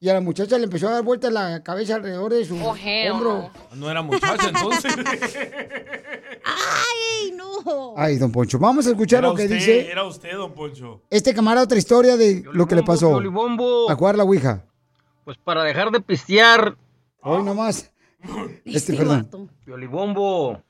Y 0.00 0.08
a 0.08 0.14
la 0.14 0.20
muchacha 0.20 0.56
le 0.58 0.64
empezó 0.64 0.88
a 0.88 0.92
dar 0.92 1.02
vueltas 1.04 1.32
la 1.32 1.62
cabeza 1.62 1.94
alrededor 1.94 2.32
de 2.32 2.44
su 2.44 2.56
hombro. 2.56 3.50
No 3.74 3.90
era 3.90 4.02
muchacha 4.02 4.48
entonces. 4.48 4.94
¡Ay, 6.44 7.32
no! 7.36 7.94
Ay, 7.96 8.16
don 8.16 8.32
Poncho, 8.32 8.58
vamos 8.58 8.86
a 8.86 8.90
escuchar 8.90 9.22
lo 9.22 9.34
que 9.34 9.46
dice 9.46 9.90
Era 9.90 10.04
usted, 10.04 10.32
don 10.32 10.54
Poncho. 10.54 11.02
este 11.10 11.34
camarada, 11.34 11.64
otra 11.64 11.76
historia 11.78 12.16
de 12.16 12.42
lo 12.52 12.66
que 12.66 12.74
le 12.74 12.82
pasó. 12.82 13.20
A 13.88 13.94
jugar 13.94 14.16
la 14.16 14.24
Ouija. 14.24 14.64
Pues 15.24 15.36
para 15.36 15.62
dejar 15.64 15.90
de 15.90 16.00
pistear. 16.00 16.76
Hoy 17.22 17.42
nomás. 17.42 17.92
Este, 18.64 18.94
perdón. 18.94 19.50
Piolibombo. 19.64 20.62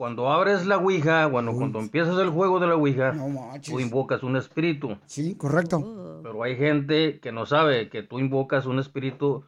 Cuando 0.00 0.32
abres 0.32 0.64
la 0.64 0.78
Ouija, 0.78 1.26
bueno, 1.26 1.52
cuando 1.52 1.78
empiezas 1.78 2.18
el 2.18 2.30
juego 2.30 2.58
de 2.58 2.66
la 2.66 2.74
Ouija, 2.74 3.12
tú 3.62 3.80
invocas 3.80 4.22
un 4.22 4.34
espíritu. 4.34 4.96
Sí, 5.04 5.34
correcto. 5.34 6.20
Pero 6.22 6.42
hay 6.42 6.56
gente 6.56 7.20
que 7.20 7.32
no 7.32 7.44
sabe 7.44 7.90
que 7.90 8.02
tú 8.02 8.18
invocas 8.18 8.64
un 8.64 8.78
espíritu, 8.78 9.44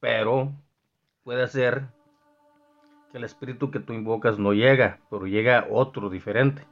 pero 0.00 0.54
puede 1.22 1.46
ser 1.48 1.88
que 3.12 3.18
el 3.18 3.24
espíritu 3.24 3.70
que 3.70 3.78
tú 3.78 3.92
invocas 3.92 4.38
no 4.38 4.54
llega, 4.54 5.00
pero 5.10 5.26
llega 5.26 5.66
otro 5.70 6.08
diferente. 6.08 6.66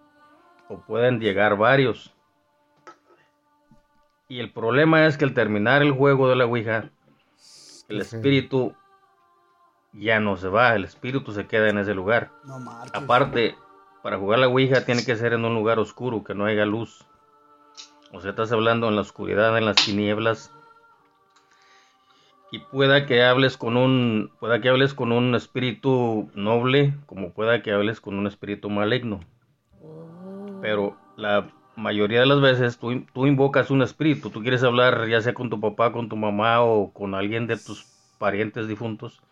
O 0.71 0.79
pueden 0.79 1.21
llegar 1.21 1.59
varios. 1.59 2.15
Y 4.27 4.41
el 4.41 4.55
problema 4.55 5.05
es 5.05 5.19
que 5.19 5.27
al 5.27 5.35
terminar 5.35 5.83
el 5.83 5.93
juego 5.93 6.31
de 6.31 6.37
la 6.37 6.47
Ouija, 6.47 6.89
el 7.91 8.01
espíritu 8.01 8.73
ya 9.93 10.20
no 10.20 10.36
se 10.36 10.49
va, 10.49 10.74
el 10.74 10.84
espíritu 10.84 11.32
se 11.32 11.47
queda 11.47 11.68
en 11.68 11.78
ese 11.78 11.95
lugar. 11.95 12.30
Aparte, 12.93 13.55
para 14.03 14.18
jugar 14.18 14.38
la 14.38 14.49
Ouija 14.49 14.84
tiene 14.84 15.05
que 15.05 15.16
ser 15.16 15.32
en 15.32 15.45
un 15.45 15.55
lugar 15.55 15.78
oscuro, 15.78 16.24
que 16.24 16.34
no 16.34 16.47
haya 16.47 16.64
luz. 16.64 17.05
O 18.12 18.20
sea, 18.20 18.30
estás 18.30 18.53
hablando 18.53 18.88
en 18.88 18.97
la 18.97 19.03
oscuridad, 19.03 19.57
en 19.57 19.66
las 19.66 19.76
tinieblas. 19.76 20.53
Y 22.51 22.59
pueda 22.59 23.07
que 23.07 23.24
hables 23.24 23.57
con 23.57 23.78
un, 23.78 24.30
pueda 24.38 24.61
que 24.61 24.68
hables 24.68 24.93
con 24.93 25.12
un 25.12 25.34
espíritu 25.34 26.30
noble, 26.34 26.95
como 27.07 27.32
pueda 27.32 27.62
que 27.62 27.72
hables 27.72 28.01
con 28.01 28.18
un 28.18 28.26
espíritu 28.26 28.68
maligno. 28.68 29.20
Pero 30.61 30.97
la 31.16 31.51
mayoría 31.76 32.20
de 32.20 32.26
las 32.26 32.43
veces 32.43 32.78
tú, 32.78 33.07
tú 33.14 33.26
invocas 33.26 33.70
un 33.70 33.80
espíritu, 33.80 34.28
tú 34.28 34.43
quieres 34.43 34.62
hablar 34.62 35.09
ya 35.09 35.22
sea 35.22 35.32
con 35.32 35.49
tu 35.49 35.61
papá, 35.61 35.93
con 35.93 36.11
tu 36.11 36.16
mamá 36.16 36.62
o 36.62 36.93
con 36.93 37.14
alguien 37.14 37.47
de 37.47 37.57
tus 37.57 37.86
parientes 38.18 38.68
difuntos. 38.68 39.22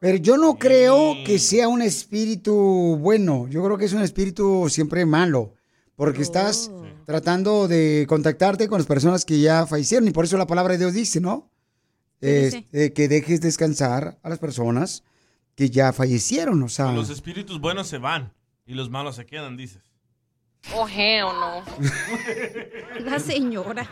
Pero 0.00 0.16
yo 0.16 0.36
no 0.38 0.56
creo 0.58 1.14
que 1.24 1.38
sea 1.38 1.68
un 1.68 1.82
espíritu 1.82 2.96
bueno. 2.98 3.46
Yo 3.48 3.62
creo 3.64 3.76
que 3.78 3.84
es 3.84 3.92
un 3.92 4.02
espíritu 4.02 4.66
siempre 4.68 5.04
malo. 5.06 5.54
Porque 5.94 6.22
estás 6.22 6.70
tratando 7.04 7.68
de 7.68 8.06
contactarte 8.08 8.66
con 8.68 8.78
las 8.78 8.86
personas 8.86 9.24
que 9.26 9.38
ya 9.40 9.66
fallecieron. 9.66 10.08
Y 10.08 10.12
por 10.12 10.24
eso 10.24 10.38
la 10.38 10.46
palabra 10.46 10.72
de 10.72 10.78
Dios 10.78 10.94
dice, 10.94 11.20
¿no? 11.20 11.50
Es- 12.22 12.54
dice. 12.54 12.66
eh, 12.72 12.92
que 12.92 13.08
dejes 13.08 13.40
descansar 13.42 14.18
a 14.22 14.28
las 14.30 14.38
personas 14.38 15.04
que 15.54 15.68
ya 15.68 15.92
fallecieron. 15.92 16.62
O 16.62 16.68
sea, 16.70 16.90
Los 16.92 17.10
espíritus 17.10 17.60
buenos 17.60 17.86
se 17.86 17.98
van 17.98 18.32
y 18.66 18.72
los 18.74 18.88
malos 18.88 19.16
se 19.16 19.26
quedan, 19.26 19.58
dices. 19.58 19.82
Oh, 20.74 20.86
hell 20.88 21.24
no. 21.24 21.62
La 23.04 23.18
señora. 23.18 23.86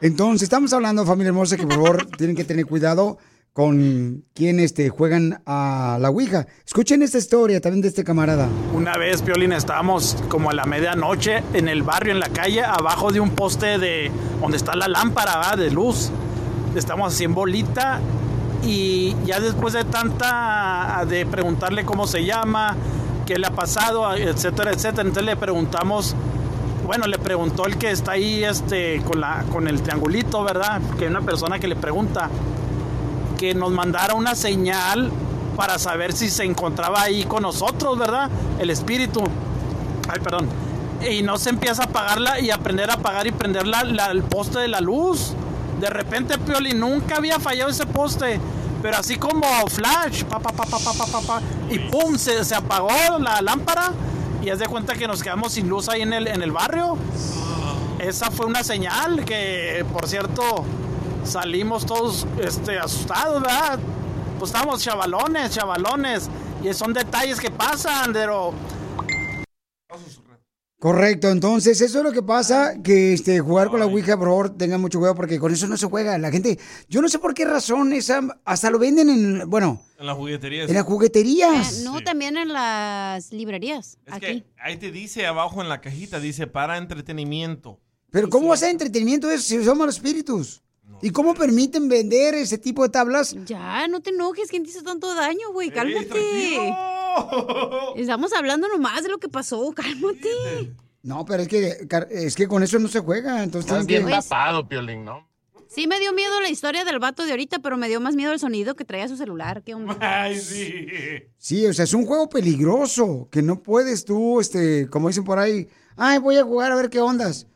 entonces 0.00 0.42
estamos 0.44 0.72
hablando, 0.72 1.04
familia 1.06 1.28
hermosa, 1.28 1.56
que 1.56 1.64
por 1.64 1.74
favor 1.74 2.06
tienen 2.18 2.36
que 2.36 2.44
tener 2.44 2.66
cuidado 2.66 3.18
con 3.52 4.24
quienes 4.34 4.66
este, 4.66 4.88
juegan 4.88 5.42
a 5.44 5.98
la 6.00 6.08
Ouija. 6.08 6.46
Escuchen 6.66 7.02
esta 7.02 7.18
historia 7.18 7.60
también 7.60 7.82
de 7.82 7.88
este 7.88 8.02
camarada. 8.02 8.48
Una 8.72 8.96
vez, 8.96 9.20
Piolín, 9.20 9.52
estábamos 9.52 10.16
como 10.28 10.50
a 10.50 10.54
la 10.54 10.64
medianoche 10.64 11.42
en 11.52 11.68
el 11.68 11.82
barrio, 11.82 12.12
en 12.12 12.20
la 12.20 12.30
calle, 12.30 12.62
abajo 12.62 13.12
de 13.12 13.20
un 13.20 13.30
poste 13.30 13.78
de 13.78 14.10
donde 14.40 14.56
está 14.56 14.74
la 14.74 14.88
lámpara 14.88 15.36
¿verdad? 15.36 15.58
de 15.58 15.70
luz. 15.70 16.10
Estamos 16.74 17.12
así 17.12 17.24
en 17.24 17.34
bolita 17.34 18.00
y 18.62 19.14
ya 19.26 19.38
después 19.40 19.74
de 19.74 19.84
tanta, 19.84 21.04
de 21.06 21.26
preguntarle 21.26 21.84
cómo 21.84 22.06
se 22.06 22.24
llama, 22.24 22.74
qué 23.26 23.38
le 23.38 23.48
ha 23.48 23.50
pasado, 23.50 24.14
etcétera, 24.14 24.70
etcétera, 24.72 25.02
entonces 25.02 25.24
le 25.24 25.36
preguntamos, 25.36 26.14
bueno, 26.86 27.06
le 27.06 27.18
preguntó 27.18 27.66
el 27.66 27.76
que 27.76 27.90
está 27.90 28.12
ahí 28.12 28.44
este, 28.44 29.02
con, 29.02 29.20
la, 29.20 29.44
con 29.52 29.68
el 29.68 29.82
triangulito, 29.82 30.42
¿verdad? 30.42 30.80
Que 30.98 31.04
hay 31.04 31.10
una 31.10 31.20
persona 31.20 31.58
que 31.58 31.68
le 31.68 31.76
pregunta 31.76 32.30
que 33.42 33.54
nos 33.56 33.72
mandara 33.72 34.14
una 34.14 34.36
señal 34.36 35.10
para 35.56 35.76
saber 35.76 36.12
si 36.12 36.30
se 36.30 36.44
encontraba 36.44 37.02
ahí 37.02 37.24
con 37.24 37.42
nosotros, 37.42 37.98
¿verdad? 37.98 38.30
El 38.60 38.70
espíritu. 38.70 39.20
Ay, 40.08 40.20
perdón. 40.20 40.48
Y 41.10 41.22
no 41.22 41.36
se 41.38 41.50
empieza 41.50 41.82
a 41.82 41.86
apagarla 41.86 42.38
y 42.38 42.52
aprender 42.52 42.88
a 42.88 42.94
apagar 42.94 43.26
y 43.26 43.32
prender 43.32 43.66
la, 43.66 43.82
la, 43.82 44.12
el 44.12 44.22
poste 44.22 44.60
de 44.60 44.68
la 44.68 44.80
luz. 44.80 45.32
De 45.80 45.90
repente, 45.90 46.38
Pioli, 46.38 46.72
nunca 46.72 47.16
había 47.16 47.40
fallado 47.40 47.68
ese 47.68 47.84
poste. 47.84 48.38
Pero 48.80 48.98
así 48.98 49.16
como 49.16 49.44
flash, 49.66 50.22
pa, 50.22 50.38
pa, 50.38 50.52
pa, 50.52 50.64
pa, 50.64 50.78
pa, 50.78 51.06
pa, 51.06 51.20
pa 51.20 51.42
y 51.68 51.80
pum, 51.80 52.16
se, 52.16 52.44
se, 52.44 52.54
apagó 52.54 53.18
la 53.18 53.42
lámpara. 53.42 53.90
Y 54.40 54.50
haz 54.50 54.60
de 54.60 54.68
cuenta 54.68 54.94
que 54.94 55.08
nos 55.08 55.20
quedamos 55.20 55.54
sin 55.54 55.68
luz 55.68 55.88
ahí 55.88 56.02
en 56.02 56.12
el, 56.12 56.28
en 56.28 56.42
el 56.42 56.52
barrio. 56.52 56.96
Esa 57.98 58.30
fue 58.30 58.46
una 58.46 58.62
señal 58.62 59.24
que, 59.24 59.84
por 59.92 60.06
cierto, 60.06 60.64
salimos 61.24 61.86
todos 61.86 62.26
este, 62.40 62.78
asustados, 62.78 63.42
¿verdad? 63.42 63.78
Pues 64.38 64.52
estamos 64.52 64.82
chavalones, 64.82 65.50
chavalones. 65.50 66.28
Y 66.62 66.72
son 66.74 66.92
detalles 66.92 67.40
que 67.40 67.50
pasan, 67.50 68.12
pero 68.12 68.54
Correcto, 70.82 71.30
entonces 71.30 71.80
eso 71.80 71.98
es 71.98 72.04
lo 72.04 72.10
que 72.10 72.24
pasa, 72.24 72.82
que 72.82 73.12
este 73.12 73.38
jugar 73.38 73.70
con 73.70 73.78
la 73.78 73.86
Ouija, 73.86 74.18
por 74.18 74.26
favor, 74.26 74.50
tengan 74.50 74.80
mucho 74.80 74.98
cuidado 74.98 75.14
porque 75.14 75.38
con 75.38 75.52
eso 75.52 75.68
no 75.68 75.76
se 75.76 75.86
juega. 75.86 76.18
La 76.18 76.32
gente, 76.32 76.58
yo 76.88 77.00
no 77.00 77.08
sé 77.08 77.20
por 77.20 77.34
qué 77.34 77.44
razón 77.44 77.92
esa, 77.92 78.20
hasta 78.44 78.68
lo 78.68 78.80
venden 78.80 79.08
en, 79.08 79.48
bueno, 79.48 79.80
En 79.96 80.06
las 80.06 80.16
jugueterías. 80.16 80.68
en 80.68 80.74
las 80.74 80.82
jugueterías. 80.82 81.78
Eh, 81.78 81.84
no, 81.84 82.00
también 82.00 82.36
en 82.36 82.52
las 82.52 83.30
librerías. 83.30 83.96
Es 84.06 84.12
aquí. 84.12 84.26
que 84.26 84.44
ahí 84.58 84.76
te 84.76 84.90
dice 84.90 85.24
abajo 85.24 85.62
en 85.62 85.68
la 85.68 85.80
cajita, 85.80 86.18
dice 86.18 86.48
para 86.48 86.76
entretenimiento. 86.78 87.78
Pero 88.10 88.28
¿cómo 88.28 88.48
va 88.48 88.54
a 88.54 88.56
ser 88.56 88.70
entretenimiento 88.70 89.30
eso 89.30 89.44
si 89.44 89.64
somos 89.64 89.86
los 89.86 89.94
espíritus? 89.94 90.64
¿Y 91.00 91.10
cómo 91.10 91.34
permiten 91.34 91.88
vender 91.88 92.34
ese 92.34 92.58
tipo 92.58 92.82
de 92.82 92.88
tablas? 92.88 93.34
Ya, 93.44 93.88
no 93.88 94.00
te 94.00 94.10
enojes, 94.10 94.48
¿quién 94.50 94.64
te 94.64 94.70
hizo 94.70 94.82
tanto 94.82 95.14
daño, 95.14 95.52
güey? 95.52 95.70
Cálmate. 95.70 96.72
Estamos 97.96 98.32
hablando 98.32 98.68
nomás 98.68 99.02
de 99.02 99.08
lo 99.08 99.18
que 99.18 99.28
pasó, 99.28 99.72
cálmate. 99.72 100.74
No, 101.02 101.24
pero 101.24 101.42
es 101.42 101.48
que, 101.48 101.88
es 102.10 102.36
que 102.36 102.46
con 102.46 102.62
eso 102.62 102.78
no 102.78 102.88
se 102.88 103.00
juega, 103.00 103.42
entonces 103.42 103.70
Estás 103.70 103.86
bien 103.86 104.06
que... 104.06 104.12
tapado, 104.12 104.68
Piolín, 104.68 105.04
¿no? 105.04 105.28
Sí 105.68 105.86
me 105.86 105.98
dio 105.98 106.12
miedo 106.12 106.38
la 106.42 106.50
historia 106.50 106.84
del 106.84 106.98
vato 106.98 107.24
de 107.24 107.30
ahorita, 107.30 107.60
pero 107.60 107.78
me 107.78 107.88
dio 107.88 107.98
más 107.98 108.14
miedo 108.14 108.32
el 108.32 108.38
sonido 108.38 108.76
que 108.76 108.84
traía 108.84 109.08
su 109.08 109.16
celular. 109.16 109.62
¿Qué 109.64 109.74
onda? 109.74 109.96
Ay, 110.00 110.38
sí. 110.38 110.86
Sí, 111.38 111.66
o 111.66 111.72
sea, 111.72 111.84
es 111.84 111.94
un 111.94 112.04
juego 112.04 112.28
peligroso, 112.28 113.28
que 113.32 113.40
no 113.40 113.62
puedes 113.62 114.04
tú, 114.04 114.38
este, 114.38 114.88
como 114.90 115.08
dicen 115.08 115.24
por 115.24 115.38
ahí, 115.38 115.68
ay, 115.96 116.18
voy 116.18 116.36
a 116.36 116.44
jugar 116.44 116.72
a 116.72 116.76
ver 116.76 116.90
qué 116.90 117.00
ondas, 117.00 117.46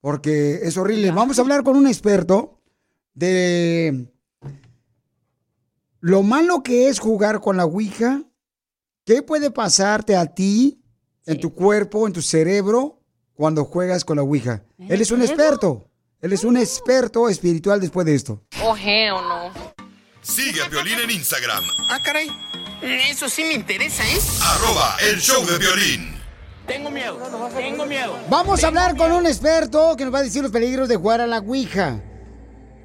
porque 0.00 0.60
es 0.62 0.78
horrible. 0.78 1.10
Vamos 1.10 1.38
a 1.38 1.42
hablar 1.42 1.62
con 1.62 1.76
un 1.76 1.86
experto 1.86 2.57
de 3.18 4.06
lo 6.00 6.22
malo 6.22 6.62
que 6.62 6.88
es 6.88 7.00
jugar 7.00 7.40
con 7.40 7.56
la 7.56 7.64
Ouija, 7.64 8.22
qué 9.04 9.22
puede 9.22 9.50
pasarte 9.50 10.16
a 10.16 10.26
ti, 10.26 10.80
en 11.26 11.40
tu 11.40 11.52
cuerpo, 11.52 12.06
en 12.06 12.12
tu 12.12 12.22
cerebro, 12.22 13.02
cuando 13.34 13.64
juegas 13.64 14.04
con 14.04 14.16
la 14.16 14.22
Ouija. 14.22 14.62
Él 14.78 15.00
es 15.00 15.10
un 15.10 15.20
cerebro? 15.20 15.34
experto, 15.42 15.90
él 16.20 16.32
es 16.32 16.44
un 16.44 16.56
experto 16.56 17.28
espiritual 17.28 17.80
después 17.80 18.06
de 18.06 18.14
esto. 18.14 18.44
Oh, 18.62 18.76
hell 18.76 19.10
no. 19.14 19.52
Sigue 20.22 20.62
a 20.62 20.68
Violín 20.68 20.98
en 21.00 21.10
Instagram, 21.10 21.64
Ah, 21.90 21.98
caray. 22.04 22.28
Eso 22.82 23.28
sí 23.28 23.42
me 23.42 23.54
interesa, 23.54 24.04
¿eh? 24.04 24.18
arroba 24.42 24.96
el 25.10 25.18
show 25.18 25.44
de 25.44 25.58
violín. 25.58 26.14
Tengo 26.68 26.90
miedo, 26.90 27.18
tengo 27.56 27.86
miedo. 27.86 28.16
Vamos 28.30 28.62
a 28.62 28.68
hablar 28.68 28.96
con 28.96 29.10
un 29.10 29.26
experto 29.26 29.96
que 29.96 30.04
nos 30.04 30.14
va 30.14 30.18
a 30.18 30.22
decir 30.22 30.42
los 30.42 30.52
peligros 30.52 30.88
de 30.88 30.94
jugar 30.94 31.20
a 31.20 31.26
la 31.26 31.38
Ouija. 31.38 32.00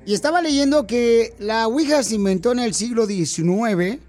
Y 0.05 0.13
estaba 0.13 0.41
leyendo 0.41 0.85
que 0.85 1.33
la 1.39 1.67
Ouija 1.67 2.03
se 2.03 2.15
inventó 2.15 2.51
en 2.51 2.59
el 2.59 2.73
siglo 2.73 3.05
XIX 3.05 3.99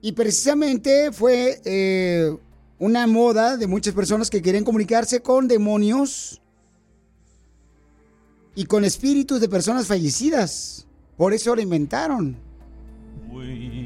y 0.00 0.12
precisamente 0.12 1.12
fue 1.12 1.60
eh, 1.64 2.34
una 2.78 3.06
moda 3.06 3.58
de 3.58 3.66
muchas 3.66 3.92
personas 3.92 4.30
que 4.30 4.40
querían 4.40 4.64
comunicarse 4.64 5.20
con 5.20 5.48
demonios 5.48 6.40
y 8.54 8.64
con 8.64 8.84
espíritus 8.84 9.38
de 9.40 9.50
personas 9.50 9.86
fallecidas. 9.86 10.86
Por 11.18 11.34
eso 11.34 11.54
la 11.54 11.62
inventaron. 11.62 12.36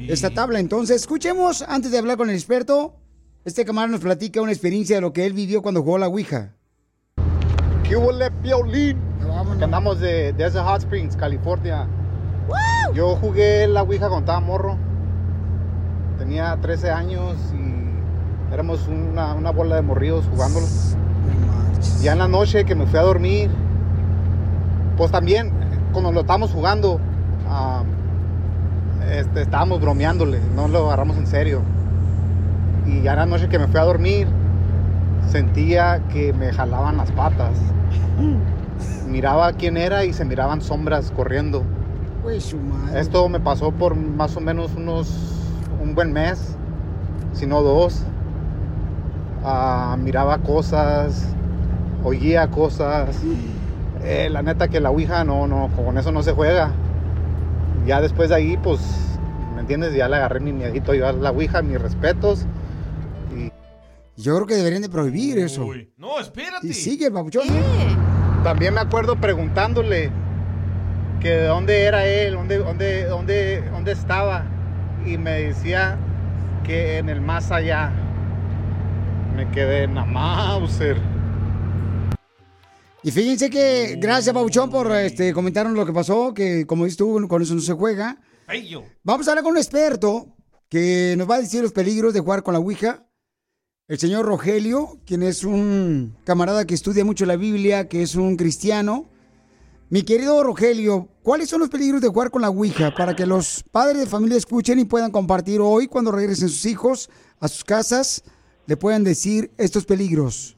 Esta 0.07 0.29
tabla. 0.29 0.59
Entonces, 0.59 1.01
escuchemos, 1.01 1.61
antes 1.67 1.91
de 1.91 1.97
hablar 1.97 2.17
con 2.17 2.29
el 2.29 2.35
experto, 2.35 2.95
este 3.43 3.65
camarada 3.65 3.91
nos 3.91 4.01
platica 4.01 4.41
una 4.41 4.53
experiencia 4.53 4.95
de 4.95 5.01
lo 5.01 5.11
que 5.11 5.25
él 5.25 5.33
vivió 5.33 5.61
cuando 5.61 5.83
jugó 5.83 5.97
la 5.97 6.07
Ouija. 6.07 6.55
¿Qué 7.83 7.97
huele, 7.97 8.31
Piolín? 8.41 9.10
Que 9.61 9.65
andamos 9.65 9.99
de, 9.99 10.33
desde 10.33 10.59
Hot 10.59 10.79
Springs, 10.79 11.15
California. 11.15 11.85
Yo 12.95 13.15
jugué 13.17 13.67
la 13.67 13.83
Ouija 13.83 14.07
cuando 14.07 14.21
estaba 14.21 14.39
morro. 14.39 14.75
Tenía 16.17 16.57
13 16.59 16.89
años 16.89 17.35
y 17.53 18.51
éramos 18.51 18.87
una, 18.87 19.35
una 19.35 19.51
bola 19.51 19.75
de 19.75 19.83
morridos 19.83 20.25
jugándolo. 20.31 20.65
Ya 22.01 22.13
en 22.13 22.17
la 22.17 22.27
noche 22.27 22.65
que 22.65 22.73
me 22.73 22.87
fui 22.87 22.97
a 22.97 23.03
dormir, 23.03 23.51
pues 24.97 25.11
también, 25.11 25.51
cuando 25.91 26.11
lo 26.11 26.21
estábamos 26.21 26.49
jugando, 26.49 26.99
este, 29.11 29.43
estábamos 29.43 29.79
bromeándole, 29.79 30.39
no 30.55 30.69
lo 30.69 30.87
agarramos 30.87 31.17
en 31.17 31.27
serio. 31.27 31.61
Y 32.87 33.03
ya 33.03 33.11
en 33.11 33.19
la 33.19 33.25
noche 33.27 33.47
que 33.47 33.59
me 33.59 33.67
fui 33.67 33.79
a 33.79 33.83
dormir, 33.83 34.27
sentía 35.27 36.01
que 36.11 36.33
me 36.33 36.51
jalaban 36.51 36.97
las 36.97 37.11
patas. 37.11 37.53
Miraba 39.07 39.53
quién 39.53 39.77
era 39.77 40.05
y 40.05 40.13
se 40.13 40.25
miraban 40.25 40.61
sombras 40.61 41.11
corriendo. 41.11 41.63
Su 42.39 42.57
madre. 42.57 42.99
Esto 42.99 43.27
me 43.29 43.39
pasó 43.39 43.71
por 43.71 43.95
más 43.95 44.37
o 44.37 44.41
menos 44.41 44.71
unos 44.75 45.31
un 45.81 45.95
buen 45.95 46.13
mes, 46.13 46.55
si 47.33 47.47
no 47.47 47.61
dos. 47.61 48.03
Ah, 49.43 49.97
miraba 49.99 50.37
cosas, 50.37 51.27
oía 52.03 52.49
cosas. 52.49 53.17
Eh, 54.03 54.29
la 54.29 54.43
neta 54.43 54.67
que 54.67 54.79
la 54.79 54.91
Ouija 54.91 55.23
no, 55.23 55.47
no, 55.47 55.69
con 55.75 55.97
eso 55.97 56.11
no 56.11 56.21
se 56.21 56.31
juega. 56.31 56.71
Ya 57.85 58.01
después 58.01 58.29
de 58.29 58.35
ahí, 58.35 58.57
pues, 58.57 58.79
¿me 59.55 59.61
entiendes? 59.61 59.93
Ya 59.95 60.07
le 60.07 60.17
agarré 60.17 60.39
mi 60.39 60.53
miedito 60.53 60.93
yo 60.93 61.07
a 61.07 61.11
la 61.11 61.31
Ouija, 61.31 61.61
mis 61.61 61.81
respetos. 61.81 62.45
Yo 64.15 64.35
creo 64.35 64.45
que 64.45 64.55
deberían 64.55 64.83
de 64.83 64.89
prohibir 64.89 65.39
eso. 65.39 65.67
No, 65.97 66.19
espérate. 66.19 66.67
Y 66.67 66.73
sigue 66.73 67.07
el 67.07 67.13
babuchón. 67.13 67.47
También 68.43 68.73
me 68.73 68.81
acuerdo 68.81 69.15
preguntándole 69.17 70.09
que 71.19 71.29
de 71.29 71.45
dónde 71.45 71.83
era 71.83 72.07
él, 72.07 72.33
dónde, 72.33 72.57
dónde, 72.57 73.05
dónde, 73.05 73.61
dónde 73.69 73.91
estaba. 73.91 74.45
Y 75.05 75.17
me 75.19 75.43
decía 75.43 75.99
que 76.63 76.97
en 76.97 77.09
el 77.09 77.21
más 77.21 77.51
allá. 77.51 77.91
Me 79.35 79.47
quedé 79.51 79.83
en 79.83 79.95
la 79.95 80.05
Mauser. 80.05 80.97
Y 83.03 83.11
fíjense 83.11 83.49
que, 83.49 83.95
gracias, 83.99 84.33
Babuchón, 84.33 84.69
por 84.69 84.91
este, 84.91 85.33
comentarnos 85.33 85.75
lo 85.75 85.85
que 85.85 85.93
pasó, 85.93 86.33
que 86.33 86.65
como 86.65 86.85
dices 86.85 86.97
tú, 86.97 87.27
con 87.27 87.41
eso 87.41 87.53
no 87.53 87.61
se 87.61 87.73
juega. 87.73 88.17
Bello. 88.47 88.83
Vamos 89.03 89.27
a 89.27 89.31
hablar 89.31 89.43
con 89.43 89.53
un 89.53 89.57
experto 89.59 90.35
que 90.67 91.13
nos 91.17 91.29
va 91.29 91.35
a 91.35 91.41
decir 91.41 91.61
los 91.61 91.73
peligros 91.73 92.13
de 92.13 92.19
jugar 92.19 92.41
con 92.41 92.53
la 92.53 92.59
Ouija. 92.59 93.05
El 93.91 93.99
señor 93.99 94.25
Rogelio, 94.25 94.99
quien 95.05 95.21
es 95.21 95.43
un 95.43 96.15
camarada 96.23 96.63
que 96.63 96.73
estudia 96.73 97.03
mucho 97.03 97.25
la 97.25 97.35
Biblia, 97.35 97.89
que 97.89 98.01
es 98.01 98.15
un 98.15 98.37
cristiano. 98.37 99.03
Mi 99.89 100.03
querido 100.03 100.41
Rogelio, 100.45 101.09
¿cuáles 101.23 101.49
son 101.49 101.59
los 101.59 101.67
peligros 101.67 101.99
de 101.99 102.07
jugar 102.07 102.31
con 102.31 102.41
la 102.41 102.49
Ouija 102.49 102.93
para 102.95 103.17
que 103.17 103.25
los 103.25 103.65
padres 103.69 103.97
de 103.99 104.05
familia 104.05 104.37
escuchen 104.37 104.79
y 104.79 104.85
puedan 104.85 105.11
compartir 105.11 105.59
hoy 105.59 105.87
cuando 105.87 106.13
regresen 106.13 106.47
sus 106.47 106.65
hijos 106.67 107.09
a 107.41 107.49
sus 107.49 107.65
casas? 107.65 108.23
Le 108.65 108.77
puedan 108.77 109.03
decir 109.03 109.51
estos 109.57 109.83
peligros. 109.83 110.55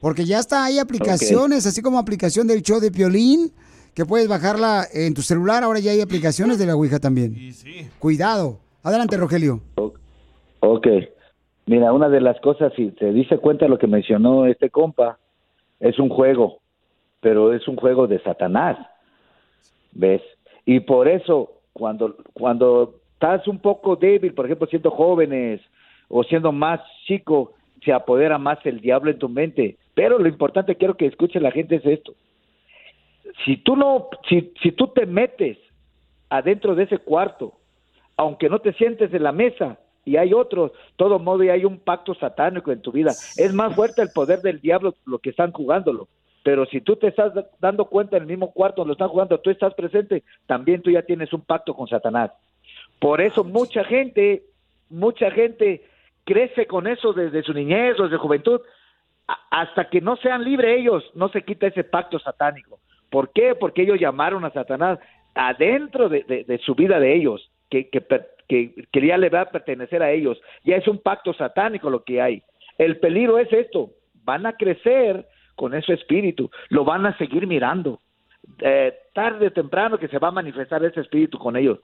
Porque 0.00 0.24
ya 0.24 0.40
está, 0.40 0.64
hay 0.64 0.80
aplicaciones, 0.80 1.64
así 1.64 1.80
como 1.80 1.96
aplicación 2.00 2.48
del 2.48 2.62
show 2.62 2.80
de 2.80 2.90
Piolín, 2.90 3.52
que 3.94 4.04
puedes 4.04 4.26
bajarla 4.26 4.84
en 4.92 5.14
tu 5.14 5.22
celular. 5.22 5.62
Ahora 5.62 5.78
ya 5.78 5.92
hay 5.92 6.00
aplicaciones 6.00 6.58
de 6.58 6.66
la 6.66 6.74
Ouija 6.74 6.98
también. 6.98 7.54
Cuidado. 8.00 8.58
Adelante, 8.82 9.16
Rogelio. 9.16 9.62
Ok. 10.58 10.88
Mira, 11.68 11.92
una 11.92 12.08
de 12.08 12.22
las 12.22 12.40
cosas, 12.40 12.72
si 12.76 12.92
te 12.92 13.12
diste 13.12 13.36
cuenta 13.36 13.68
lo 13.68 13.76
que 13.76 13.86
mencionó 13.86 14.46
este 14.46 14.70
compa, 14.70 15.18
es 15.80 15.98
un 15.98 16.08
juego, 16.08 16.60
pero 17.20 17.52
es 17.52 17.68
un 17.68 17.76
juego 17.76 18.06
de 18.06 18.20
Satanás. 18.20 18.78
¿Ves? 19.92 20.22
Y 20.64 20.80
por 20.80 21.08
eso, 21.08 21.60
cuando, 21.74 22.16
cuando 22.32 22.94
estás 23.12 23.46
un 23.46 23.58
poco 23.58 23.96
débil, 23.96 24.32
por 24.32 24.46
ejemplo, 24.46 24.66
siendo 24.66 24.90
jóvenes 24.90 25.60
o 26.08 26.24
siendo 26.24 26.52
más 26.52 26.80
chico, 27.04 27.52
se 27.84 27.92
apodera 27.92 28.38
más 28.38 28.64
el 28.64 28.80
diablo 28.80 29.10
en 29.10 29.18
tu 29.18 29.28
mente. 29.28 29.76
Pero 29.92 30.18
lo 30.18 30.26
importante, 30.26 30.76
quiero 30.76 30.96
que 30.96 31.04
escuche 31.04 31.38
la 31.38 31.50
gente, 31.50 31.76
es 31.76 31.84
esto. 31.84 32.14
Si 33.44 33.58
tú 33.58 33.76
no, 33.76 34.08
si, 34.26 34.54
si 34.62 34.72
tú 34.72 34.88
te 34.88 35.04
metes 35.04 35.58
adentro 36.30 36.74
de 36.74 36.84
ese 36.84 36.96
cuarto, 36.96 37.52
aunque 38.16 38.48
no 38.48 38.58
te 38.60 38.72
sientes 38.72 39.12
en 39.12 39.22
la 39.22 39.32
mesa, 39.32 39.78
y 40.08 40.16
hay 40.16 40.32
otros, 40.32 40.72
todo 40.96 41.18
modo, 41.18 41.44
y 41.44 41.50
hay 41.50 41.64
un 41.64 41.78
pacto 41.78 42.14
satánico 42.14 42.72
en 42.72 42.80
tu 42.82 42.90
vida. 42.92 43.16
Es 43.36 43.52
más 43.52 43.74
fuerte 43.74 44.02
el 44.02 44.10
poder 44.10 44.40
del 44.42 44.60
diablo 44.60 44.94
lo 45.06 45.18
que 45.18 45.30
están 45.30 45.52
jugándolo. 45.52 46.08
Pero 46.42 46.64
si 46.66 46.80
tú 46.80 46.96
te 46.96 47.08
estás 47.08 47.32
dando 47.60 47.84
cuenta 47.86 48.16
en 48.16 48.22
el 48.22 48.28
mismo 48.28 48.52
cuarto 48.52 48.76
donde 48.80 48.88
lo 48.90 48.92
están 48.94 49.08
jugando, 49.08 49.38
tú 49.38 49.50
estás 49.50 49.74
presente, 49.74 50.22
también 50.46 50.80
tú 50.82 50.90
ya 50.90 51.02
tienes 51.02 51.32
un 51.32 51.42
pacto 51.42 51.74
con 51.74 51.86
Satanás. 51.88 52.30
Por 52.98 53.20
eso 53.20 53.44
mucha 53.44 53.84
gente, 53.84 54.44
mucha 54.88 55.30
gente 55.30 55.84
crece 56.24 56.66
con 56.66 56.86
eso 56.86 57.12
desde 57.12 57.42
su 57.42 57.52
niñez 57.52 57.98
o 58.00 58.04
desde 58.04 58.16
juventud, 58.16 58.60
a- 59.26 59.60
hasta 59.62 59.90
que 59.90 60.00
no 60.00 60.16
sean 60.16 60.42
libres 60.44 60.80
ellos, 60.80 61.04
no 61.14 61.28
se 61.28 61.42
quita 61.42 61.66
ese 61.66 61.84
pacto 61.84 62.18
satánico. 62.18 62.78
¿Por 63.10 63.30
qué? 63.32 63.54
Porque 63.54 63.82
ellos 63.82 64.00
llamaron 64.00 64.44
a 64.44 64.50
Satanás 64.50 64.98
adentro 65.34 66.08
de, 66.08 66.24
de- 66.24 66.44
de 66.44 66.58
su 66.58 66.74
vida 66.74 66.98
de 66.98 67.14
ellos, 67.14 67.50
que, 67.70 67.88
que, 67.90 68.00
per- 68.00 68.28
que, 68.48 68.74
que 68.90 69.06
ya 69.06 69.16
le 69.18 69.28
va 69.28 69.42
a 69.42 69.50
pertenecer 69.50 70.02
a 70.02 70.10
ellos. 70.10 70.40
Ya 70.64 70.76
es 70.76 70.88
un 70.88 70.98
pacto 70.98 71.32
satánico 71.34 71.90
lo 71.90 72.02
que 72.04 72.20
hay. 72.20 72.42
El 72.78 72.98
peligro 72.98 73.38
es 73.38 73.52
esto, 73.52 73.90
van 74.24 74.46
a 74.46 74.54
crecer 74.54 75.26
con 75.56 75.74
ese 75.74 75.92
espíritu, 75.94 76.50
lo 76.70 76.84
van 76.84 77.04
a 77.06 77.16
seguir 77.18 77.46
mirando. 77.46 78.00
Eh, 78.60 78.94
tarde 79.12 79.48
o 79.48 79.52
temprano 79.52 79.98
que 79.98 80.08
se 80.08 80.18
va 80.18 80.28
a 80.28 80.32
manifestar 80.32 80.82
ese 80.84 81.00
espíritu 81.00 81.38
con 81.38 81.56
ellos. 81.56 81.78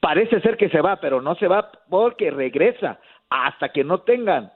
Parece 0.00 0.40
ser 0.40 0.56
que 0.56 0.68
se 0.70 0.80
va, 0.80 0.96
pero 0.96 1.20
no 1.20 1.34
se 1.34 1.48
va 1.48 1.70
porque 1.88 2.30
regresa 2.30 2.98
hasta 3.28 3.70
que 3.70 3.84
no 3.84 4.00
tengan 4.00 4.50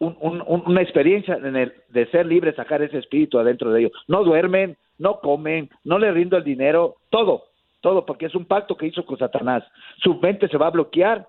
un- 0.00 0.16
un- 0.20 0.42
un- 0.46 0.62
una 0.66 0.82
experiencia 0.82 1.34
en 1.36 1.56
el, 1.56 1.72
de 1.90 2.06
ser 2.06 2.26
libres, 2.26 2.56
sacar 2.56 2.82
ese 2.82 2.98
espíritu 2.98 3.38
adentro 3.38 3.70
de 3.72 3.80
ellos. 3.80 3.92
No 4.08 4.24
duermen, 4.24 4.76
no 4.98 5.20
comen, 5.20 5.70
no 5.84 5.98
le 5.98 6.10
rindo 6.10 6.36
el 6.36 6.44
dinero, 6.44 6.96
todo, 7.10 7.44
todo, 7.84 8.06
porque 8.06 8.26
es 8.26 8.34
un 8.34 8.46
pacto 8.46 8.76
que 8.76 8.86
hizo 8.86 9.04
con 9.04 9.18
Satanás. 9.18 9.62
Su 10.02 10.14
mente 10.14 10.48
se 10.48 10.56
va 10.56 10.68
a 10.68 10.70
bloquear. 10.70 11.28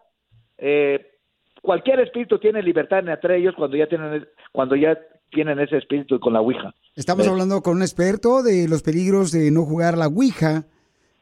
Eh, 0.57 1.05
cualquier 1.61 1.99
espíritu 1.99 2.39
tiene 2.39 2.63
libertad 2.63 3.07
entre 3.07 3.37
ellos 3.37 3.53
cuando 3.57 3.75
ya 3.75 3.87
tienen, 3.87 4.25
cuando 4.53 4.77
ya 4.77 4.97
tienen 5.31 5.59
ese 5.59 5.77
espíritu 5.77 6.17
con 6.17 6.31
la 6.31 6.39
Ouija. 6.39 6.73
Estamos 6.95 7.25
¿Ves? 7.25 7.31
hablando 7.33 7.61
con 7.61 7.75
un 7.75 7.81
experto 7.81 8.41
de 8.41 8.69
los 8.69 8.83
peligros 8.83 9.33
de 9.33 9.51
no 9.51 9.63
jugar 9.63 9.97
la 9.97 10.07
Ouija 10.07 10.63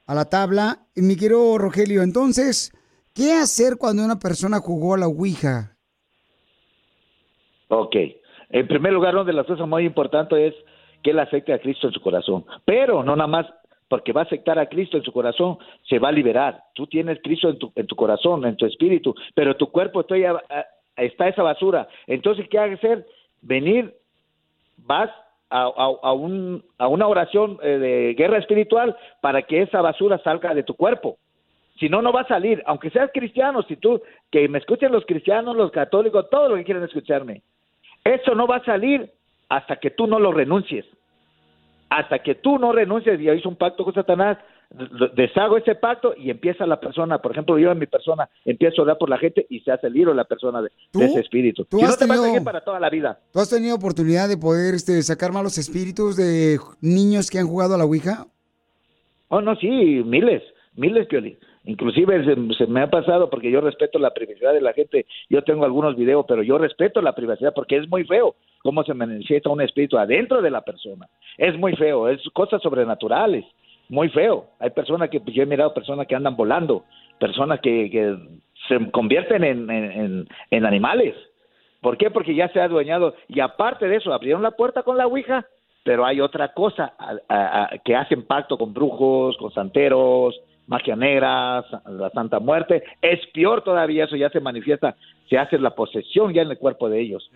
a 0.06 0.14
la 0.14 0.26
tabla. 0.26 0.86
Y 0.96 1.02
mi 1.02 1.16
querido 1.16 1.58
Rogelio, 1.58 2.04
entonces, 2.04 2.72
¿qué 3.16 3.34
hacer 3.34 3.78
cuando 3.80 4.06
una 4.06 4.20
persona 4.20 4.60
jugó 4.60 4.94
a 4.94 5.00
la 5.00 5.08
Ouija? 5.08 5.78
Ok. 7.70 7.96
En 8.52 8.68
primer 8.68 8.94
lugar, 8.94 9.16
una 9.16 9.24
de 9.24 9.34
las 9.34 9.48
cosas 9.48 9.68
muy 9.68 9.84
importantes 9.84 10.54
es 10.54 10.54
que 11.02 11.10
él 11.10 11.18
acepte 11.18 11.54
a 11.54 11.60
Cristo 11.60 11.88
en 11.88 11.94
su 11.94 12.02
corazón. 12.02 12.46
Pero 12.66 13.04
no 13.04 13.16
nada 13.16 13.28
más 13.28 13.48
porque 13.94 14.12
va 14.12 14.22
a 14.22 14.24
aceptar 14.24 14.58
a 14.58 14.66
Cristo 14.66 14.98
en 14.98 15.04
su 15.04 15.12
corazón, 15.12 15.56
se 15.88 16.00
va 16.00 16.10
a 16.10 16.12
liberar. 16.12 16.64
Tú 16.74 16.88
tienes 16.88 17.20
Cristo 17.22 17.48
en 17.48 17.60
tu, 17.60 17.72
en 17.76 17.86
tu 17.86 17.96
corazón, 17.96 18.44
en 18.44 18.56
tu 18.58 18.66
espíritu, 18.66 19.14
pero 19.36 19.56
tu 19.56 19.68
cuerpo 19.70 20.02
está, 20.02 20.18
ya- 20.18 20.42
está 20.98 21.28
esa 21.28 21.44
basura. 21.44 21.88
Entonces, 22.08 22.48
¿qué 22.50 22.58
hay 22.58 22.70
que 22.72 22.76
hacer? 22.78 23.06
Venir, 23.44 23.94
vas 24.78 25.12
a, 25.52 25.66
a- 25.66 25.98
a 26.10 26.12
un- 26.14 26.64
a 26.80 26.88
una 26.88 27.06
oración 27.08 27.60
eh, 27.62 27.78
de 27.78 28.16
guerra 28.16 28.40
espiritual 28.40 28.98
para 29.22 29.44
que 29.44 29.62
esa 29.62 29.80
basura 29.84 30.18
salga 30.24 30.56
de 30.56 30.64
tu 30.64 30.74
cuerpo. 30.74 31.18
Si 31.80 31.88
no, 31.88 32.02
no 32.02 32.12
va 32.12 32.22
a 32.22 32.28
salir. 32.28 32.64
Aunque 32.66 32.90
seas 32.90 33.12
cristiano, 33.14 33.62
si 33.62 33.76
tú, 33.76 34.02
que 34.32 34.48
me 34.50 34.58
escuchen 34.58 34.92
los 34.92 35.06
cristianos, 35.06 35.56
los 35.56 35.70
católicos, 35.70 36.32
todos 36.32 36.50
los 36.50 36.58
que 36.58 36.66
quieren 36.66 36.84
escucharme. 36.84 37.44
Eso 38.04 38.34
no 38.34 38.48
va 38.48 38.56
a 38.56 38.66
salir 38.66 39.08
hasta 39.50 39.76
que 39.76 39.92
tú 39.92 40.08
no 40.08 40.18
lo 40.18 40.32
renuncies. 40.32 40.84
Hasta 41.96 42.20
que 42.20 42.36
tú 42.36 42.58
no 42.58 42.72
renuncies 42.72 43.20
y 43.20 43.30
hizo 43.30 43.50
un 43.50 43.56
pacto 43.56 43.84
con 43.84 43.94
Satanás, 43.94 44.38
deshago 45.16 45.58
ese 45.58 45.76
pacto 45.76 46.16
y 46.18 46.32
empieza 46.32 46.66
la 46.66 46.80
persona, 46.80 47.20
por 47.20 47.32
ejemplo, 47.34 47.60
yo 47.60 47.72
en 47.72 47.78
mi 47.78 47.86
persona 47.86 48.28
empiezo 48.46 48.82
a 48.82 48.86
orar 48.86 48.98
por 48.98 49.10
la 49.10 49.18
gente 49.20 49.46
y 49.48 49.60
se 49.60 49.72
hace 49.72 49.90
libre 49.90 50.16
la 50.16 50.24
persona 50.24 50.62
de, 50.64 50.70
de 50.94 51.06
ese 51.06 51.20
espíritu. 51.20 51.66
tú 51.66 51.78
no 51.80 51.88
has 51.88 51.96
a 52.02 52.06
tenido- 52.08 52.44
para 52.44 52.62
toda 52.62 52.80
la 52.80 52.90
vida. 52.90 53.20
¿Tú 53.32 53.40
has 53.40 53.50
tenido 53.50 53.76
oportunidad 53.76 54.28
de 54.28 54.38
poder 54.38 54.74
este, 54.74 55.02
sacar 55.04 55.32
malos 55.32 55.58
espíritus 55.60 56.16
de 56.18 56.58
niños 56.82 57.30
que 57.30 57.38
han 57.38 57.48
jugado 57.48 57.76
a 57.76 57.78
la 57.78 57.86
Ouija? 57.86 58.26
Oh, 59.28 59.42
no, 59.42 59.56
sí, 59.58 59.68
miles, 59.68 60.42
miles, 60.76 61.06
Piolín. 61.08 61.38
Inclusive 61.66 62.26
se, 62.58 62.68
me 62.68 62.82
ha 62.82 62.90
pasado 62.90 63.30
porque 63.30 63.50
yo 63.50 63.62
respeto 63.62 63.98
la 63.98 64.12
privacidad 64.14 64.54
de 64.54 64.62
la 64.62 64.74
gente. 64.74 65.06
Yo 65.30 65.44
tengo 65.44 65.64
algunos 65.64 65.96
videos, 65.96 66.26
pero 66.28 66.44
yo 66.44 66.58
respeto 66.58 67.02
la 67.02 67.16
privacidad 67.16 67.54
porque 67.54 67.78
es 67.78 67.88
muy 67.90 68.04
feo 68.04 68.36
cómo 68.62 68.84
se 68.84 68.94
manifiesta 68.94 69.50
un 69.50 69.62
espíritu 69.62 69.98
adentro 69.98 70.42
de 70.42 70.52
la 70.52 70.62
persona. 70.62 71.08
Es 71.38 71.58
muy 71.58 71.74
feo, 71.76 72.10
es 72.10 72.22
cosas 72.34 72.62
sobrenaturales, 72.62 73.46
muy 73.88 74.10
feo. 74.10 74.48
Hay 74.60 74.72
personas 74.72 75.10
que, 75.10 75.22
yo 75.26 75.44
he 75.44 75.46
mirado 75.46 75.74
personas 75.74 76.06
que 76.08 76.16
andan 76.16 76.36
volando, 76.36 76.84
personas 77.18 77.62
que, 77.62 77.90
que 77.90 78.18
se 78.68 78.92
convierten 78.92 79.44
en, 79.44 79.70
en, 79.70 80.28
en- 80.52 80.66
animales. 80.66 81.16
¿Por 81.82 81.98
qué? 81.98 82.10
Porque 82.12 82.36
ya 82.36 82.50
se 82.50 82.60
ha 82.60 82.66
adueñado. 82.66 83.16
Y 83.30 83.40
aparte 83.40 83.88
de 83.88 83.98
eso, 83.98 84.14
abrieron 84.14 84.42
la 84.42 84.52
puerta 84.52 84.84
con 84.84 84.98
la 84.98 85.06
Ouija, 85.08 85.46
pero 85.84 86.06
hay 86.06 86.20
otra 86.22 86.54
cosa 86.54 86.94
que 87.84 87.96
hacen 87.96 88.24
pacto 88.24 88.58
con 88.58 88.74
brujos, 88.74 89.38
con 89.38 89.52
santeros, 89.52 90.40
magia 90.68 90.96
negra, 90.96 91.62
la 91.86 92.10
Santa 92.14 92.40
Muerte. 92.40 92.84
Es 93.02 93.20
peor 93.34 93.64
todavía, 93.64 94.06
eso 94.06 94.16
ya 94.16 94.30
se 94.30 94.40
manifiesta, 94.40 94.96
se 95.30 95.38
hace 95.38 95.58
la 95.58 95.76
posesión 95.76 96.34
ya 96.34 96.42
en 96.42 96.52
el 96.52 96.58
cuerpo 96.58 96.90
de 96.90 97.02
ellos. 97.02 97.30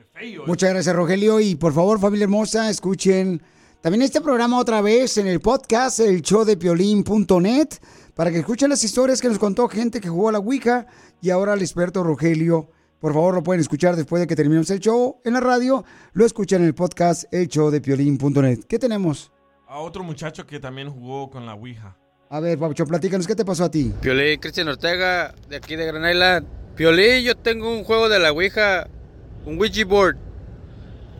Muchas 0.45 0.71
gracias, 0.71 0.95
Rogelio. 0.95 1.39
Y 1.39 1.55
por 1.55 1.73
favor, 1.73 1.99
familia 1.99 2.25
hermosa, 2.25 2.69
escuchen 2.69 3.41
también 3.81 4.01
este 4.01 4.21
programa 4.21 4.59
otra 4.59 4.81
vez 4.81 5.17
en 5.17 5.27
el 5.27 5.39
podcast, 5.39 5.99
el 5.99 6.21
show 6.21 6.43
de 6.43 6.57
piolín.net, 6.57 7.67
para 8.15 8.31
que 8.31 8.39
escuchen 8.39 8.69
las 8.69 8.83
historias 8.83 9.21
que 9.21 9.27
nos 9.27 9.39
contó 9.39 9.67
gente 9.67 10.01
que 10.01 10.09
jugó 10.09 10.29
a 10.29 10.31
la 10.33 10.39
Ouija 10.39 10.87
y 11.21 11.29
ahora 11.29 11.53
el 11.53 11.61
experto 11.61 12.03
Rogelio. 12.03 12.69
Por 12.99 13.13
favor, 13.13 13.35
lo 13.35 13.43
pueden 13.43 13.61
escuchar 13.61 13.95
después 13.95 14.19
de 14.19 14.27
que 14.27 14.35
terminemos 14.35 14.71
el 14.71 14.79
show 14.79 15.21
en 15.23 15.33
la 15.33 15.39
radio. 15.39 15.83
Lo 16.13 16.25
escuchan 16.25 16.61
en 16.61 16.67
el 16.67 16.73
podcast, 16.73 17.31
el 17.31 17.47
show 17.47 17.69
de 17.69 17.79
piolín.net. 17.79 18.61
¿Qué 18.67 18.79
tenemos? 18.79 19.31
A 19.67 19.79
otro 19.79 20.03
muchacho 20.03 20.47
que 20.47 20.59
también 20.59 20.89
jugó 20.89 21.29
con 21.29 21.45
la 21.45 21.53
Ouija. 21.53 21.95
A 22.29 22.39
ver, 22.41 22.59
Pabucho, 22.59 22.85
platícanos, 22.85 23.25
¿qué 23.25 23.35
te 23.35 23.45
pasó 23.45 23.65
a 23.65 23.71
ti? 23.71 23.93
Piolín, 24.01 24.39
Cristian 24.39 24.67
Ortega, 24.67 25.33
de 25.47 25.55
aquí 25.55 25.75
de 25.77 25.85
Gran 25.85 26.09
Island. 26.09 26.45
Piolín, 26.75 27.23
yo 27.23 27.35
tengo 27.35 27.73
un 27.73 27.85
juego 27.85 28.09
de 28.09 28.19
la 28.19 28.31
Ouija, 28.31 28.87
un 29.45 29.57
Ouija 29.57 29.85
board. 29.85 30.17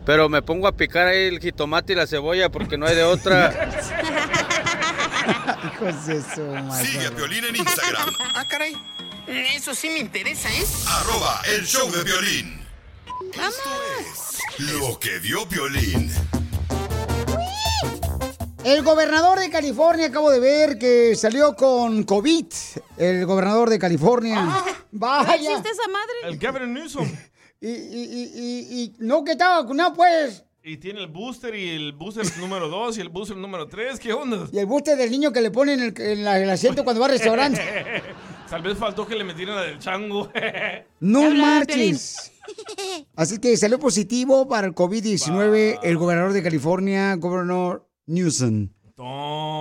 Pero 0.04 0.28
me 0.28 0.42
pongo 0.42 0.66
a 0.68 0.76
picar 0.76 1.06
ahí 1.06 1.28
el 1.28 1.40
jitomate 1.40 1.94
y 1.94 1.96
la 1.96 2.06
cebolla 2.06 2.50
porque 2.50 2.76
no 2.76 2.86
hay 2.86 2.94
de 2.94 3.04
otra. 3.04 3.50
Hijos 5.74 6.06
de 6.06 6.22
su 6.22 6.42
madre. 6.42 6.86
Sigue 6.86 7.06
a 7.06 7.10
Piolín 7.10 7.44
en 7.44 7.56
Instagram, 7.56 8.14
Ah, 8.34 8.46
caray. 8.46 8.74
Eso 9.26 9.74
sí 9.74 9.90
me 9.90 9.98
interesa, 9.98 10.48
¿eh? 10.50 10.64
arroba 10.86 11.42
el 11.54 11.66
show 11.66 11.90
de 11.90 12.02
violín. 12.02 12.66
Lo 14.58 14.98
que 14.98 15.18
vio 15.18 15.46
Piolín. 15.46 16.10
El 18.68 18.82
gobernador 18.82 19.38
de 19.38 19.48
California, 19.48 20.08
acabo 20.08 20.30
de 20.30 20.40
ver 20.40 20.78
que 20.78 21.14
salió 21.16 21.54
con 21.56 22.02
COVID. 22.02 22.44
El 22.98 23.24
gobernador 23.24 23.70
de 23.70 23.78
California. 23.78 24.46
Vaya. 24.92 25.34
¿Existe 25.34 25.70
esa 25.70 25.88
madre? 25.88 26.14
El 26.24 26.38
Gavin 26.38 26.74
Newsom. 26.74 27.08
Y, 27.60 27.66
y, 27.66 27.72
y, 27.72 28.30
y, 28.36 28.82
y 28.84 28.94
no 29.00 29.24
que 29.24 29.32
estaba 29.32 29.62
vacunado, 29.62 29.92
pues. 29.92 30.44
Y 30.62 30.76
tiene 30.76 31.00
el 31.00 31.08
booster 31.08 31.52
y 31.56 31.70
el 31.70 31.92
booster 31.92 32.24
número 32.38 32.68
2 32.68 32.98
y 32.98 33.00
el 33.00 33.08
booster 33.08 33.36
número 33.36 33.66
3. 33.66 33.98
¿Qué 33.98 34.12
onda? 34.12 34.46
Y 34.52 34.58
el 34.60 34.66
buste 34.66 34.94
del 34.94 35.10
niño 35.10 35.32
que 35.32 35.40
le 35.40 35.50
ponen 35.50 35.80
en 35.80 35.86
el, 35.96 36.00
en 36.00 36.24
la- 36.24 36.38
el 36.38 36.48
asiento 36.48 36.84
cuando 36.84 37.00
va 37.00 37.06
al 37.06 37.12
restaurante. 37.14 37.60
Tal 38.48 38.62
vez 38.62 38.78
faltó 38.78 39.08
que 39.08 39.16
le 39.16 39.24
metieran 39.24 39.56
la 39.56 39.62
del 39.62 39.80
chango. 39.80 40.30
No 41.00 41.28
marches. 41.32 42.30
Así 43.16 43.38
que 43.38 43.56
salió 43.56 43.80
positivo 43.80 44.46
para 44.46 44.68
el 44.68 44.74
COVID-19 44.74 45.80
el 45.82 45.96
gobernador 45.98 46.32
de 46.32 46.42
California, 46.44 47.16
gobernador 47.16 47.87
Newsom. 48.08 48.68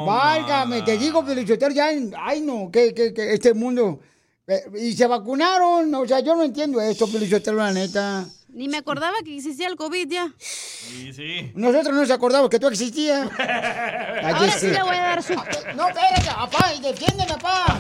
Válgame, 0.08 0.82
te 0.82 0.98
digo, 0.98 1.24
Pelichotero, 1.24 1.72
ya, 1.74 1.92
en- 1.92 2.14
ay 2.18 2.42
no, 2.42 2.70
que, 2.72 2.94
que, 2.94 3.14
que 3.14 3.34
este 3.34 3.54
mundo. 3.54 4.00
eh, 4.48 4.64
y 4.80 4.94
se 4.94 5.06
vacunaron, 5.06 5.94
o 5.94 6.08
sea, 6.08 6.22
yo 6.22 6.36
no 6.36 6.44
entiendo 6.44 6.82
esto, 6.82 7.06
Pelichotero, 7.08 7.58
la 7.58 7.72
neta. 7.72 8.26
Ni 8.58 8.68
me 8.68 8.78
acordaba 8.78 9.14
que 9.24 9.36
existía 9.36 9.68
el 9.68 9.76
COVID 9.76 10.10
ya. 10.10 10.34
Sí, 10.40 11.14
sí. 11.14 11.52
Nosotros 11.54 11.94
no 11.94 12.02
nos 12.02 12.10
acordamos 12.10 12.50
que 12.50 12.58
tú 12.58 12.68
existías. 12.68 13.30
Ahora 13.38 14.52
sí 14.52 14.70
le 14.70 14.82
voy 14.82 14.96
a 14.96 15.02
dar 15.02 15.22
su... 15.22 15.36
No, 15.36 15.90
espérate, 15.90 16.26
papá, 16.26 16.74
y 16.76 16.82
defiéndeme, 16.82 17.34
papá. 17.34 17.80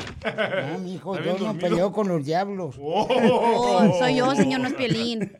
No, 0.71 0.77
mijo, 0.77 1.19
yo 1.19 1.35
no 1.39 1.57
peleo 1.57 1.91
con 1.91 2.07
los 2.07 2.23
diablos. 2.23 2.75
Oh, 3.09 3.97
soy 3.97 4.17
yo, 4.17 4.35
señor, 4.35 4.61
no 4.61 4.67
es 4.67 4.73
Piolín. 4.75 5.31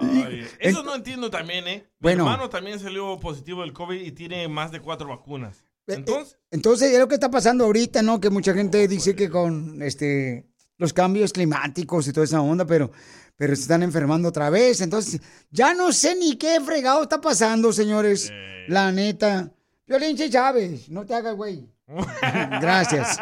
Ay, 0.00 0.46
eso 0.60 0.84
no 0.84 0.94
entiendo 0.94 1.28
también, 1.28 1.66
¿eh? 1.66 1.84
Mi 1.84 1.96
Bueno. 1.98 2.24
hermano 2.24 2.48
también 2.48 2.78
salió 2.78 3.18
positivo 3.18 3.62
del 3.62 3.72
COVID 3.72 4.00
y 4.00 4.12
tiene 4.12 4.46
más 4.46 4.70
de 4.70 4.80
cuatro 4.80 5.08
vacunas. 5.08 5.64
Entonces, 5.88 6.38
Entonces, 6.52 6.92
es 6.92 6.98
lo 7.00 7.08
que 7.08 7.14
está 7.14 7.30
pasando 7.32 7.64
ahorita, 7.64 8.02
¿no? 8.02 8.20
Que 8.20 8.30
mucha 8.30 8.54
gente 8.54 8.86
dice 8.86 9.16
que 9.16 9.28
con 9.28 9.82
este 9.82 10.46
los 10.78 10.92
cambios 10.92 11.32
climáticos 11.32 12.08
y 12.08 12.12
toda 12.12 12.24
esa 12.24 12.40
onda, 12.40 12.64
pero, 12.66 12.90
pero 13.36 13.54
se 13.56 13.62
están 13.62 13.82
enfermando 13.82 14.28
otra 14.28 14.50
vez. 14.50 14.80
Entonces, 14.80 15.20
ya 15.50 15.74
no 15.74 15.92
sé 15.92 16.14
ni 16.14 16.36
qué 16.36 16.60
fregado 16.60 17.02
está 17.02 17.20
pasando, 17.20 17.72
señores. 17.72 18.32
La 18.68 18.92
neta. 18.92 19.50
Violín, 19.86 20.16
sabes. 20.30 20.88
No 20.88 21.04
te 21.04 21.14
hagas, 21.14 21.34
güey. 21.34 21.68
Gracias. 22.60 23.18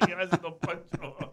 Gracias, 0.00 0.40
don 0.42 0.58
Poncho. 0.58 1.30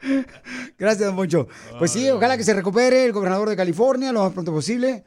Gracias, 0.77 1.07
don 1.07 1.15
Poncho. 1.15 1.47
Pues 1.79 1.91
sí, 1.91 2.09
ojalá 2.09 2.37
que 2.37 2.43
se 2.43 2.53
recupere 2.53 3.05
el 3.05 3.11
gobernador 3.11 3.49
de 3.49 3.55
California 3.55 4.11
lo 4.11 4.23
más 4.23 4.33
pronto 4.33 4.51
posible. 4.51 5.03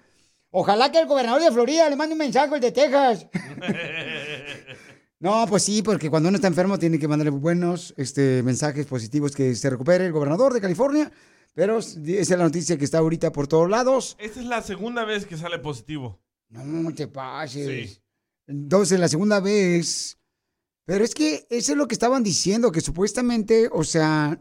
Ojalá 0.51 0.91
que 0.91 1.01
el 1.01 1.07
gobernador 1.07 1.43
de 1.43 1.51
Florida 1.51 1.91
le 1.91 1.97
mande 1.97 2.13
un 2.13 2.19
mensaje 2.19 2.55
al 2.55 2.61
de 2.61 2.73
Texas. 2.73 3.27
No, 5.21 5.47
pues 5.49 5.63
sí, 5.63 5.81
porque 5.81 6.11
cuando 6.11 6.29
uno 6.29 6.37
está 6.37 6.49
enfermo 6.49 6.79
tiene 6.79 6.99
que 6.99 7.09
mandarle 7.09 7.31
buenos 7.31 7.95
este, 7.97 8.43
mensajes 8.43 8.85
positivos 8.85 9.35
que 9.35 9.55
se 9.55 9.71
recupere 9.71 10.05
el 10.05 10.13
gobernador 10.13 10.53
de 10.53 10.61
California. 10.61 11.11
Pero 11.55 11.79
esa 11.79 11.99
es 12.01 12.31
la 12.31 12.37
noticia 12.39 12.77
que 12.77 12.85
está 12.85 12.99
ahorita 12.99 13.33
por 13.33 13.47
todos 13.47 13.71
lados. 13.71 14.17
Esta 14.19 14.41
es 14.41 14.47
la 14.47 14.61
segunda 14.61 15.05
vez 15.05 15.25
que 15.25 15.37
sale 15.37 15.59
positivo. 15.61 16.21
No 16.49 16.93
te 16.93 17.07
pases. 17.07 17.91
Sí. 17.93 18.03
Entonces, 18.47 18.99
la 18.99 19.09
segunda 19.09 19.41
vez. 19.41 20.19
Pero 20.85 21.05
es 21.05 21.15
que 21.15 21.47
eso 21.49 21.73
es 21.73 21.79
lo 21.79 21.89
que 21.89 21.95
estaban 21.95 22.23
diciendo, 22.23 22.71
que 22.71 22.81
supuestamente, 22.81 23.71
o 23.73 23.85
sea, 23.85 24.39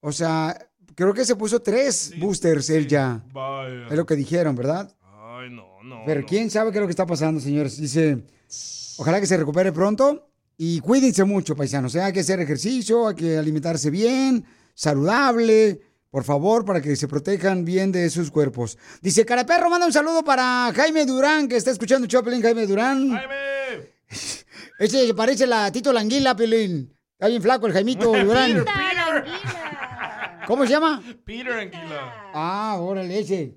o 0.00 0.12
sea, 0.12 0.70
creo 0.94 1.14
que 1.14 1.24
se 1.24 1.36
puso 1.36 1.62
tres 1.62 2.12
boosters 2.18 2.68
él 2.70 2.86
ya. 2.86 3.24
Vaya. 3.32 3.86
Es 3.88 3.96
lo 3.96 4.04
que 4.04 4.16
dijeron, 4.16 4.54
¿verdad? 4.54 4.94
Ay, 5.02 5.48
no, 5.50 5.82
no. 5.82 6.02
Pero 6.04 6.26
quién 6.26 6.50
sabe 6.50 6.72
qué 6.72 6.78
es 6.78 6.82
lo 6.82 6.86
que 6.86 6.92
está 6.92 7.06
pasando, 7.06 7.40
señores. 7.40 7.78
Dice, 7.80 8.22
ojalá 8.98 9.20
que 9.20 9.26
se 9.26 9.36
recupere 9.36 9.72
pronto 9.72 10.28
y 10.58 10.80
cuídense 10.80 11.24
mucho, 11.24 11.56
paisanos. 11.56 11.92
O 11.92 11.94
sea, 11.94 12.06
hay 12.06 12.12
que 12.12 12.20
hacer 12.20 12.40
ejercicio, 12.40 13.08
hay 13.08 13.14
que 13.14 13.38
alimentarse 13.38 13.88
bien, 13.88 14.44
saludable, 14.74 15.80
por 16.10 16.24
favor, 16.24 16.64
para 16.64 16.80
que 16.80 16.96
se 16.96 17.06
protejan 17.08 17.64
bien 17.64 17.92
de 17.92 18.10
sus 18.10 18.30
cuerpos. 18.30 18.76
Dice, 19.00 19.24
Caraperro, 19.24 19.70
manda 19.70 19.86
un 19.86 19.92
saludo 19.92 20.24
para 20.24 20.72
Jaime 20.74 21.06
Durán, 21.06 21.48
que 21.48 21.56
está 21.56 21.70
escuchando 21.70 22.06
Choplin, 22.08 22.42
Jaime 22.42 22.66
Durán. 22.66 23.10
¡Jaime! 23.10 23.94
Ese 24.78 25.06
se 25.06 25.14
parece 25.14 25.46
la 25.46 25.70
Tito 25.70 25.92
Languila, 25.92 26.34
Pelín. 26.34 26.96
Está 27.12 27.28
bien 27.28 27.42
flaco 27.42 27.66
el 27.66 27.72
Jaimito 27.72 28.12
Durán. 28.24 28.64
¿Cómo 30.46 30.64
se 30.64 30.72
llama? 30.72 31.02
Peter 31.24 31.52
Anguila. 31.52 32.30
Ah, 32.34 32.76
órale, 32.80 33.20
ese. 33.20 33.56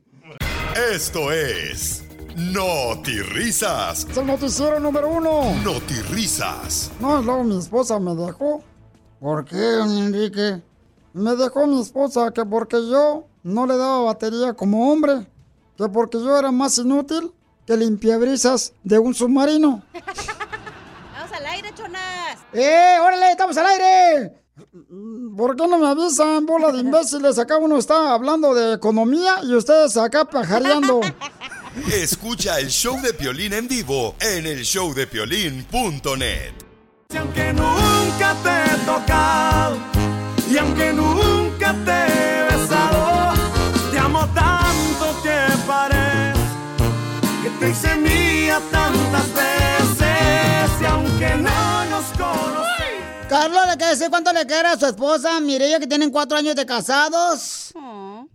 Esto 0.93 1.31
es 1.31 2.03
Notirrisas. 2.35 4.05
Es 4.09 4.17
el 4.17 4.27
noticiero 4.27 4.79
número 4.79 5.09
uno. 5.09 5.53
Notirrisas. 5.63 6.91
No, 6.99 7.21
luego 7.21 7.43
mi 7.43 7.57
esposa 7.57 7.99
me 7.99 8.13
dejó. 8.15 8.63
¿Por 9.19 9.45
qué, 9.45 9.55
don 9.55 9.97
Enrique? 9.97 10.61
Me 11.13 11.35
dejó 11.35 11.67
mi 11.67 11.79
esposa 11.79 12.31
que 12.33 12.43
porque 12.43 12.77
yo 12.89 13.27
no 13.43 13.67
le 13.67 13.77
daba 13.77 14.01
batería 14.05 14.53
como 14.53 14.91
hombre, 14.91 15.27
que 15.77 15.87
porque 15.87 16.17
yo 16.17 16.37
era 16.37 16.51
más 16.51 16.77
inútil 16.79 17.31
que 17.67 17.77
limpiabrisas 17.77 18.73
de 18.83 18.97
un 18.97 19.13
submarino. 19.13 19.83
Vamos 21.13 21.31
al 21.31 21.45
aire, 21.45 21.71
chonas. 21.75 22.39
¡Eh, 22.51 22.97
órale, 22.99 23.29
estamos 23.31 23.55
al 23.57 23.67
aire! 23.67 24.33
¿Por 25.37 25.55
qué 25.55 25.67
no 25.67 25.77
me 25.77 25.87
avisan, 25.87 26.47
bola 26.47 26.71
de 26.71 26.79
imbéciles? 26.79 27.37
Acá 27.37 27.57
uno 27.57 27.77
está 27.77 28.13
hablando 28.13 28.55
de 28.55 28.73
economía 28.73 29.35
y 29.43 29.53
ustedes 29.53 29.95
acá 29.97 30.25
pajareando. 30.25 31.01
Escucha 31.93 32.59
el 32.59 32.69
show 32.69 32.99
de 33.01 33.13
Piolín 33.13 33.53
en 33.53 33.67
vivo 33.67 34.15
en 34.19 34.47
el 34.47 34.63
showdepiolín.net. 34.63 36.53
aunque 37.17 37.53
nunca 37.53 38.35
te 38.43 38.49
he 38.49 38.77
tocado 38.85 40.02
y 40.49 40.57
aunque 40.57 40.93
nunca 40.93 41.73
te 41.85 41.91
he 41.91 42.43
besado, 42.51 43.33
te 43.91 43.99
amo 43.99 44.19
tanto 44.33 45.23
que 45.23 45.37
parece 45.67 46.39
que 47.43 47.49
te 47.59 47.69
hice 47.69 47.95
mía 47.95 48.59
tantas 48.71 49.33
veces 49.33 50.81
y 50.81 50.85
aunque 50.85 51.35
no 51.37 51.85
nos 51.85 52.05
conocimos. 52.17 53.27
Carlos, 53.29 53.61
¿le 53.67 53.77
quiere 53.77 53.91
decir 53.91 54.09
cuánto 54.09 54.31
le 54.33 54.45
quiere 54.45 54.67
a 54.69 54.77
su 54.77 54.85
esposa 54.85 55.39
Mireya, 55.39 55.79
que 55.79 55.87
tienen 55.87 56.11
cuatro 56.11 56.37
años 56.37 56.55
de 56.55 56.65
casados? 56.65 57.73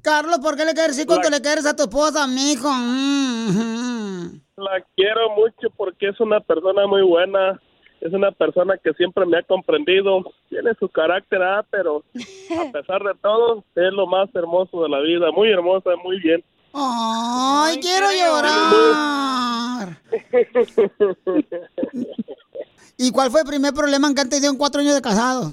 Carlos, 0.03 0.39
¿por 0.39 0.57
qué 0.57 0.65
le 0.65 0.73
quieres 0.75 0.97
decir 0.97 1.07
cuánto 1.07 1.29
le 1.31 1.41
quieres 1.41 1.67
a 1.67 1.77
tu 1.77 1.83
esposa, 1.85 2.27
mijo? 2.27 2.69
Mm, 2.73 4.41
La 4.57 4.81
quiero 4.97 5.31
mucho 5.37 5.69
porque 5.77 6.09
es 6.09 6.21
una 6.21 6.41
persona 6.41 6.87
muy 6.87 7.03
buena 7.03 7.61
es 8.01 8.13
una 8.13 8.31
persona 8.31 8.77
que 8.83 8.93
siempre 8.95 9.27
me 9.27 9.39
ha 9.39 9.43
comprendido. 9.43 10.33
Tiene 10.49 10.73
su 10.79 10.89
carácter, 10.89 11.43
ah, 11.43 11.65
pero 11.71 11.99
a 11.99 12.03
pesar 12.73 13.03
de 13.03 13.13
todo, 13.21 13.65
es 13.75 13.93
lo 13.93 14.07
más 14.07 14.35
hermoso 14.35 14.83
de 14.83 14.89
la 14.89 15.01
vida. 15.01 15.31
Muy 15.33 15.51
hermosa, 15.51 15.91
muy 16.03 16.19
bien. 16.21 16.43
¡Ay, 16.73 17.79
quiero 17.81 18.07
llorar! 18.13 19.99
¿Y 22.99 23.11
cuál 23.11 23.31
fue 23.31 23.41
el 23.41 23.47
primer 23.47 23.73
problema 23.73 24.13
que 24.15 24.21
han 24.21 24.29
tenido 24.29 24.51
en 24.51 24.59
cuatro 24.59 24.81
años 24.81 24.95
de 24.95 25.03
casado? 25.03 25.53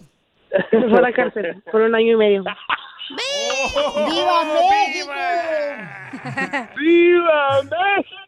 Se 0.50 0.82
fue 0.82 0.98
a 0.98 1.02
la 1.02 1.14
cárcel 1.14 1.62
por 1.72 1.82
un 1.82 1.96
año 1.96 2.14
y 2.14 2.16
medio. 2.16 2.44
¡Viva 4.10 4.44
México! 4.46 5.12
¡Viva 6.78 7.62
México! 7.64 8.25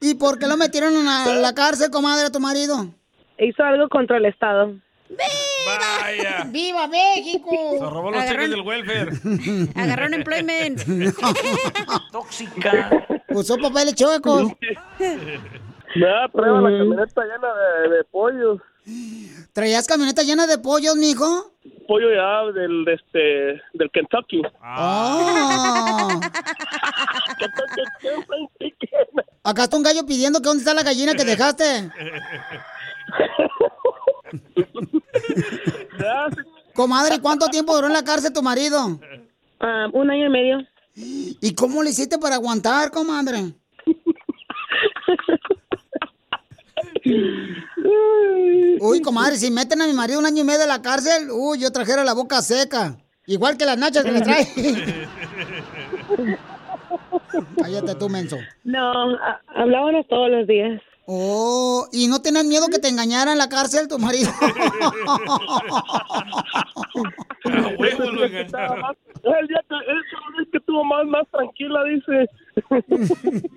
¿Y 0.00 0.14
por 0.14 0.38
qué 0.38 0.46
lo 0.46 0.56
metieron 0.56 0.94
en 0.94 1.04
la, 1.42 1.54
cárcel, 1.54 1.90
comadre, 1.90 2.26
a 2.26 2.30
tu 2.30 2.40
marido? 2.40 2.88
Hizo 3.38 3.62
algo 3.62 3.88
contra 3.88 4.16
el 4.16 4.26
Estado. 4.26 4.74
Vaya. 5.66 6.44
¡Viva 6.48 6.86
México! 6.86 7.50
Se 7.78 7.84
robó 7.84 8.10
los 8.10 8.24
cheques 8.24 8.50
del 8.50 8.60
welfare. 8.60 9.10
Agarró 9.74 10.06
un 10.06 10.14
employment. 10.14 10.80
Tóxica. 12.12 12.90
Usó 13.28 13.56
papeles 13.58 13.94
chuecos. 13.94 14.52
Da 14.98 16.28
prueba 16.32 16.60
la 16.60 16.78
camioneta 16.78 17.22
llena 17.22 17.48
de, 17.54 17.96
de 17.96 18.04
pollos. 18.04 18.60
¿Traías 19.52 19.86
camioneta 19.86 20.22
llena 20.22 20.46
de 20.46 20.58
pollos, 20.58 20.96
mijo? 20.96 21.52
Pollo 21.88 22.14
ya 22.14 22.52
del, 22.52 22.84
de 22.84 22.92
este, 22.92 23.62
del 23.72 23.90
Kentucky. 23.90 24.42
¡Oh! 24.62 26.20
Acá 29.42 29.64
está 29.64 29.76
un 29.78 29.82
gallo 29.82 30.04
pidiendo 30.04 30.40
que 30.40 30.48
dónde 30.48 30.60
está 30.60 30.74
la 30.74 30.82
gallina 30.82 31.14
que 31.14 31.24
dejaste. 31.24 31.90
Comadre, 36.74 37.20
¿cuánto 37.22 37.46
tiempo 37.46 37.74
duró 37.74 37.86
en 37.86 37.94
la 37.94 38.04
cárcel 38.04 38.34
tu 38.34 38.42
marido? 38.42 39.00
Ah, 39.58 39.86
un 39.90 40.10
año 40.10 40.26
y 40.26 40.30
medio. 40.30 40.58
¿Y 40.94 41.54
cómo 41.54 41.82
le 41.82 41.88
hiciste 41.88 42.18
para 42.18 42.34
aguantar, 42.34 42.90
comadre? 42.90 43.54
Uy, 48.80 49.00
comadre, 49.02 49.36
si 49.36 49.50
meten 49.50 49.80
a 49.82 49.86
mi 49.86 49.92
marido 49.92 50.18
un 50.18 50.26
año 50.26 50.42
y 50.42 50.44
medio 50.44 50.62
en 50.62 50.68
la 50.68 50.82
cárcel, 50.82 51.30
uy, 51.30 51.58
yo 51.58 51.70
trajera 51.72 52.04
la 52.04 52.14
boca 52.14 52.40
seca. 52.42 52.96
Igual 53.26 53.56
que 53.56 53.66
las 53.66 53.76
nachas 53.78 54.04
que 54.04 54.12
le 54.12 54.20
trae. 54.22 54.46
Cállate 57.60 57.94
tú, 57.96 58.08
menso. 58.08 58.36
No, 58.64 59.14
a- 59.16 59.40
hablábamos 59.54 60.06
todos 60.08 60.30
los 60.30 60.46
días. 60.46 60.80
Oh, 61.10 61.86
¿y 61.90 62.06
no 62.08 62.20
tenías 62.20 62.44
miedo 62.44 62.68
que 62.68 62.78
te 62.78 62.88
engañara 62.88 63.32
en 63.32 63.38
la 63.38 63.48
cárcel 63.48 63.88
tu 63.88 63.98
marido? 63.98 64.30
El 67.44 67.76
día 67.78 69.60
que, 69.68 69.74
el 69.74 69.98
día 69.98 70.48
que 70.52 70.58
estuvo 70.58 70.84
más, 70.84 71.04
más 71.06 71.24
tranquila, 71.30 71.80
dice. 71.84 72.28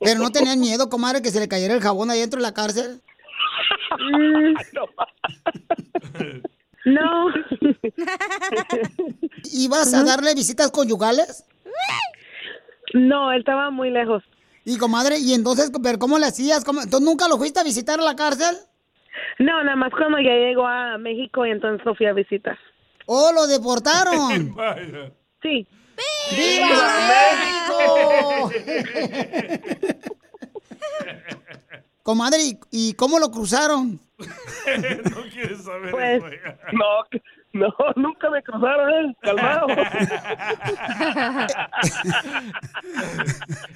Pero 0.00 0.20
no 0.20 0.30
tenías 0.30 0.56
miedo, 0.56 0.88
comadre, 0.88 1.22
que 1.22 1.30
se 1.30 1.40
le 1.40 1.48
cayera 1.48 1.74
el 1.74 1.80
jabón 1.80 2.10
ahí 2.10 2.20
dentro 2.20 2.38
de 2.38 2.42
la 2.42 2.54
cárcel. 2.54 3.00
No. 6.84 7.32
¿Ibas 9.52 9.92
a 9.94 10.04
darle 10.04 10.34
visitas 10.34 10.70
conyugales? 10.70 11.44
No, 12.94 13.32
él 13.32 13.40
estaba 13.40 13.70
muy 13.70 13.90
lejos. 13.90 14.22
Y 14.64 14.78
comadre, 14.78 15.18
¿y 15.18 15.34
entonces 15.34 15.72
pero 15.82 15.98
cómo 15.98 16.16
le 16.18 16.26
hacías? 16.26 16.64
¿Cómo- 16.64 16.86
¿Tú 16.88 17.00
nunca 17.00 17.26
lo 17.26 17.38
fuiste 17.38 17.58
a 17.58 17.64
visitar 17.64 17.98
a 17.98 18.04
la 18.04 18.14
cárcel? 18.14 18.54
No, 19.40 19.64
nada 19.64 19.74
más 19.76 19.90
cuando 19.90 20.18
ya 20.20 20.30
llegó 20.34 20.64
a 20.64 20.96
México 20.98 21.44
y 21.44 21.50
entonces 21.50 21.84
lo 21.84 21.96
fui 21.96 22.06
a 22.06 22.12
visitar. 22.12 22.56
¡Oh, 23.06 23.32
lo 23.34 23.46
deportaron! 23.48 24.54
Sí. 25.42 25.66
¡Viva 26.30 26.88
México! 27.08 28.50
Comadre, 32.06 32.38
¿y, 32.44 32.58
y 32.70 32.92
cómo 32.94 33.18
lo 33.18 33.32
cruzaron? 33.32 33.98
no 34.18 35.22
quieres 35.32 35.64
saber 35.64 35.90
Pues-. 35.90 36.22
No, 36.72 37.02
no, 37.52 37.74
nunca 37.96 38.30
me 38.30 38.40
cruzaron, 38.44 38.90
¿eh? 39.10 39.16
Calmado. 39.22 39.66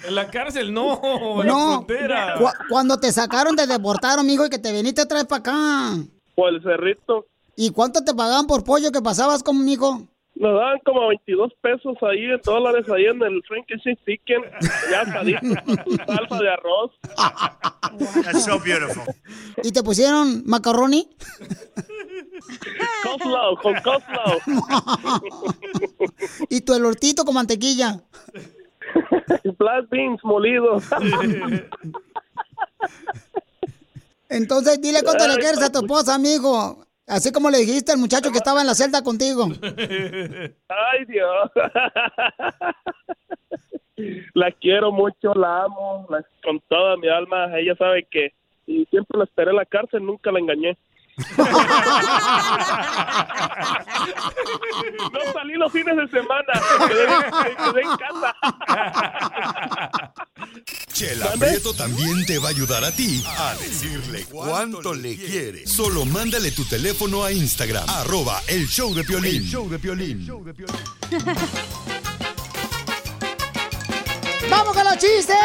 En 0.05 0.15
la 0.15 0.31
cárcel 0.31 0.73
no, 0.73 1.01
en 1.43 1.47
la 1.49 1.53
No, 1.53 1.73
frontera. 1.85 2.35
cu- 2.39 2.65
cuando 2.69 2.99
te 2.99 3.11
sacaron 3.13 3.57
te 3.57 3.67
deportaron, 3.67 4.25
mijo, 4.27 4.47
y 4.47 4.51
que 4.51 4.59
te 4.59 4.73
viniste 4.73 5.03
otra 5.03 5.19
vez 5.19 5.27
para 5.27 5.41
acá. 5.41 5.97
Por 6.35 6.51
el 6.51 6.63
cerrito. 6.63 7.27
¿Y 7.57 7.71
cuánto 7.71 8.03
te 8.05 8.15
pagaban 8.15 8.47
por 8.47 8.63
pollo 8.65 8.93
que 8.93 9.03
pasabas 9.03 9.43
conmigo? 9.43 10.07
Nos 10.41 10.55
daban 10.55 10.79
como 10.87 11.07
22 11.09 11.53
pesos 11.61 11.99
ahí, 12.01 12.25
en 12.25 12.41
dólares 12.43 12.89
ahí 12.89 13.05
en 13.05 13.21
el 13.21 13.43
Frankenstein 13.47 13.99
Chicken. 14.07 14.41
Ya 14.91 15.03
asadito, 15.03 15.41
salsa 16.07 16.39
de 16.39 16.51
arroz. 16.51 16.93
That's 18.25 18.47
so 18.47 18.59
beautiful. 18.59 19.05
¿Y 19.63 19.71
te 19.71 19.83
pusieron 19.83 20.43
macaroni? 20.47 21.11
Coleslaw, 23.03 23.57
con 23.61 23.75
coleslaw. 23.83 24.39
¿Y 26.49 26.63
tu 26.63 26.73
elortito 26.73 27.27
con 27.27 27.35
mantequilla? 27.35 28.01
Black 29.59 29.91
beans 29.91 30.25
molidos. 30.25 30.85
Entonces 34.31 34.81
dile 34.81 35.03
cuánto 35.03 35.29
le 35.29 35.37
quieres 35.37 35.61
a 35.61 35.71
tu 35.71 35.81
esposa, 35.81 36.15
amigo. 36.15 36.87
Así 37.11 37.33
como 37.33 37.51
le 37.51 37.59
dijiste 37.59 37.93
al 37.93 37.99
muchacho 37.99 38.31
que 38.31 38.39
estaba 38.39 38.61
en 38.61 38.69
la 38.69 38.75
celda 38.75 39.03
contigo. 39.03 39.49
Ay, 40.69 41.05
Dios. 41.09 41.51
La 44.35 44.51
quiero 44.53 44.93
mucho, 44.93 45.35
la 45.35 45.65
amo, 45.65 46.07
la- 46.09 46.25
con 46.43 46.59
toda 46.69 46.97
mi 46.97 47.09
alma. 47.09 47.59
Ella 47.59 47.75
sabe 47.77 48.05
que 48.11 48.33
y 48.67 48.87
siempre 48.87 49.19
la 49.19 49.25
esperé 49.25 49.51
en 49.51 49.57
la 49.57 49.65
cárcel, 49.67 50.07
nunca 50.07 50.31
la 50.31 50.39
engañé. 50.39 50.79
No 55.13 55.21
salí 55.33 55.55
los 55.55 55.73
fines 55.73 55.97
de 55.97 56.09
semana, 56.09 56.53
me 56.81 56.89
quedé, 56.89 57.07
me 57.07 57.15
quedé 57.73 57.83
en 57.83 57.97
casa. 57.97 58.35
Chela 60.93 61.33
Prieto 61.39 61.73
también 61.75 62.25
te 62.27 62.39
va 62.39 62.49
a 62.49 62.51
ayudar 62.51 62.85
a 62.85 62.91
ti 62.93 63.25
a 63.27 63.55
decirle 63.55 64.25
cuánto 64.31 64.95
le 64.95 65.17
quiere. 65.17 65.67
Solo 65.67 66.05
mándale 66.05 66.51
tu 66.53 66.65
teléfono 66.65 67.25
a 67.25 67.33
Instagram, 67.33 67.89
arroba 67.89 68.41
el 68.49 68.67
show 68.67 68.95
de 68.95 69.05
Piolín. 69.05 69.43
show 69.45 69.69
de 69.69 69.79
Piolín. 69.79 70.27
¡Vamos 74.51 74.75
con 74.75 74.85
los 74.85 74.99
chistes! 74.99 75.37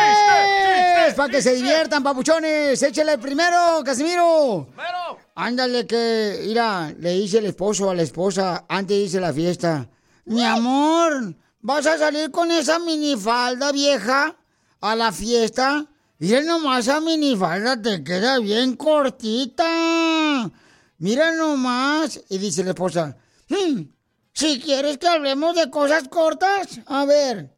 Para 1.16 1.30
que 1.30 1.42
se 1.42 1.54
diviertan, 1.54 2.02
papuchones. 2.02 2.82
Échale 2.82 3.14
el 3.14 3.20
primero, 3.20 3.84
Casimiro. 3.86 4.68
Ándale 5.38 5.86
que, 5.86 6.44
mira, 6.48 6.94
le 6.98 7.12
dice 7.12 7.40
el 7.40 7.48
esposo 7.48 7.90
a 7.90 7.96
la 7.96 8.04
esposa 8.04 8.64
antes 8.70 8.96
de 8.98 9.04
irse 9.04 9.18
a 9.18 9.22
la 9.22 9.34
fiesta. 9.34 9.90
Mi 10.24 10.42
amor, 10.44 11.36
¿vas 11.60 11.86
a 11.86 11.98
salir 11.98 12.32
con 12.32 12.52
esa 12.52 12.80
minifalda 12.80 13.74
vieja 13.74 14.38
a 14.80 14.96
la 14.96 15.12
fiesta? 15.12 15.88
Mira 16.20 16.42
nomás 16.42 16.88
esa 16.88 17.02
minifalda 17.02 17.82
te 17.82 18.02
queda 18.02 18.40
bien 18.40 18.78
cortita. 18.78 20.50
Mira 21.00 21.34
nomás. 21.34 22.22
Y 22.30 22.38
dice 22.38 22.64
la 22.64 22.70
esposa, 22.70 23.18
"Hmm, 23.50 23.82
si 24.32 24.62
quieres 24.62 24.98
que 24.98 25.08
hablemos 25.10 25.54
de 25.56 25.70
cosas 25.70 26.08
cortas, 26.08 26.80
a 26.86 27.04
ver. 27.04 27.54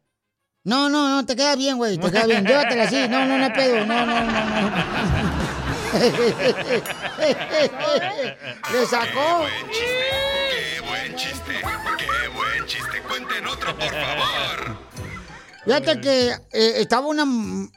No, 0.64 0.88
no, 0.88 1.08
no, 1.08 1.24
te 1.24 1.36
queda 1.36 1.54
bien, 1.54 1.76
güey, 1.78 1.96
te 1.96 2.10
queda 2.10 2.26
bien. 2.26 2.44
Llévatela 2.44 2.82
así. 2.82 3.06
No, 3.08 3.24
no, 3.24 3.38
no 3.38 3.52
pedo. 3.52 3.86
No, 3.86 4.04
no, 4.04 4.20
no, 4.24 4.32
no. 4.32 5.47
Le 8.72 8.86
sacó. 8.86 9.44
Qué 9.72 10.80
buen 10.86 11.16
chiste, 11.16 11.54
qué 11.98 12.28
buen 12.34 12.66
chiste. 12.66 13.02
Cuenten 13.08 13.46
otro, 13.46 13.74
por 13.76 13.90
favor. 13.90 14.78
Fíjate 15.64 16.00
que 16.00 16.30
eh, 16.52 16.80
estaba 16.80 17.06
una 17.06 17.24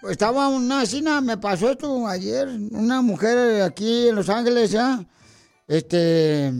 estaba 0.10 0.48
una 0.48 0.80
vecina, 0.80 1.22
me 1.22 1.38
pasó 1.38 1.70
esto 1.72 2.08
ayer, 2.08 2.48
una 2.72 3.02
mujer 3.02 3.62
aquí 3.64 4.08
en 4.10 4.16
Los 4.16 4.30
Ángeles, 4.30 4.72
¿ya? 4.72 5.04
Este 5.68 6.52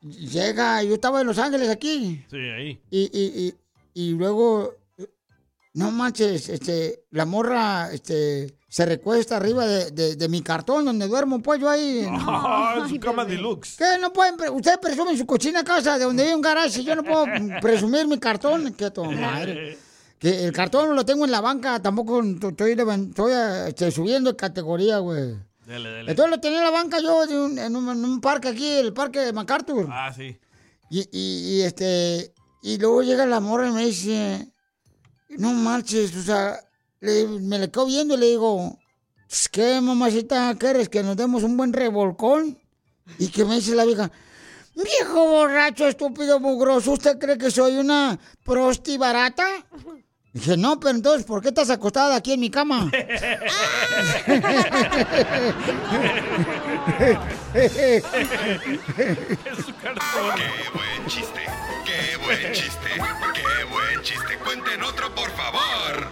llega, 0.00 0.82
yo 0.82 0.94
estaba 0.94 1.20
en 1.20 1.26
Los 1.26 1.38
Ángeles 1.38 1.68
aquí. 1.68 2.24
Sí, 2.30 2.36
ahí. 2.36 2.82
Y, 2.90 3.10
y, 3.12 3.46
y, 3.46 3.54
y 3.92 4.12
luego, 4.12 4.74
no 5.74 5.90
manches, 5.90 6.48
este, 6.48 7.04
la 7.10 7.26
morra, 7.26 7.92
este, 7.92 8.56
se 8.70 8.86
recuesta 8.86 9.36
arriba 9.36 9.66
de, 9.66 9.90
de- 9.90 10.14
de 10.14 10.28
mi 10.28 10.42
cartón 10.42 10.84
donde 10.84 11.08
duermo, 11.08 11.40
pues 11.42 11.60
yo 11.60 11.68
ahí. 11.68 12.06
Ah, 12.08 12.86
su 12.88 12.98
cama 13.00 13.24
deluxe. 13.24 13.76
¿Qué? 13.76 13.98
No 14.00 14.12
pueden, 14.12 14.36
pre- 14.36 14.48
ustedes 14.48 14.78
presumen 14.78 15.18
su 15.18 15.26
cochina 15.26 15.64
casa 15.64 15.98
de 15.98 16.04
donde 16.04 16.22
hay 16.22 16.32
un 16.32 16.40
garage 16.40 16.80
y 16.80 16.84
yo 16.84 16.94
no 16.94 17.02
puedo 17.02 17.26
presumir 17.60 18.06
mi 18.06 18.16
cartón. 18.18 18.72
Qué 18.74 18.88
madre. 19.20 19.76
Que 20.20 20.44
el 20.44 20.52
cartón 20.52 20.94
lo 20.94 21.04
tengo 21.04 21.24
en 21.24 21.30
la 21.32 21.40
banca, 21.40 21.80
tampoco 21.82 22.22
estoy, 22.22 22.76
este, 23.66 23.90
subiendo 23.90 24.30
de 24.30 24.36
categoría, 24.36 24.98
güey. 24.98 25.34
Dele, 25.66 25.88
dele. 25.88 26.10
Entonces 26.12 26.30
lo 26.30 26.40
tenía 26.40 26.58
en 26.58 26.64
la 26.64 26.70
banca 26.70 27.00
yo 27.00 27.26
de 27.26 27.40
un- 27.40 27.58
en, 27.58 27.74
un, 27.74 27.88
en 27.88 28.04
un 28.04 28.20
parque 28.20 28.48
aquí, 28.48 28.68
el 28.68 28.92
parque 28.92 29.18
de 29.20 29.32
MacArthur. 29.32 29.88
Ah, 29.90 30.12
sí. 30.14 30.38
Y, 30.90 31.00
y- 31.10 31.56
y, 31.58 31.62
este, 31.62 32.32
y 32.62 32.78
luego 32.78 33.02
llega 33.02 33.26
la 33.26 33.40
morra 33.40 33.68
y 33.68 33.72
me 33.72 33.86
dice, 33.86 34.52
no 35.30 35.52
marches, 35.54 36.14
o 36.16 36.22
sea, 36.22 36.60
le- 37.00 37.26
me 37.26 37.58
le 37.58 37.70
quedo 37.70 37.86
viendo 37.86 38.14
y 38.14 38.18
le 38.18 38.26
digo, 38.26 38.78
"Pues, 39.28 39.48
¿qué 39.48 39.80
mamacita 39.80 40.54
quieres? 40.58 40.88
¿Que 40.88 41.02
nos 41.02 41.16
demos 41.16 41.42
un 41.42 41.56
buen 41.56 41.72
revolcón? 41.72 42.58
Y 43.18 43.28
que 43.28 43.44
me 43.44 43.56
dice 43.56 43.74
la 43.74 43.84
vieja, 43.84 44.10
viejo 44.74 45.26
borracho, 45.26 45.86
estúpido, 45.88 46.38
mugroso, 46.40 46.92
¿usted 46.92 47.18
cree 47.18 47.38
que 47.38 47.50
soy 47.50 47.76
una 47.76 48.18
prosti 48.44 48.98
barata? 48.98 49.46
Dije, 50.32 50.56
no, 50.56 50.78
pero 50.78 50.94
entonces, 50.94 51.26
¿por 51.26 51.42
qué 51.42 51.48
estás 51.48 51.70
acostada 51.70 52.14
aquí 52.14 52.32
en 52.34 52.40
mi 52.40 52.50
cama? 52.50 52.88
¡Qué 59.00 59.14
buen 60.74 61.06
chiste! 61.06 61.40
¡Qué 62.30 62.36
buen 62.36 62.52
chiste! 62.52 62.88
¡Qué 63.34 63.64
buen 63.64 64.02
chiste! 64.02 64.38
¡Cuenten 64.44 64.82
otro, 64.84 65.12
por 65.16 65.28
favor! 65.30 66.08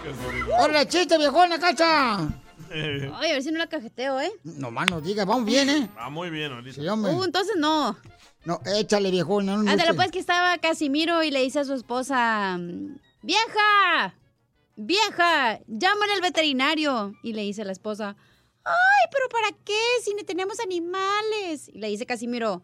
¡Hola, 0.59 0.85
chiste, 0.85 1.17
viejona, 1.17 1.57
cacha! 1.57 2.27
Ay, 2.71 3.31
a 3.31 3.33
ver 3.33 3.41
si 3.41 3.51
no 3.51 3.57
la 3.57 3.67
cajeteo, 3.67 4.19
¿eh? 4.19 4.31
No 4.43 4.69
más 4.69 4.89
no 4.91 4.99
diga, 4.99 5.23
vamos 5.23 5.45
bien, 5.45 5.69
¿eh? 5.69 5.89
Va 5.97 6.09
muy 6.09 6.29
bien 6.29 6.51
ahorita. 6.51 6.81
Sí, 6.81 6.87
hombre. 6.89 7.13
Uh, 7.13 7.23
entonces 7.23 7.55
no. 7.57 7.97
No, 8.43 8.59
échale, 8.65 9.11
viejona. 9.11 9.55
No, 9.55 9.63
no 9.63 9.71
Ándale, 9.71 9.93
pues 9.93 10.11
que 10.11 10.19
estaba 10.19 10.57
Casimiro 10.57 11.23
y 11.23 11.31
le 11.31 11.41
dice 11.41 11.59
a 11.59 11.63
su 11.63 11.73
esposa, 11.73 12.59
vieja, 13.21 14.13
vieja, 14.75 15.59
llámale 15.67 16.13
al 16.13 16.21
veterinario. 16.21 17.13
Y 17.23 17.31
le 17.31 17.43
dice 17.43 17.61
a 17.61 17.65
la 17.65 17.71
esposa, 17.71 18.17
ay, 18.65 19.09
pero 19.09 19.29
¿para 19.29 19.55
qué 19.63 19.79
si 20.03 20.13
ni 20.15 20.23
tenemos 20.23 20.59
animales? 20.59 21.69
Y 21.69 21.79
le 21.79 21.87
dice 21.87 22.05
Casimiro, 22.05 22.61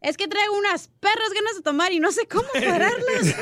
es 0.00 0.16
que 0.16 0.28
traigo 0.28 0.56
unas 0.56 0.88
perras 1.00 1.30
ganas 1.34 1.56
de 1.56 1.62
tomar 1.62 1.92
y 1.92 1.98
no 2.00 2.12
sé 2.12 2.26
cómo 2.28 2.48
pararlas. 2.52 3.24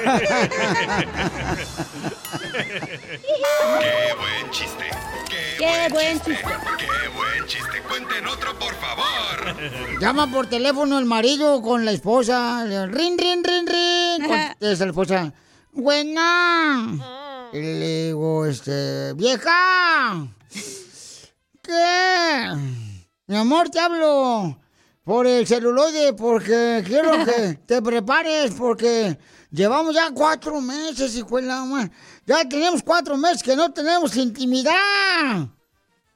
¡Qué 3.80 4.14
buen 4.18 4.50
chiste! 4.50 4.84
¡Qué, 5.28 5.56
Qué 5.58 5.88
buen 5.92 6.20
chiste. 6.20 6.44
¡Qué 6.78 7.08
buen 7.14 7.46
chiste! 7.46 7.82
¡Cuenten 7.88 8.26
otro, 8.26 8.58
por 8.58 8.74
favor! 8.74 9.56
Llama 10.00 10.30
por 10.30 10.48
teléfono 10.48 10.98
el 10.98 11.04
marido 11.04 11.60
con 11.62 11.84
la 11.84 11.92
esposa. 11.92 12.64
le- 12.64 12.86
Rin, 12.86 13.18
rin, 13.18 13.42
rin, 13.44 13.66
rin. 13.66 14.26
Contesta 14.26 14.84
la 14.84 14.90
esposa. 14.90 15.32
Buena. 15.72 17.48
Y 17.52 17.58
le 17.60 18.06
digo, 18.06 18.46
este, 18.46 19.12
vieja. 19.14 20.26
¿Qué? 21.62 22.48
Mi 23.26 23.36
amor, 23.36 23.68
te 23.70 23.80
hablo 23.80 24.58
por 25.06 25.24
el 25.24 25.46
celuloide 25.46 26.12
porque 26.14 26.82
quiero 26.84 27.12
que 27.24 27.54
te 27.64 27.80
prepares 27.80 28.50
porque 28.58 29.16
llevamos 29.52 29.94
ya 29.94 30.10
cuatro 30.12 30.60
meses, 30.60 31.14
hijo 31.14 31.36
de 31.36 31.42
la 31.42 31.64
ma- 31.64 31.88
Ya 32.26 32.44
tenemos 32.48 32.82
cuatro 32.82 33.16
meses 33.16 33.40
que 33.40 33.54
no 33.54 33.72
tenemos 33.72 34.16
intimidad. 34.16 35.46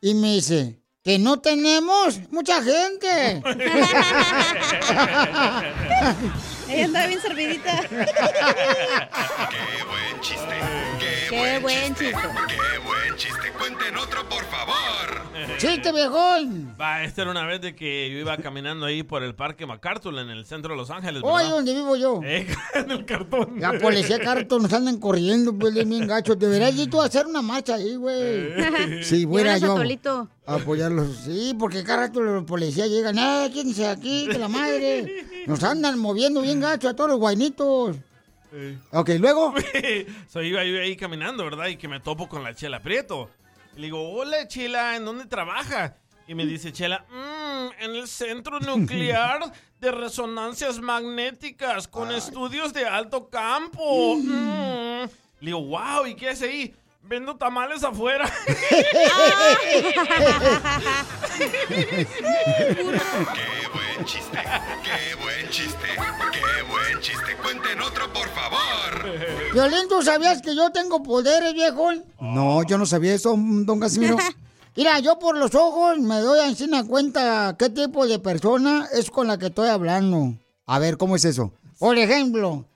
Y 0.00 0.12
me 0.14 0.32
dice, 0.34 0.80
¿que 1.04 1.20
no 1.20 1.38
tenemos? 1.40 2.18
Mucha 2.32 2.60
gente. 2.64 3.40
Ella 6.68 6.84
andaba 6.84 7.06
bien 7.06 7.20
servidita. 7.22 7.80
¡Qué 7.88 7.96
buen 9.88 10.20
chiste! 10.20 10.54
¡Qué, 10.98 11.19
Qué 11.30 11.60
buen 11.60 11.94
chiste. 11.94 12.12
¡Qué 12.12 12.78
buen 12.84 13.16
chiste! 13.16 13.52
¡Cuenten 13.56 13.96
otro, 13.96 14.28
por 14.28 14.44
favor! 14.46 15.22
¡Chiste, 15.58 15.92
viejón! 15.92 16.74
Va, 16.80 17.04
esta 17.04 17.22
era 17.22 17.30
una 17.30 17.46
vez 17.46 17.60
de 17.60 17.76
que 17.76 18.10
yo 18.10 18.18
iba 18.18 18.36
caminando 18.38 18.84
ahí 18.84 19.04
por 19.04 19.22
el 19.22 19.36
parque 19.36 19.64
MacArthur 19.64 20.18
en 20.18 20.28
el 20.28 20.44
centro 20.44 20.72
de 20.72 20.76
Los 20.76 20.90
Ángeles. 20.90 21.22
Hoy 21.24 21.44
¿verdad? 21.44 21.50
donde 21.54 21.72
vivo 21.72 21.94
yo. 21.94 22.20
Eh, 22.24 22.48
en 22.74 22.90
el 22.90 23.04
cartón. 23.04 23.60
La 23.60 23.78
policía 23.78 24.18
carto 24.18 24.58
nos 24.58 24.72
andan 24.72 24.98
corriendo, 24.98 25.56
pues, 25.56 25.72
de 25.72 25.84
bien 25.84 26.08
gacho. 26.08 26.34
Deberías 26.34 26.74
ir 26.74 26.90
tú 26.90 27.00
a 27.00 27.04
hacer 27.04 27.26
una 27.26 27.42
marcha 27.42 27.76
ahí, 27.76 27.94
güey. 27.94 29.04
Si 29.04 29.24
fuera 29.24 29.56
Llévalas 29.56 29.88
a 29.88 30.02
yo. 30.02 30.28
Apoyarlos. 30.46 31.16
Sí, 31.24 31.54
porque 31.56 31.84
cada 31.84 32.08
rato 32.08 32.20
los 32.20 32.42
policías 32.42 32.88
llegan. 32.88 33.16
¡Eh, 33.16 33.52
quédense 33.54 33.86
aquí, 33.86 34.26
que 34.28 34.36
la 34.36 34.48
madre! 34.48 35.26
Nos 35.46 35.62
andan 35.62 35.96
moviendo 35.96 36.42
bien 36.42 36.58
gacho 36.58 36.88
a 36.88 36.94
todos 36.94 37.10
los 37.10 37.20
guainitos. 37.20 37.96
Ok, 38.92 39.10
luego. 39.18 39.54
so, 40.28 40.42
iba 40.42 40.64
yo 40.64 40.80
ahí 40.80 40.96
caminando, 40.96 41.44
¿verdad? 41.44 41.68
Y 41.68 41.76
que 41.76 41.88
me 41.88 42.00
topo 42.00 42.28
con 42.28 42.42
la 42.42 42.54
Chela 42.54 42.80
Prieto. 42.80 43.30
Y 43.76 43.80
le 43.80 43.82
digo, 43.86 44.10
hola 44.10 44.48
Chela, 44.48 44.96
¿en 44.96 45.04
dónde 45.04 45.26
trabaja? 45.26 45.96
Y 46.26 46.34
me 46.34 46.46
dice 46.46 46.72
Chela, 46.72 47.04
"Mm, 47.10 47.82
en 47.84 47.96
el 47.96 48.06
Centro 48.08 48.60
Nuclear 48.60 49.52
de 49.80 49.90
Resonancias 49.90 50.78
Magnéticas 50.80 51.88
con 51.88 52.12
estudios 52.12 52.72
de 52.72 52.86
alto 52.86 53.28
campo. 53.28 54.16
Mm". 54.24 55.08
Le 55.40 55.46
digo, 55.46 55.62
wow, 55.62 56.06
¿y 56.06 56.14
qué 56.14 56.28
hace 56.28 56.44
ahí? 56.50 56.74
Vendo 57.02 57.36
tamales 57.36 57.82
afuera. 57.82 58.30
¡Qué 61.38 62.06
buen 63.72 64.04
chiste! 64.04 64.38
¡Qué 64.84 65.14
buen 65.16 65.48
chiste! 65.50 65.88
¡Qué 66.32 66.62
buen 66.70 67.00
chiste! 67.00 67.36
¡Cuenten 67.42 67.80
otro, 67.80 68.12
por 68.12 68.28
favor! 68.28 69.52
Violín, 69.52 69.88
¿tú 69.88 70.02
sabías 70.02 70.42
que 70.42 70.54
yo 70.54 70.70
tengo 70.70 71.02
poderes, 71.02 71.54
viejo? 71.54 71.90
No, 72.20 72.62
yo 72.64 72.78
no 72.78 72.86
sabía 72.86 73.14
eso, 73.14 73.34
don 73.36 73.80
Casimiro. 73.80 74.16
Mira, 74.76 75.00
yo 75.00 75.18
por 75.18 75.36
los 75.36 75.54
ojos 75.54 75.98
me 75.98 76.20
doy 76.20 76.38
a 76.38 76.48
encima 76.48 76.86
cuenta 76.86 77.56
qué 77.58 77.70
tipo 77.70 78.06
de 78.06 78.18
persona 78.18 78.88
es 78.92 79.10
con 79.10 79.26
la 79.26 79.38
que 79.38 79.46
estoy 79.46 79.68
hablando. 79.68 80.34
A 80.66 80.78
ver, 80.78 80.96
¿cómo 80.96 81.16
es 81.16 81.24
eso? 81.24 81.52
Por 81.78 81.98
ejemplo, 81.98 82.66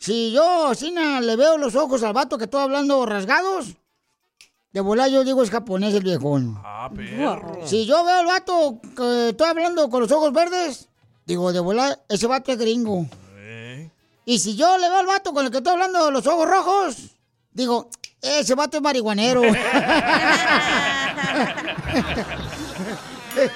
si 0.00 0.32
yo, 0.32 0.74
Sina, 0.74 1.20
le 1.20 1.36
veo 1.36 1.58
los 1.58 1.74
ojos 1.76 2.02
al 2.02 2.14
vato 2.14 2.38
que 2.38 2.44
estoy 2.44 2.62
hablando 2.62 3.04
rasgados, 3.04 3.76
de 4.72 4.80
volar 4.80 5.10
yo 5.10 5.24
digo 5.24 5.42
es 5.42 5.50
japonés 5.50 5.92
el 5.92 6.02
viejón. 6.02 6.58
Ah, 6.64 6.90
perro. 6.94 7.60
Si 7.66 7.84
yo 7.84 8.02
veo 8.02 8.20
al 8.20 8.26
vato 8.26 8.80
que 8.96 9.28
estoy 9.28 9.46
hablando 9.46 9.90
con 9.90 10.00
los 10.00 10.10
ojos 10.10 10.32
verdes, 10.32 10.88
digo, 11.26 11.52
de 11.52 11.60
volar, 11.60 11.98
ese 12.08 12.26
vato 12.26 12.50
es 12.50 12.56
gringo. 12.56 13.06
Y 14.24 14.38
si 14.38 14.56
yo 14.56 14.78
le 14.78 14.88
veo 14.88 15.00
al 15.00 15.06
vato 15.06 15.34
con 15.34 15.44
el 15.44 15.50
que 15.50 15.58
estoy 15.58 15.74
hablando 15.74 16.06
de 16.06 16.12
los 16.12 16.26
ojos 16.26 16.48
rojos, 16.48 16.96
digo, 17.52 17.90
ese 18.22 18.54
vato 18.54 18.78
es 18.78 18.82
marihuanero. 18.82 19.42
¡Qué 23.34 23.48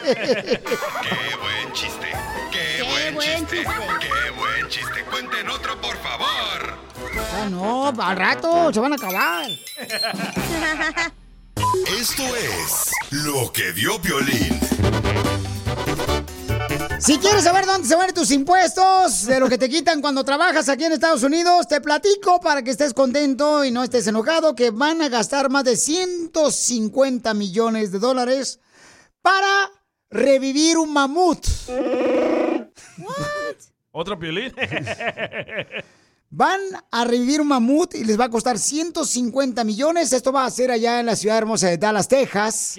buen 1.41 1.73
chiste! 1.73 2.13
¡Qué, 2.53 2.83
buen, 3.15 3.47
chiste! 3.47 3.65
¡Qué 3.65 3.65
buen 3.65 3.99
chiste! 3.99 4.24
¡Cuenten 5.11 5.49
otro, 5.49 5.81
por 5.81 5.97
favor! 5.99 6.75
Ah, 7.35 7.49
no, 7.49 7.87
al 7.87 8.17
rato 8.17 8.73
se 8.73 8.81
van 8.81 8.93
a 8.93 8.97
acabar. 8.97 9.47
Esto 12.01 12.23
es 12.37 12.91
lo 13.11 13.53
que 13.53 13.71
vio 13.73 14.01
Piolín. 14.01 14.59
Si 16.99 17.19
quieres 17.19 17.45
saber 17.45 17.67
dónde 17.67 17.87
se 17.87 17.95
van 17.95 18.13
tus 18.15 18.33
impuestos, 18.33 19.27
de 19.27 19.39
lo 19.39 19.49
que 19.49 19.59
te 19.59 19.69
quitan 19.69 20.01
cuando 20.01 20.25
trabajas 20.25 20.69
aquí 20.69 20.85
en 20.85 20.93
Estados 20.93 21.23
Unidos, 21.23 21.69
te 21.69 21.81
platico 21.81 22.41
para 22.41 22.63
que 22.63 22.71
estés 22.71 22.95
contento 22.95 23.65
y 23.65 23.71
no 23.71 23.85
estés 23.85 24.09
enojado 24.09 24.57
que 24.57 24.71
van 24.71 25.03
a 25.03 25.09
gastar 25.09 25.51
más 25.51 25.65
de 25.65 25.77
150 25.77 27.33
millones 27.35 27.93
de 27.93 27.99
dólares 28.01 28.59
para 29.23 29.71
revivir 30.11 30.79
un 30.79 30.93
mamut. 30.93 31.47
¿Otro 33.97 34.19
piolín? 34.19 34.53
Van 36.31 36.61
a 36.91 37.05
revivir 37.05 37.41
un 37.41 37.47
mamut 37.47 37.95
y 37.95 38.03
les 38.03 38.19
va 38.19 38.25
a 38.25 38.29
costar 38.29 38.59
150 38.59 39.63
millones. 39.63 40.13
Esto 40.13 40.33
va 40.33 40.45
a 40.45 40.51
ser 40.51 40.73
allá 40.73 40.99
en 40.99 41.07
la 41.07 41.15
ciudad 41.15 41.39
hermosa 41.39 41.69
de 41.69 41.79
Dallas, 41.79 42.09
Texas. 42.09 42.77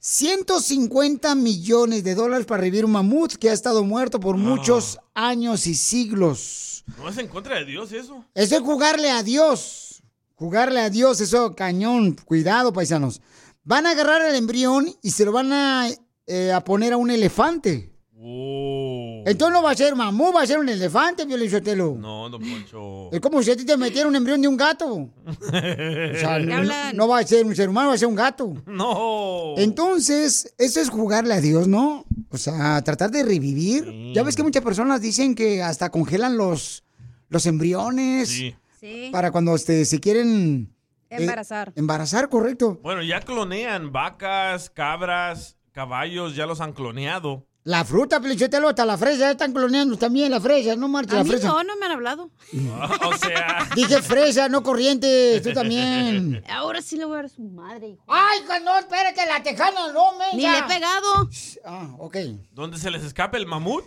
150 0.00 1.34
millones 1.34 2.04
de 2.04 2.14
dólares 2.14 2.44
para 2.44 2.60
revivir 2.60 2.84
un 2.84 2.90
mamut 2.90 3.32
que 3.36 3.48
ha 3.48 3.54
estado 3.54 3.84
muerto 3.84 4.20
por 4.20 4.36
muchos 4.36 4.98
años 5.14 5.66
y 5.66 5.74
siglos. 5.74 6.84
¿No 6.98 7.08
es 7.08 7.16
en 7.16 7.28
contra 7.28 7.56
de 7.56 7.64
Dios 7.64 7.90
eso? 7.92 8.22
Eso 8.34 8.56
es 8.56 8.60
jugarle 8.60 9.10
a 9.10 9.22
Dios. 9.22 10.02
Jugarle 10.34 10.80
a 10.80 10.90
Dios, 10.90 11.22
eso 11.22 11.56
cañón. 11.56 12.18
Cuidado, 12.22 12.70
paisanos. 12.70 13.22
Van 13.62 13.86
a 13.86 13.92
agarrar 13.92 14.20
el 14.20 14.34
embrión 14.34 14.94
y 15.00 15.12
se 15.12 15.24
lo 15.24 15.32
van 15.32 15.54
a, 15.54 15.88
eh, 16.26 16.52
a 16.52 16.62
poner 16.62 16.92
a 16.92 16.98
un 16.98 17.10
elefante. 17.10 17.94
Entonces 19.24 19.52
no 19.52 19.62
va 19.62 19.70
a 19.70 19.74
ser 19.74 19.94
mamú, 19.96 20.32
va 20.32 20.42
a 20.42 20.46
ser 20.46 20.58
un 20.58 20.68
elefante, 20.68 21.24
Violizotelo. 21.24 21.96
No, 21.98 22.28
don 22.28 22.40
Poncho. 22.42 23.10
Es 23.12 23.20
como 23.20 23.42
si 23.42 23.50
a 23.50 23.56
ti 23.56 23.64
te 23.64 23.76
metieran 23.76 24.08
un 24.10 24.16
embrión 24.16 24.40
de 24.42 24.48
un 24.48 24.56
gato. 24.56 24.86
O 24.94 25.10
sea, 26.18 26.38
no, 26.40 26.92
no 26.94 27.08
va 27.08 27.18
a 27.20 27.26
ser 27.26 27.44
un 27.46 27.54
ser 27.56 27.68
humano, 27.68 27.88
va 27.88 27.94
a 27.94 27.98
ser 27.98 28.08
un 28.08 28.14
gato. 28.14 28.54
No. 28.66 29.54
Entonces, 29.56 30.54
eso 30.58 30.80
es 30.80 30.90
jugarle 30.90 31.34
a 31.34 31.40
Dios, 31.40 31.68
¿no? 31.68 32.04
O 32.30 32.36
sea, 32.36 32.82
tratar 32.82 33.10
de 33.10 33.22
revivir. 33.22 34.12
Ya 34.14 34.22
ves 34.22 34.36
que 34.36 34.42
muchas 34.42 34.62
personas 34.62 35.00
dicen 35.00 35.34
que 35.34 35.62
hasta 35.62 35.90
congelan 35.90 36.36
los, 36.36 36.84
los 37.28 37.46
embriones 37.46 38.28
Sí. 38.80 39.08
para 39.12 39.30
cuando 39.32 39.54
este, 39.54 39.84
se 39.86 39.98
quieren 40.00 40.74
Embarazar. 41.10 41.72
Embarazar, 41.76 42.28
correcto. 42.28 42.78
Bueno, 42.82 43.02
ya 43.02 43.20
clonean 43.20 43.92
vacas, 43.92 44.68
cabras, 44.70 45.56
caballos, 45.72 46.34
ya 46.36 46.46
los 46.46 46.60
han 46.60 46.72
cloneado. 46.72 47.46
La 47.64 47.82
fruta, 47.82 48.20
Pelichotelo, 48.20 48.68
hasta 48.68 48.84
la 48.84 48.98
fresa, 48.98 49.30
están 49.30 49.54
cloneando 49.54 49.96
también 49.96 50.30
la 50.30 50.38
fresa, 50.38 50.76
no 50.76 50.86
marcha 50.86 51.16
la 51.16 51.24
mí 51.24 51.30
fresa. 51.30 51.48
no, 51.48 51.64
no 51.64 51.76
me 51.78 51.86
han 51.86 51.92
hablado. 51.92 52.30
o 53.06 53.16
sea. 53.16 53.66
Dije 53.74 54.02
fresa, 54.02 54.50
no 54.50 54.62
corriente, 54.62 55.40
tú 55.42 55.50
también. 55.54 56.44
Ahora 56.50 56.82
sí 56.82 56.98
le 56.98 57.06
voy 57.06 57.14
a 57.14 57.16
dar 57.16 57.24
a 57.24 57.28
su 57.30 57.40
madre, 57.42 57.88
hijo. 57.88 58.04
Ay, 58.06 58.40
no, 58.62 58.78
espérate, 58.78 59.24
la 59.26 59.42
tejana 59.42 59.92
no, 59.94 60.12
mensa. 60.18 60.36
Ni 60.36 60.42
le 60.42 60.58
he 60.58 60.62
pegado. 60.64 61.30
Ah, 61.64 61.94
ok. 61.98 62.16
¿Dónde 62.52 62.76
se 62.76 62.90
les 62.90 63.02
escapa 63.02 63.38
el 63.38 63.46
mamut? 63.46 63.84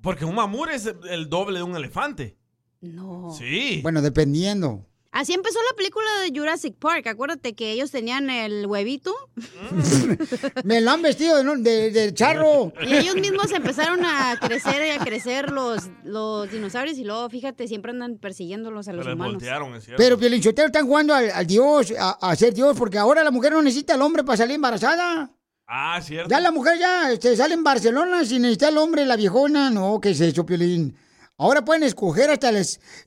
Porque 0.00 0.24
un 0.24 0.36
mamut 0.36 0.68
es 0.68 0.88
el 1.10 1.28
doble 1.28 1.58
de 1.58 1.64
un 1.64 1.74
elefante. 1.74 2.38
No. 2.82 3.34
Sí. 3.36 3.80
Bueno, 3.82 4.00
dependiendo. 4.00 4.86
Así 5.18 5.32
empezó 5.32 5.58
la 5.70 5.76
película 5.78 6.04
de 6.22 6.38
Jurassic 6.38 6.74
Park. 6.76 7.06
Acuérdate 7.06 7.54
que 7.54 7.72
ellos 7.72 7.90
tenían 7.90 8.28
el 8.28 8.66
huevito 8.66 9.14
Me 10.64 10.80
lo 10.80 10.90
han 10.90 11.00
vestido 11.02 11.42
de, 11.42 11.56
de- 11.62 11.90
de 11.90 12.14
charro. 12.14 12.72
y 12.86 12.94
ellos 12.94 13.14
mismos 13.16 13.50
empezaron 13.52 14.04
a 14.04 14.38
crecer 14.40 14.86
y 14.86 14.90
a 14.90 14.98
crecer 15.02 15.50
los, 15.52 15.84
los 16.04 16.50
dinosaurios 16.50 16.98
y 16.98 17.04
luego, 17.04 17.28
fíjate, 17.30 17.66
siempre 17.66 17.92
andan 17.92 18.18
persiguiéndolos 18.18 18.88
a 18.88 18.92
los 18.92 19.06
les 19.06 19.14
humanos. 19.14 19.34
voltearon, 19.34 19.74
es 19.74 19.84
cierto. 19.84 20.02
Pero 20.02 20.18
Pielinchotelo 20.18 20.66
están 20.66 20.86
jugando 20.86 21.14
al, 21.14 21.30
al 21.30 21.46
Dios, 21.46 21.92
a, 21.98 22.10
a 22.30 22.36
ser 22.36 22.52
Dios, 22.52 22.76
porque 22.76 22.98
ahora 22.98 23.24
la 23.24 23.30
mujer 23.30 23.52
no 23.52 23.62
necesita 23.62 23.94
al 23.94 24.02
hombre 24.02 24.22
para 24.24 24.36
salir 24.36 24.56
embarazada. 24.56 25.30
Ah, 25.66 25.98
cierto. 26.02 26.28
Ya 26.30 26.40
la 26.40 26.50
mujer 26.52 26.78
ya 26.78 27.10
este, 27.10 27.34
sale 27.36 27.54
en 27.54 27.64
Barcelona 27.64 28.24
sin 28.24 28.42
necesitar 28.42 28.70
el 28.70 28.78
hombre, 28.78 29.04
la 29.04 29.16
viejona. 29.16 29.70
No, 29.70 29.98
¿qué 30.00 30.10
es 30.10 30.20
eso, 30.20 30.44
Piolín? 30.46 30.94
Ahora 31.38 31.64
pueden 31.64 31.82
escoger 31.82 32.30
hasta 32.30 32.48
el, 32.48 32.56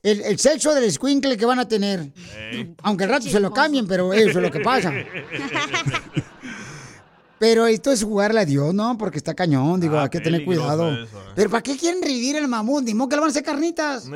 el, 0.02 0.20
el 0.20 0.38
sexo 0.38 0.72
del 0.74 0.84
escuincle 0.84 1.36
que 1.36 1.44
van 1.46 1.58
a 1.58 1.66
tener. 1.66 2.12
Aunque 2.82 3.04
al 3.04 3.10
rato 3.10 3.28
se 3.28 3.40
lo 3.40 3.50
cambien, 3.52 3.86
pero 3.86 4.12
eso 4.12 4.28
es 4.38 4.44
lo 4.44 4.50
que 4.50 4.60
pasa. 4.60 4.92
Pero 7.38 7.66
esto 7.66 7.90
es 7.90 8.04
jugarle 8.04 8.40
a 8.40 8.44
Dios, 8.44 8.74
¿no? 8.74 8.98
Porque 8.98 9.16
está 9.16 9.32
cañón, 9.34 9.80
digo, 9.80 9.96
Ah, 9.98 10.02
hay 10.02 10.08
que 10.10 10.20
tener 10.20 10.44
cuidado. 10.44 10.92
eso, 10.92 11.18
eh. 11.18 11.32
Pero 11.34 11.48
¿para 11.48 11.62
qué 11.62 11.74
quieren 11.74 12.02
revivir 12.02 12.36
el 12.36 12.46
mamut? 12.48 12.84
Ni 12.84 12.92
modo 12.92 13.08
que 13.08 13.16
le 13.16 13.20
van 13.20 13.28
a 13.28 13.30
hacer 13.30 13.42
carnitas. 13.42 14.10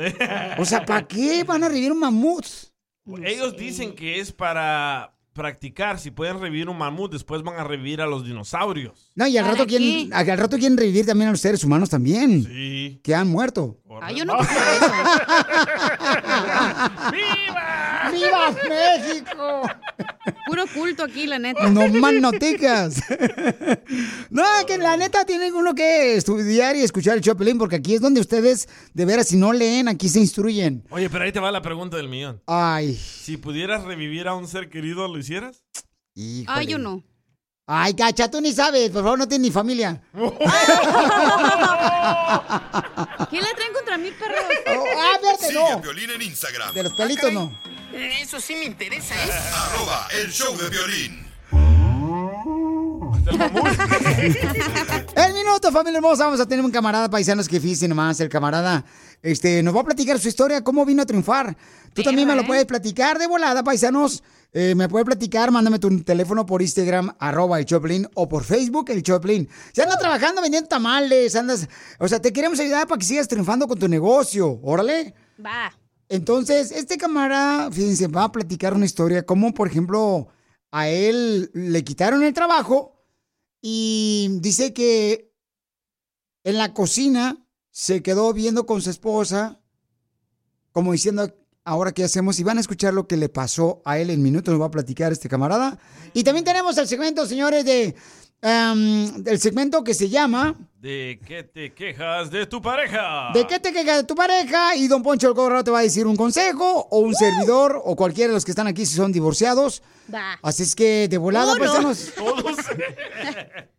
O 0.59 0.63
sea, 0.65 0.85
¿para 0.85 1.07
qué 1.07 1.43
van 1.43 1.63
a 1.63 1.67
revivir 1.67 1.91
un 1.91 1.97
mamut? 2.01 2.45
Ellos 3.23 3.57
dicen 3.57 3.95
que 3.95 4.19
es 4.19 4.31
para 4.31 5.14
practicar. 5.35 5.99
Si 5.99 6.09
pueden 6.09 6.39
revivir 6.39 6.67
un 6.69 6.77
mamut, 6.79 7.11
después 7.11 7.43
van 7.43 7.59
a 7.59 7.63
revivir 7.63 8.01
a 8.01 8.07
los 8.07 8.25
dinosaurios. 8.25 9.11
No, 9.13 9.27
y 9.27 9.37
al 9.37 9.45
rato, 9.45 9.67
quieren, 9.67 10.11
al 10.11 10.25
rato 10.25 10.57
quieren 10.57 10.77
revivir 10.77 11.05
también 11.05 11.27
a 11.27 11.31
los 11.31 11.41
seres 11.41 11.63
humanos 11.63 11.91
también. 11.91 12.43
Sí. 12.43 12.99
Que 13.03 13.13
han 13.13 13.27
muerto. 13.27 13.77
Ah, 14.01 14.11
yo 14.11 14.25
no 14.25 14.33
¡Viva! 17.11 17.94
¡Viva 18.15 18.51
México! 18.69 19.61
Puro 20.47 20.65
culto 20.73 21.03
aquí, 21.03 21.27
la 21.27 21.37
neta. 21.39 21.69
No 21.69 21.87
más 21.87 22.13
noticas. 22.13 23.01
No, 24.29 24.43
que 24.67 24.77
la 24.77 24.97
neta 24.97 25.25
tienen 25.25 25.53
uno 25.53 25.73
que 25.75 26.15
estudiar 26.15 26.75
y 26.75 26.81
escuchar 26.83 27.15
el 27.17 27.21
Chopelín, 27.21 27.57
porque 27.57 27.77
aquí 27.77 27.95
es 27.95 28.01
donde 28.01 28.21
ustedes, 28.21 28.67
de 28.93 29.05
veras, 29.05 29.27
si 29.27 29.37
no 29.37 29.53
leen, 29.53 29.87
aquí 29.87 30.07
se 30.09 30.19
instruyen. 30.19 30.83
Oye, 30.89 31.09
pero 31.09 31.23
ahí 31.25 31.31
te 31.31 31.39
va 31.39 31.51
la 31.51 31.61
pregunta 31.61 31.97
del 31.97 32.09
millón. 32.09 32.41
Ay, 32.47 32.95
Si 32.95 33.37
pudieras 33.37 33.83
revivir 33.83 34.27
a 34.27 34.35
un 34.35 34.47
ser 34.47 34.69
querido, 34.69 35.07
¿lo 35.07 35.17
hicieras? 35.17 35.63
Ay, 36.47 36.67
yo 36.67 36.77
no. 36.77 37.03
ay, 37.67 37.93
gacha, 37.93 38.29
tú 38.29 38.39
ni 38.41 38.51
sabes, 38.53 38.89
por 38.91 39.03
favor, 39.03 39.19
no 39.19 39.27
tienes 39.27 39.47
ni 39.47 39.51
familia. 39.51 40.01
¿Qué 43.29 43.41
le 43.41 43.53
traen 43.55 43.73
contra 43.73 43.97
mí, 43.97 44.09
perro? 44.11 44.35
ah, 44.97 45.17
verte, 45.21 45.47
Sigue 45.47 45.59
no. 45.59 45.81
Piolín 45.81 46.09
en 46.11 46.21
Instagram. 46.21 46.73
De 46.73 46.83
los 46.83 46.93
pelitos, 46.93 47.31
no. 47.33 47.51
Eso 47.95 48.41
sí 48.41 48.55
me 48.55 48.65
interesa, 48.65 49.15
¿eh? 49.15 49.29
Arroba 49.53 50.07
el 50.21 50.29
show 50.29 50.57
de 50.57 50.69
violín. 50.69 51.25
El 55.15 55.33
minuto, 55.33 55.71
familia 55.71 55.97
hermosa, 55.97 56.25
vamos 56.25 56.41
a 56.41 56.45
tener 56.45 56.63
un 56.63 56.71
camarada 56.71 57.09
paisanos 57.09 57.47
que 57.47 57.61
fíjense 57.61 57.87
nomás, 57.87 58.19
el 58.19 58.27
camarada 58.27 58.83
este, 59.23 59.63
nos 59.63 59.73
va 59.73 59.79
a 59.79 59.83
platicar 59.85 60.19
su 60.19 60.27
historia, 60.27 60.61
cómo 60.61 60.85
vino 60.85 61.03
a 61.03 61.05
triunfar. 61.05 61.55
Tú 61.93 62.03
también 62.03 62.27
me 62.27 62.35
lo 62.35 62.45
puedes 62.45 62.65
platicar 62.65 63.17
de 63.17 63.27
volada, 63.27 63.63
paisanos. 63.63 64.21
Eh, 64.51 64.75
me 64.75 64.89
puedes 64.89 65.05
platicar, 65.05 65.51
mándame 65.51 65.79
tu 65.79 66.03
teléfono 66.03 66.45
por 66.45 66.61
Instagram, 66.61 67.15
arroba 67.19 67.59
el 67.59 67.65
Choplin, 67.65 68.09
o 68.13 68.27
por 68.27 68.43
Facebook, 68.43 68.89
el 68.89 69.03
Choplin. 69.03 69.49
Si 69.73 69.81
andas 69.81 69.99
trabajando 69.99 70.41
vendiendo 70.41 70.67
tamales, 70.67 71.35
andas... 71.35 71.67
O 71.99 72.07
sea, 72.07 72.21
te 72.21 72.33
queremos 72.33 72.59
ayudar 72.59 72.87
para 72.87 72.99
que 72.99 73.05
sigas 73.05 73.27
triunfando 73.27 73.67
con 73.67 73.79
tu 73.79 73.87
negocio, 73.87 74.59
órale. 74.63 75.13
Va. 75.43 75.71
Entonces, 76.09 76.71
este 76.71 76.97
camarada, 76.97 77.71
fíjense, 77.71 78.07
va 78.07 78.25
a 78.25 78.31
platicar 78.31 78.73
una 78.73 78.85
historia, 78.85 79.25
como 79.25 79.53
por 79.53 79.67
ejemplo, 79.67 80.27
a 80.71 80.87
él 80.87 81.49
le 81.53 81.83
quitaron 81.83 82.23
el 82.23 82.33
trabajo 82.33 83.03
y 83.61 84.37
dice 84.41 84.73
que 84.73 85.33
en 86.43 86.57
la 86.57 86.73
cocina 86.73 87.47
se 87.71 88.03
quedó 88.03 88.31
viendo 88.33 88.65
con 88.65 88.81
su 88.81 88.89
esposa, 88.89 89.59
como 90.71 90.91
diciendo, 90.91 91.33
ahora 91.63 91.91
qué 91.91 92.03
hacemos, 92.03 92.39
y 92.39 92.43
van 92.43 92.57
a 92.57 92.61
escuchar 92.61 92.93
lo 92.93 93.07
que 93.07 93.17
le 93.17 93.29
pasó 93.29 93.81
a 93.83 93.97
él 93.97 94.11
en 94.11 94.21
minutos, 94.21 94.51
nos 94.51 94.61
va 94.61 94.67
a 94.67 94.71
platicar 94.71 95.11
este 95.11 95.27
camarada. 95.27 95.79
Y 96.13 96.23
también 96.23 96.45
tenemos 96.45 96.77
el 96.77 96.87
segmento, 96.87 97.25
señores, 97.25 97.65
de... 97.65 97.95
em, 98.45 99.23
el 99.25 99.39
segmento 99.39 99.83
que 99.83 99.93
se 99.93 100.07
llama 100.07 100.55
¿De 100.85 101.19
qué 101.25 101.41
te 101.41 101.73
quejas 101.73 102.29
de 102.29 102.45
tu 102.45 102.61
pareja? 102.61 103.31
¿De 103.33 103.47
qué 103.47 103.59
te 103.59 103.73
quejas 103.73 103.97
de 103.97 104.03
tu 104.03 104.13
pareja? 104.13 104.75
Y 104.75 104.87
don 104.87 105.01
Poncho 105.01 105.29
el 105.29 105.33
Corrado 105.33 105.63
te 105.63 105.71
va 105.71 105.79
a 105.79 105.81
decir 105.81 106.05
un 106.05 106.15
consejo 106.15 106.87
o 106.91 106.99
un 106.99 107.15
servidor 107.15 107.81
o 107.83 107.95
cualquiera 107.95 108.27
de 108.27 108.35
los 108.35 108.45
que 108.45 108.51
están 108.51 108.67
aquí 108.67 108.85
si 108.85 108.95
son 108.95 109.11
divorciados. 109.11 109.81
Así 110.43 110.61
es 110.61 110.75
que 110.75 111.07
de 111.07 111.17
volada, 111.17 111.55
paisanos. 111.55 112.11
Todos. 112.15 112.57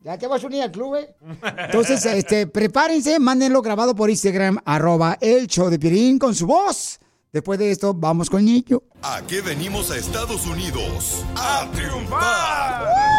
Ya 0.03 0.17
te 0.17 0.29
vas 0.29 0.43
a 0.45 0.47
unir 0.47 0.63
al 0.63 0.71
club, 0.71 0.95
¿eh? 0.95 1.17
Entonces, 1.65 2.05
este, 2.07 2.47
prepárense, 2.47 3.19
mándenlo 3.19 3.61
grabado 3.61 3.93
por 3.93 4.09
Instagram, 4.09 4.57
arroba 4.65 5.19
el 5.21 5.49
show 5.49 5.69
de 5.69 5.81
Pirín 5.81 6.17
con 6.17 6.33
su 6.33 6.47
voz. 6.47 7.01
Después 7.33 7.59
de 7.59 7.73
esto, 7.73 7.93
vamos 7.93 8.31
con 8.31 8.45
Niño. 8.45 8.83
¿A 9.03 9.23
qué 9.27 9.41
venimos 9.41 9.91
a 9.91 9.97
Estados 9.97 10.47
Unidos? 10.47 11.25
¡A 11.35 11.69
triunfar! 11.73 13.16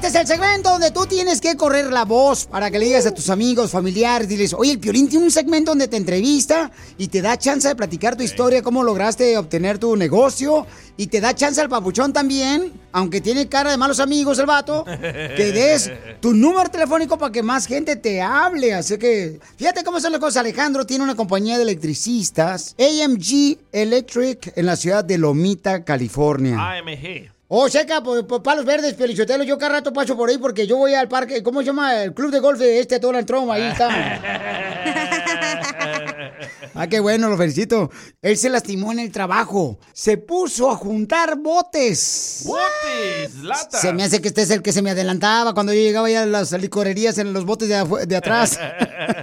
Este 0.00 0.08
es 0.08 0.14
el 0.14 0.26
segmento 0.26 0.70
donde 0.70 0.92
tú 0.92 1.04
tienes 1.04 1.42
que 1.42 1.58
correr 1.58 1.92
la 1.92 2.06
voz 2.06 2.46
para 2.46 2.70
que 2.70 2.78
le 2.78 2.86
digas 2.86 3.04
a 3.04 3.12
tus 3.12 3.28
amigos, 3.28 3.70
familiares, 3.70 4.26
diles, 4.26 4.54
oye, 4.54 4.72
el 4.72 4.78
Piolín 4.78 5.10
tiene 5.10 5.26
un 5.26 5.30
segmento 5.30 5.72
donde 5.72 5.88
te 5.88 5.98
entrevista 5.98 6.70
y 6.96 7.08
te 7.08 7.20
da 7.20 7.36
chance 7.36 7.68
de 7.68 7.76
platicar 7.76 8.16
tu 8.16 8.22
historia, 8.22 8.62
cómo 8.62 8.82
lograste 8.82 9.36
obtener 9.36 9.76
tu 9.76 9.94
negocio 9.96 10.66
y 10.96 11.08
te 11.08 11.20
da 11.20 11.34
chance 11.34 11.60
al 11.60 11.68
papuchón 11.68 12.14
también, 12.14 12.72
aunque 12.92 13.20
tiene 13.20 13.46
cara 13.50 13.72
de 13.72 13.76
malos 13.76 14.00
amigos 14.00 14.38
el 14.38 14.46
vato, 14.46 14.86
que 14.86 15.52
des 15.52 15.92
tu 16.20 16.32
número 16.32 16.70
telefónico 16.70 17.18
para 17.18 17.30
que 17.30 17.42
más 17.42 17.66
gente 17.66 17.96
te 17.96 18.22
hable. 18.22 18.72
Así 18.72 18.96
que, 18.96 19.38
fíjate 19.58 19.84
cómo 19.84 20.00
son 20.00 20.12
las 20.12 20.20
cosas. 20.22 20.38
Alejandro 20.38 20.86
tiene 20.86 21.04
una 21.04 21.14
compañía 21.14 21.58
de 21.58 21.64
electricistas, 21.64 22.74
AMG 22.78 23.58
Electric, 23.70 24.54
en 24.56 24.64
la 24.64 24.76
ciudad 24.76 25.04
de 25.04 25.18
Lomita, 25.18 25.84
California. 25.84 26.56
AMG. 26.78 27.39
Oh, 27.52 27.68
seca, 27.68 28.00
por, 28.00 28.24
por 28.28 28.44
palos 28.44 28.64
verdes, 28.64 28.94
Pelichotelo. 28.94 29.42
Yo 29.42 29.58
cada 29.58 29.72
rato 29.72 29.92
paso 29.92 30.16
por 30.16 30.28
ahí 30.28 30.38
porque 30.38 30.68
yo 30.68 30.76
voy 30.76 30.94
al 30.94 31.08
parque. 31.08 31.42
¿Cómo 31.42 31.58
se 31.58 31.66
llama? 31.66 32.04
El 32.04 32.14
club 32.14 32.30
de 32.30 32.38
golf 32.38 32.60
de 32.60 32.78
este 32.78 33.00
Donald 33.00 33.26
Trump. 33.26 33.50
Ahí 33.50 33.62
está. 33.62 33.88
ah, 36.74 36.86
qué 36.86 37.00
bueno, 37.00 37.28
lo 37.28 37.36
felicito. 37.36 37.90
Él 38.22 38.36
se 38.36 38.50
lastimó 38.50 38.92
en 38.92 39.00
el 39.00 39.10
trabajo. 39.10 39.80
Se 39.92 40.16
puso 40.16 40.70
a 40.70 40.76
juntar 40.76 41.38
botes. 41.38 42.44
¡Botes! 42.46 43.34
¡Latas! 43.42 43.80
Se 43.80 43.92
me 43.94 44.04
hace 44.04 44.22
que 44.22 44.28
este 44.28 44.42
es 44.42 44.50
el 44.50 44.62
que 44.62 44.70
se 44.70 44.80
me 44.80 44.90
adelantaba 44.90 45.52
cuando 45.52 45.72
yo 45.72 45.80
llegaba 45.80 46.08
ya 46.08 46.22
a 46.22 46.26
las 46.26 46.52
licorerías 46.52 47.18
en 47.18 47.32
los 47.32 47.44
botes 47.44 47.68
de, 47.68 48.06
de 48.06 48.16
atrás. 48.16 48.60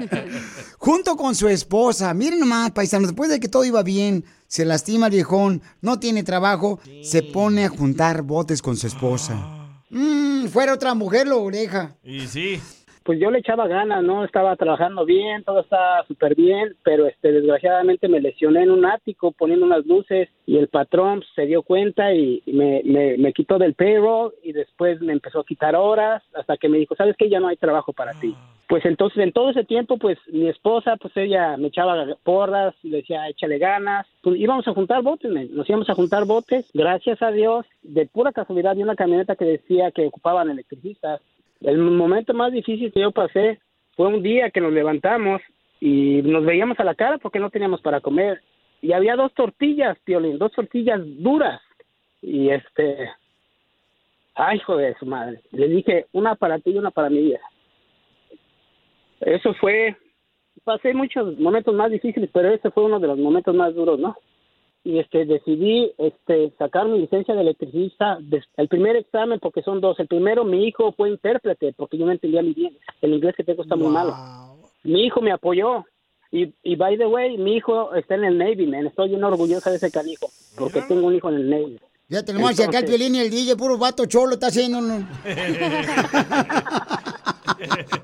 Junto 0.79 1.15
con 1.15 1.33
su 1.33 1.47
esposa. 1.47 2.13
Miren 2.13 2.41
nomás, 2.41 2.71
paisanos, 2.71 3.07
después 3.07 3.29
de 3.29 3.39
que 3.39 3.47
todo 3.47 3.63
iba 3.63 3.83
bien, 3.83 4.25
se 4.47 4.65
lastima 4.65 5.07
el 5.07 5.13
viejón, 5.13 5.61
no 5.81 5.99
tiene 5.99 6.23
trabajo, 6.23 6.79
se 7.01 7.23
pone 7.23 7.65
a 7.65 7.69
juntar 7.69 8.23
botes 8.23 8.61
con 8.61 8.75
su 8.75 8.87
esposa. 8.87 9.35
Mm, 9.89 10.47
fuera 10.47 10.73
otra 10.73 10.93
mujer 10.93 11.27
lo 11.27 11.41
oreja. 11.41 11.95
Y 12.03 12.21
sí. 12.21 12.59
pues 13.03 13.19
yo 13.21 13.31
le 13.31 13.39
echaba 13.39 13.67
ganas, 13.67 14.03
¿no? 14.03 14.25
Estaba 14.25 14.55
trabajando 14.57 15.05
bien, 15.05 15.43
todo 15.43 15.61
estaba 15.61 16.05
súper 16.07 16.35
bien, 16.35 16.75
pero 16.83 17.07
este, 17.07 17.31
desgraciadamente 17.31 18.09
me 18.09 18.19
lesioné 18.19 18.63
en 18.63 18.71
un 18.71 18.85
ático 18.85 19.31
poniendo 19.31 19.65
unas 19.65 19.85
luces 19.85 20.27
y 20.45 20.57
el 20.57 20.67
patrón 20.67 21.23
se 21.35 21.45
dio 21.45 21.61
cuenta 21.61 22.13
y 22.13 22.43
y 22.45 22.53
me, 22.53 22.81
me, 22.83 23.17
me 23.17 23.33
quitó 23.33 23.57
del 23.57 23.75
payroll 23.75 24.33
y 24.43 24.51
después 24.51 24.99
me 25.01 25.13
empezó 25.13 25.39
a 25.39 25.45
quitar 25.45 25.75
horas 25.75 26.23
hasta 26.33 26.57
que 26.57 26.69
me 26.69 26.77
dijo, 26.77 26.95
¿sabes 26.95 27.15
qué? 27.17 27.29
Ya 27.29 27.39
no 27.39 27.47
hay 27.47 27.57
trabajo 27.57 27.93
para 27.93 28.13
ti. 28.19 28.35
Pues 28.67 28.83
entonces 28.85 29.19
en 29.19 29.31
todo 29.31 29.49
ese 29.49 29.63
tiempo, 29.63 29.97
pues 29.97 30.17
mi 30.27 30.49
esposa, 30.49 30.97
pues 30.97 31.15
ella 31.15 31.55
me 31.55 31.69
echaba 31.69 32.05
porras 32.23 32.75
le 32.83 32.97
decía, 32.97 33.29
échale 33.29 33.59
ganas. 33.59 34.05
Pues 34.21 34.37
íbamos 34.37 34.67
a 34.67 34.73
juntar 34.73 35.03
botes, 35.03 35.31
men. 35.31 35.55
nos 35.55 35.69
íbamos 35.69 35.89
a 35.89 35.93
juntar 35.93 36.25
botes. 36.25 36.69
Gracias 36.73 37.21
a 37.21 37.31
Dios, 37.31 37.65
de 37.81 38.05
pura 38.07 38.33
casualidad, 38.33 38.75
vi 38.75 38.83
una 38.83 38.97
camioneta 38.97 39.37
que 39.37 39.45
decía 39.45 39.91
que 39.91 40.07
ocupaban 40.07 40.49
electricistas. 40.49 41.21
El 41.61 41.77
momento 41.77 42.33
más 42.33 42.51
difícil 42.51 42.91
que 42.91 42.99
yo 42.99 43.11
pasé 43.11 43.59
fue 43.95 44.07
un 44.07 44.21
día 44.21 44.51
que 44.51 44.61
nos 44.61 44.73
levantamos 44.73 45.41
y 45.79 46.21
nos 46.23 46.43
veíamos 46.43 46.77
a 46.79 46.83
la 46.83 46.95
cara 46.95 47.19
porque 47.19 47.39
no 47.39 47.49
teníamos 47.49 47.81
para 47.81 48.01
comer. 48.01 48.41
y 48.81 48.91
había 48.91 49.15
dos 49.15 49.33
tortillas, 49.33 49.97
Piolín, 50.03 50.37
dos 50.37 50.51
tortillas 50.51 50.99
duras. 51.03 51.61
Y 52.21 52.49
este, 52.49 53.09
ay, 54.35 54.57
hijo 54.57 54.75
de 54.75 54.93
su 54.95 55.05
madre. 55.05 55.39
Le 55.51 55.69
dije, 55.69 56.07
una 56.11 56.35
para 56.35 56.59
ti 56.59 56.71
y 56.71 56.77
una 56.77 56.91
para 56.91 57.09
mi 57.09 57.21
vieja. 57.21 57.47
Eso 59.21 59.53
fue, 59.59 59.95
pasé 60.63 60.93
muchos 60.93 61.37
momentos 61.39 61.73
más 61.73 61.91
difíciles, 61.91 62.29
pero 62.33 62.49
ese 62.53 62.71
fue 62.71 62.83
uno 62.83 62.99
de 62.99 63.07
los 63.07 63.17
momentos 63.17 63.53
más 63.55 63.73
duros, 63.75 63.99
¿no? 63.99 64.15
Y 64.83 64.99
este, 64.99 65.25
decidí 65.25 65.91
este, 65.97 66.53
sacar 66.57 66.87
mi 66.87 66.99
licencia 66.99 67.33
de 67.35 67.41
electricista, 67.41 68.19
el 68.55 68.67
primer 68.69 68.95
examen, 68.95 69.39
porque 69.39 69.61
son 69.61 69.81
dos. 69.81 69.99
El 69.99 70.07
primero, 70.07 70.45
mi 70.45 70.65
hijo 70.65 70.93
fue 70.93 71.09
intérprete, 71.09 71.73
porque 71.75 71.97
yo 71.97 72.05
no 72.05 72.11
entendía 72.13 72.41
muy 72.41 72.53
bien. 72.53 72.77
El 73.01 73.13
inglés 73.13 73.35
que 73.35 73.43
tengo 73.43 73.63
está 73.63 73.75
muy 73.75 73.89
malo. 73.89 74.15
Mi 74.83 75.03
hijo 75.05 75.19
me 75.21 75.31
apoyó. 75.31 75.83
Y, 76.31 76.53
y 76.63 76.75
by 76.75 76.97
the 76.97 77.05
way, 77.07 77.37
mi 77.37 77.55
hijo 77.57 77.93
está 77.95 78.15
en 78.15 78.23
el 78.25 78.37
Navy, 78.37 78.67
man. 78.67 78.85
Estoy 78.87 79.09
bien 79.09 79.23
orgullosa 79.23 79.71
de 79.71 79.77
ese 79.77 79.91
canijo, 79.91 80.27
porque 80.57 80.81
tengo 80.83 81.07
un 81.07 81.15
hijo 81.15 81.27
en 81.29 81.35
el 81.35 81.49
Navy. 81.49 81.79
Ya 82.09 82.23
tenemos 82.23 82.51
acá 82.51 82.63
el 82.63 82.67
Entonces- 82.85 82.89
violín 82.99 83.15
y 83.15 83.19
el 83.19 83.29
DJ, 83.29 83.57
puro 83.57 83.77
vato 83.77 84.05
cholo, 84.05 84.33
está 84.35 84.47
haciendo. 84.47 84.77
un- 84.79 85.05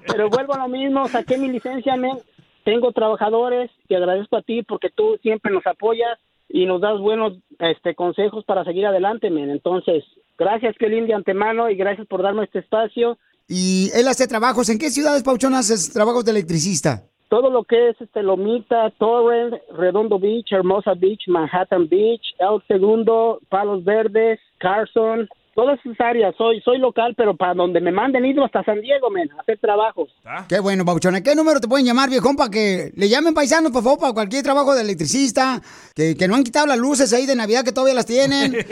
Pero 0.07 0.29
vuelvo 0.29 0.53
a 0.53 0.59
lo 0.59 0.67
mismo, 0.67 1.07
saqué 1.07 1.37
mi 1.37 1.49
licencia, 1.49 1.95
men. 1.95 2.17
Tengo 2.63 2.91
trabajadores, 2.93 3.69
te 3.87 3.95
agradezco 3.95 4.37
a 4.37 4.41
ti 4.41 4.63
porque 4.63 4.89
tú 4.89 5.17
siempre 5.21 5.51
nos 5.51 5.67
apoyas 5.67 6.17
y 6.47 6.65
nos 6.65 6.81
das 6.81 6.99
buenos 6.99 7.33
este, 7.59 7.95
consejos 7.95 8.45
para 8.45 8.63
seguir 8.63 8.85
adelante, 8.85 9.29
men. 9.29 9.49
Entonces, 9.49 10.03
gracias, 10.37 10.75
Kelly, 10.77 11.01
de 11.01 11.13
antemano 11.13 11.69
y 11.69 11.75
gracias 11.75 12.07
por 12.07 12.21
darme 12.21 12.45
este 12.45 12.59
espacio. 12.59 13.17
Y 13.47 13.89
él 13.93 14.07
hace 14.07 14.27
trabajos. 14.27 14.69
¿En 14.69 14.79
qué 14.79 14.89
ciudades, 14.89 15.23
Pauchón, 15.23 15.53
haces 15.55 15.91
trabajos 15.91 16.23
de 16.25 16.31
electricista? 16.31 17.03
Todo 17.29 17.49
lo 17.49 17.63
que 17.63 17.89
es 17.89 17.99
este 17.99 18.21
Lomita, 18.21 18.91
Torrent, 18.99 19.55
Redondo 19.75 20.19
Beach, 20.19 20.51
Hermosa 20.51 20.93
Beach, 20.93 21.27
Manhattan 21.27 21.89
Beach, 21.89 22.21
El 22.37 22.61
Segundo, 22.67 23.39
Palos 23.49 23.83
Verdes, 23.83 24.39
Carson, 24.59 25.27
todas 25.53 25.79
esas 25.79 25.99
áreas. 25.99 26.35
Soy 26.37 26.61
soy 26.61 26.77
local, 26.77 27.13
pero 27.15 27.35
para 27.35 27.53
donde 27.53 27.81
me 27.81 27.91
manden 27.91 28.25
ido 28.25 28.43
hasta 28.43 28.63
San 28.63 28.81
Diego, 28.81 29.09
men, 29.09 29.31
a 29.31 29.41
hacer 29.41 29.57
trabajos. 29.59 30.09
Qué 30.49 30.59
bueno, 30.59 30.85
Pauchón. 30.85 31.15
¿A 31.15 31.23
qué 31.23 31.35
número 31.35 31.59
te 31.59 31.67
pueden 31.67 31.85
llamar, 31.85 32.09
viejón, 32.09 32.35
para 32.35 32.49
que 32.49 32.91
le 32.95 33.09
llamen 33.09 33.33
paisanos, 33.33 33.71
por 33.71 33.83
favor, 33.83 33.99
para 33.99 34.13
cualquier 34.13 34.43
trabajo 34.43 34.75
de 34.75 34.81
electricista? 34.81 35.61
Que, 35.95 36.15
que 36.17 36.27
no 36.27 36.35
han 36.35 36.43
quitado 36.43 36.67
las 36.67 36.77
luces 36.77 37.13
ahí 37.13 37.25
de 37.25 37.35
Navidad, 37.35 37.63
que 37.63 37.71
todavía 37.71 37.95
las 37.95 38.05
tienen. 38.05 38.53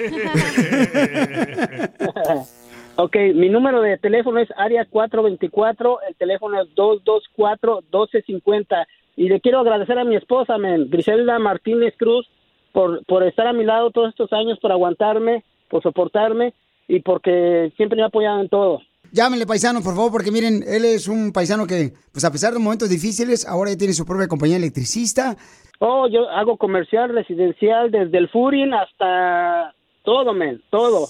Ok, 2.98 3.16
mi 3.34 3.50
número 3.50 3.82
de 3.82 3.98
teléfono 3.98 4.40
es 4.40 4.50
área 4.58 4.86
424, 4.86 6.02
el 6.10 6.16
teléfono 6.18 6.62
es 6.62 6.68
224-1250. 6.76 8.86
Y 9.16 9.30
le 9.30 9.40
quiero 9.40 9.60
agradecer 9.60 9.98
a 9.98 10.04
mi 10.04 10.18
esposa, 10.18 10.58
men, 10.58 10.90
Griselda 10.90 11.40
Martínez 11.40 11.96
Cruz, 11.98 12.28
por, 12.74 13.04
por 13.06 13.24
estar 13.24 13.48
a 13.48 13.54
mi 13.54 13.64
lado 13.64 13.92
todos 13.92 14.10
estos 14.10 14.34
años, 14.34 14.60
por 14.60 14.74
aguantarme, 14.74 15.46
por 15.70 15.82
soportarme 15.82 16.54
y 16.92 17.00
porque 17.00 17.72
siempre 17.78 17.96
me 17.96 18.04
ha 18.04 18.08
apoyado 18.08 18.42
en 18.42 18.50
todo. 18.50 18.82
Llámenle, 19.14 19.46
paisano, 19.46 19.82
por 19.82 19.96
favor, 19.96 20.12
porque 20.12 20.32
miren, 20.32 20.62
él 20.68 20.84
es 20.84 21.08
un 21.08 21.32
paisano 21.32 21.66
que, 21.66 21.94
pues 22.12 22.26
a 22.26 22.32
pesar 22.32 22.54
de 22.54 22.60
momentos 22.60 22.90
difíciles, 22.90 23.48
ahora 23.48 23.72
ya 23.72 23.78
tiene 23.78 23.94
su 23.94 24.06
propia 24.06 24.28
compañía 24.28 24.58
electricista. 24.58 25.38
Oh, 25.80 26.08
yo 26.10 26.30
hago 26.30 26.58
comercial, 26.58 27.10
residencial, 27.14 27.92
desde 27.92 28.18
el 28.18 28.30
Furin 28.30 28.74
hasta 28.74 29.74
todo, 30.04 30.34
men, 30.34 30.62
todo. 30.70 31.08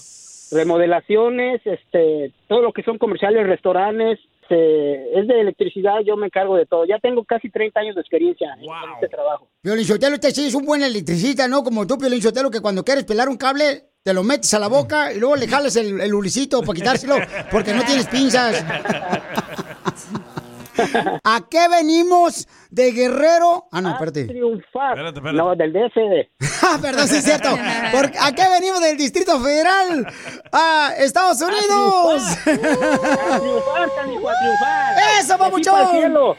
Remodelaciones, 0.52 1.60
este, 1.64 2.32
todo 2.48 2.62
lo 2.62 2.72
que 2.72 2.82
son 2.82 2.98
comerciales, 2.98 3.46
restaurantes, 3.46 4.20
este, 4.52 5.18
es 5.18 5.26
de 5.26 5.40
electricidad, 5.40 6.00
yo 6.04 6.16
me 6.16 6.26
encargo 6.26 6.56
de 6.56 6.66
todo. 6.66 6.84
Ya 6.84 6.98
tengo 6.98 7.24
casi 7.24 7.50
30 7.50 7.80
años 7.80 7.94
de 7.94 8.00
experiencia 8.00 8.54
en 8.58 8.68
este 8.94 9.08
trabajo. 9.08 9.48
Piolín 9.62 9.84
Sotelo, 9.84 10.14
este 10.14 10.30
sí 10.32 10.46
es 10.46 10.54
un 10.54 10.64
buen 10.64 10.82
electricista, 10.82 11.48
¿no? 11.48 11.62
Como 11.62 11.86
tú, 11.86 11.98
Piolín 11.98 12.20
Sotelo, 12.20 12.50
que 12.50 12.60
cuando 12.60 12.84
quieres 12.84 13.04
pelar 13.04 13.28
un 13.28 13.36
cable, 13.36 13.84
te 14.02 14.12
lo 14.12 14.22
metes 14.24 14.52
a 14.54 14.58
la 14.58 14.68
boca 14.68 15.12
y 15.12 15.18
luego 15.18 15.36
le 15.36 15.46
jalas 15.46 15.76
el, 15.76 16.00
el 16.00 16.14
ulicito 16.14 16.60
para 16.62 16.74
quitárselo 16.74 17.16
porque 17.50 17.72
no 17.72 17.84
tienes 17.84 18.06
pinzas. 18.08 18.64
¿A 21.22 21.40
qué 21.48 21.68
venimos 21.68 22.48
de 22.70 22.92
Guerrero? 22.92 23.66
Ah, 23.70 23.80
no, 23.80 23.90
espérate. 23.90 24.24
Triunfar. 24.24 24.98
No, 25.34 25.54
del 25.54 25.72
DFD. 25.72 26.30
Ah, 26.64 26.78
perdón, 26.80 27.08
sí 27.08 27.16
es 27.16 27.24
cierto. 27.24 27.48
Porque 27.90 28.16
¿A 28.20 28.32
qué 28.32 28.48
venimos 28.48 28.80
del 28.80 28.96
Distrito 28.96 29.38
Federal? 29.40 30.06
¡A 30.52 30.92
Estados 30.96 31.40
Unidos! 31.42 32.22
A 32.22 33.40
triunfar, 33.40 33.88
canijo, 33.96 34.28
a 34.28 34.34
triunfar. 34.38 34.96
¡Eso, 35.18 35.26
De 35.26 35.34
aquí 35.34 35.38
pa'l 35.38 35.38
papuchón! 35.38 35.90
cielo. 35.90 36.36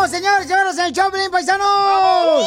¡Vamos, 0.00 0.16
señores, 0.16 0.48
señores, 0.48 0.78
el 0.78 0.92
Choplin, 0.94 1.30
paisanos! 1.30 2.46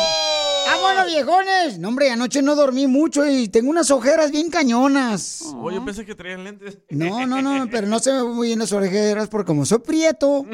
¡Vámonos, 0.66 1.08
viejones! 1.08 1.80
No, 1.80 1.90
hombre, 1.90 2.12
anoche 2.12 2.42
no 2.42 2.56
dormí 2.56 2.88
mucho 2.88 3.28
y 3.28 3.48
tengo 3.48 3.70
unas 3.70 3.92
ojeras 3.92 4.32
bien 4.32 4.50
cañonas. 4.50 5.42
Oye, 5.58 5.78
yo 5.78 5.86
pensé 5.86 6.06
que 6.06 6.16
traían 6.16 6.44
lentes. 6.44 6.78
No, 6.90 7.26
no, 7.26 7.42
no, 7.42 7.68
pero 7.70 7.88
no 7.88 8.00
se 8.00 8.12
me 8.12 8.24
ven 8.24 8.34
muy 8.34 8.48
bien 8.48 8.60
las 8.60 8.72
ojeras 8.72 9.28
porque 9.28 9.48
como 9.48 9.66
soy 9.66 9.80
prieto, 9.80 10.46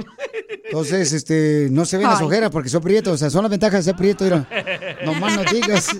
entonces, 0.65 1.13
este, 1.13 1.67
no 1.71 1.85
se 1.85 1.97
ven 1.97 2.07
las 2.07 2.19
Ay. 2.19 2.25
ojeras 2.27 2.49
porque 2.51 2.69
soy 2.69 2.81
prieto. 2.81 3.11
O 3.11 3.17
sea, 3.17 3.29
son 3.29 3.43
las 3.43 3.49
ventajas 3.49 3.85
de 3.85 3.91
ser 3.91 3.97
prieto, 3.97 4.23
mira. 4.23 4.47
No 5.05 5.13
más 5.15 5.35
no 5.35 5.43
digas. 5.51 5.89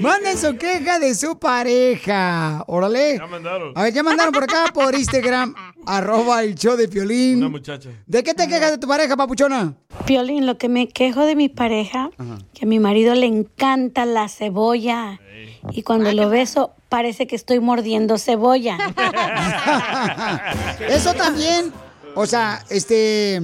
Manden 0.00 0.36
su 0.36 0.56
queja 0.58 0.98
de 0.98 1.14
su 1.14 1.38
pareja. 1.38 2.64
Órale. 2.66 3.18
Ya 3.18 3.26
mandaron. 3.28 3.72
A 3.76 3.84
ver, 3.84 3.94
ya 3.94 4.02
mandaron 4.02 4.34
por 4.34 4.42
acá, 4.42 4.64
por 4.74 4.94
Instagram, 4.96 5.54
arroba 5.86 6.42
el 6.42 6.56
show 6.56 6.76
de 6.76 6.88
Piolín. 6.88 7.38
Una 7.38 7.50
muchacha. 7.50 7.90
¿De 8.04 8.24
qué 8.24 8.34
te 8.34 8.48
quejas 8.48 8.72
de 8.72 8.78
tu 8.78 8.88
pareja, 8.88 9.16
papuchona? 9.16 9.74
Piolín, 10.06 10.44
lo 10.44 10.58
que 10.58 10.68
me 10.68 10.88
quejo 10.88 11.24
de 11.24 11.36
mi 11.36 11.48
pareja, 11.48 12.10
que 12.52 12.64
a 12.64 12.68
mi 12.68 12.80
marido 12.80 13.14
le 13.14 13.26
encanta 13.26 14.06
la 14.06 14.28
cebolla. 14.28 15.20
Y 15.70 15.82
cuando 15.82 16.10
lo 16.12 16.28
beso, 16.28 16.72
parece 16.88 17.28
que 17.28 17.36
estoy 17.36 17.60
mordiendo 17.60 18.18
cebolla. 18.18 18.76
Eso 20.88 21.14
también, 21.14 21.72
o 22.14 22.26
sea, 22.26 22.64
este, 22.70 23.42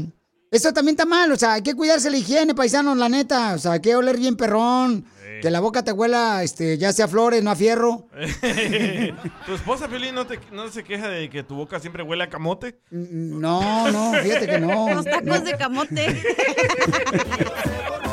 eso 0.50 0.72
también 0.72 0.94
está 0.94 1.06
mal, 1.06 1.30
o 1.32 1.36
sea, 1.36 1.54
hay 1.54 1.62
que 1.62 1.74
cuidarse 1.74 2.10
la 2.10 2.16
higiene, 2.16 2.54
paisanos, 2.54 2.96
la 2.96 3.08
neta, 3.08 3.54
o 3.54 3.58
sea, 3.58 3.72
hay 3.72 3.80
que 3.80 3.94
oler 3.94 4.16
bien 4.16 4.36
perrón, 4.36 5.04
que 5.40 5.50
la 5.50 5.60
boca 5.60 5.82
te 5.82 5.92
huela, 5.92 6.42
este, 6.42 6.76
ya 6.76 6.92
sea 6.92 7.06
a 7.06 7.08
flores, 7.08 7.42
no 7.42 7.50
a 7.50 7.56
fierro. 7.56 8.08
¿Tu 9.46 9.54
esposa, 9.54 9.88
Piolín, 9.88 10.14
no, 10.14 10.26
te, 10.26 10.38
no 10.52 10.68
se 10.68 10.84
queja 10.84 11.08
de 11.08 11.30
que 11.30 11.42
tu 11.42 11.54
boca 11.54 11.80
siempre 11.80 12.02
huele 12.02 12.24
a 12.24 12.28
camote? 12.28 12.80
No, 12.90 13.90
no, 13.90 14.12
fíjate 14.22 14.46
que 14.46 14.58
no. 14.58 14.94
Los 14.94 15.04
tacos 15.04 15.44
de 15.44 15.56
camote. 15.56 16.22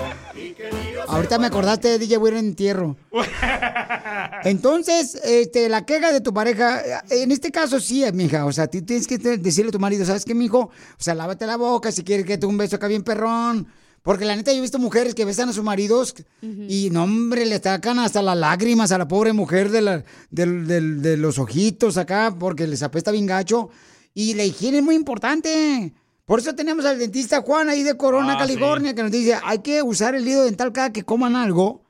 Ahorita 1.07 1.39
me 1.39 1.47
acordaste 1.47 1.87
de 1.87 1.99
DJ, 1.99 2.17
voy 2.17 2.29
a 2.29 2.33
ir 2.33 2.39
en 2.39 2.45
entierro. 2.47 2.97
Entonces, 4.43 5.15
este, 5.23 5.69
la 5.69 5.85
queja 5.85 6.11
de 6.11 6.21
tu 6.21 6.33
pareja, 6.33 7.03
en 7.09 7.31
este 7.31 7.51
caso 7.51 7.79
sí, 7.79 8.03
mija, 8.13 8.45
o 8.45 8.51
sea, 8.51 8.67
tú 8.67 8.81
tienes 8.83 9.07
que 9.07 9.17
te- 9.17 9.37
decirle 9.37 9.69
a 9.69 9.71
tu 9.71 9.79
marido, 9.79 10.05
¿sabes 10.05 10.25
qué, 10.25 10.35
mijo? 10.35 10.59
O 10.59 10.71
sea, 10.97 11.15
lávate 11.15 11.45
la 11.45 11.57
boca 11.57 11.91
si 11.91 12.03
quieres 12.03 12.25
que 12.25 12.37
te 12.37 12.45
un 12.45 12.57
beso 12.57 12.75
acá 12.75 12.87
bien 12.87 13.03
perrón. 13.03 13.67
Porque 14.03 14.23
la 14.23 14.35
neta, 14.37 14.51
yo 14.53 14.59
he 14.59 14.61
visto 14.61 14.79
mujeres 14.79 15.13
que 15.15 15.25
besan 15.25 15.49
a 15.49 15.53
sus 15.53 15.65
maridos 15.65 16.13
y, 16.41 16.89
no, 16.91 17.03
hombre, 17.03 17.45
le 17.45 17.59
sacan 17.59 17.99
hasta 17.99 18.21
las 18.21 18.37
lágrimas 18.37 18.93
a 18.93 18.97
la 18.97 19.05
pobre 19.07 19.33
mujer 19.33 19.69
de, 19.69 19.81
la, 19.81 20.03
de 20.31 21.17
los 21.17 21.39
ojitos 21.39 21.97
acá 21.97 22.33
porque 22.39 22.67
les 22.67 22.83
apesta 22.83 23.11
bien 23.11 23.25
gacho. 23.25 23.69
Y 24.13 24.35
la 24.35 24.45
higiene 24.45 24.77
es 24.77 24.83
muy 24.83 24.95
importante. 24.95 25.93
Por 26.27 26.39
eso 26.39 26.53
tenemos 26.55 26.83
al 26.83 26.99
dentista 26.99 27.41
Juan 27.41 27.69
ahí 27.69 27.83
de 27.83 27.95
Corona, 27.95 28.33
Ah, 28.33 28.37
California, 28.37 28.93
que 28.93 29.01
nos 29.01 29.11
dice, 29.13 29.39
hay 29.45 29.59
que 29.59 29.81
usar 29.81 30.13
el 30.13 30.27
hilo 30.27 30.43
dental 30.43 30.73
cada 30.73 30.91
que 30.91 31.03
coman 31.03 31.37
algo. 31.37 31.85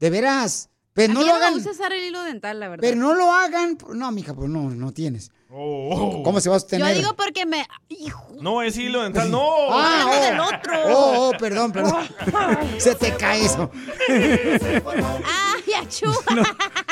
De 0.00 0.10
veras. 0.10 0.70
Pero 0.92 1.14
no 1.14 1.20
Aquí 1.20 1.28
lo 1.28 1.34
hagan. 1.36 1.52
No 1.52 1.58
usa 1.60 1.70
usar 1.70 1.92
el 1.92 2.02
hilo 2.04 2.20
dental, 2.24 2.58
la 2.58 2.68
verdad. 2.68 2.80
Pero 2.82 2.96
no 2.96 3.14
lo 3.14 3.32
hagan. 3.32 3.78
No, 3.94 4.10
mija, 4.10 4.34
pues 4.34 4.50
no, 4.50 4.70
no 4.70 4.90
tienes. 4.92 5.30
Oh. 5.48 6.22
¿Cómo 6.24 6.40
se 6.40 6.48
va 6.50 6.56
a 6.56 6.58
Yo 6.58 6.60
sostener? 6.60 6.96
digo 6.96 7.14
porque 7.14 7.46
me. 7.46 7.64
Hijo. 7.88 8.26
No, 8.40 8.62
es 8.62 8.76
hilo 8.76 9.02
dental, 9.04 9.30
no. 9.30 9.46
Ah, 9.70 10.04
oh. 10.06 10.24
del 10.24 10.40
otro. 10.40 10.72
Oh, 10.88 11.28
oh, 11.28 11.32
perdón, 11.38 11.72
perdón. 11.72 12.06
Se 12.78 12.94
te 12.96 13.14
cae 13.16 13.44
eso. 13.44 13.70
¡Ay, 14.08 15.72
achú! 15.82 16.10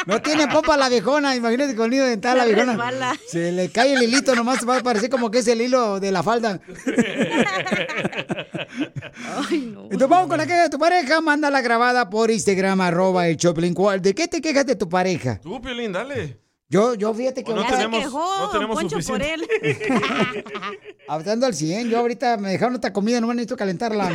No 0.06 0.20
tiene 0.20 0.46
popa 0.48 0.76
la 0.76 0.90
viejona, 0.90 1.34
imagínate 1.34 1.74
con 1.74 1.90
hilo 1.90 2.04
dental 2.04 2.36
la 2.36 2.44
Se 2.44 2.50
viejona. 2.52 2.72
resbala. 2.72 3.16
Se 3.26 3.52
le 3.52 3.70
cae 3.70 3.94
el 3.94 4.02
hilito, 4.02 4.34
nomás 4.34 4.68
va 4.68 4.76
a 4.76 4.82
parecer 4.82 5.08
como 5.08 5.30
que 5.30 5.38
es 5.38 5.48
el 5.48 5.62
hilo 5.62 5.98
de 5.98 6.12
la 6.12 6.22
falda. 6.22 6.60
Entonces 9.50 10.08
vamos 10.08 10.28
con 10.28 10.36
la 10.38 10.46
queja 10.46 10.64
de 10.64 10.68
tu 10.68 10.78
pareja, 10.78 11.20
mándala 11.22 11.60
grabada 11.62 12.10
por 12.10 12.30
Instagram, 12.30 12.80
arroba 12.82 13.28
el 13.28 13.36
Choplin. 13.38 13.72
¿Cuál- 13.74 14.02
¿De 14.02 14.14
qué 14.14 14.28
te 14.28 14.40
quejas 14.42 14.66
de 14.66 14.76
tu 14.76 14.88
pareja? 14.90 15.40
Tú, 15.42 15.60
Piolín, 15.62 15.92
dale. 15.92 16.38
Yo, 16.74 16.94
yo 16.94 17.14
fíjate 17.14 17.44
que 17.44 17.52
no 17.54 17.58
ahorita- 17.60 17.76
tenemos- 17.76 18.12
no 18.12 18.50
tenemos 18.50 18.76
Poncho 18.80 18.96
por 18.96 19.04
suficiente. 19.04 19.46
él. 19.62 20.44
Hablando 21.08 21.46
al 21.46 21.54
100, 21.54 21.88
yo 21.88 22.00
ahorita 22.00 22.36
me 22.36 22.48
dejaron 22.50 22.74
otra 22.74 22.92
comida, 22.92 23.20
no 23.20 23.28
me 23.28 23.34
necesito 23.36 23.56
calentarla. 23.56 24.10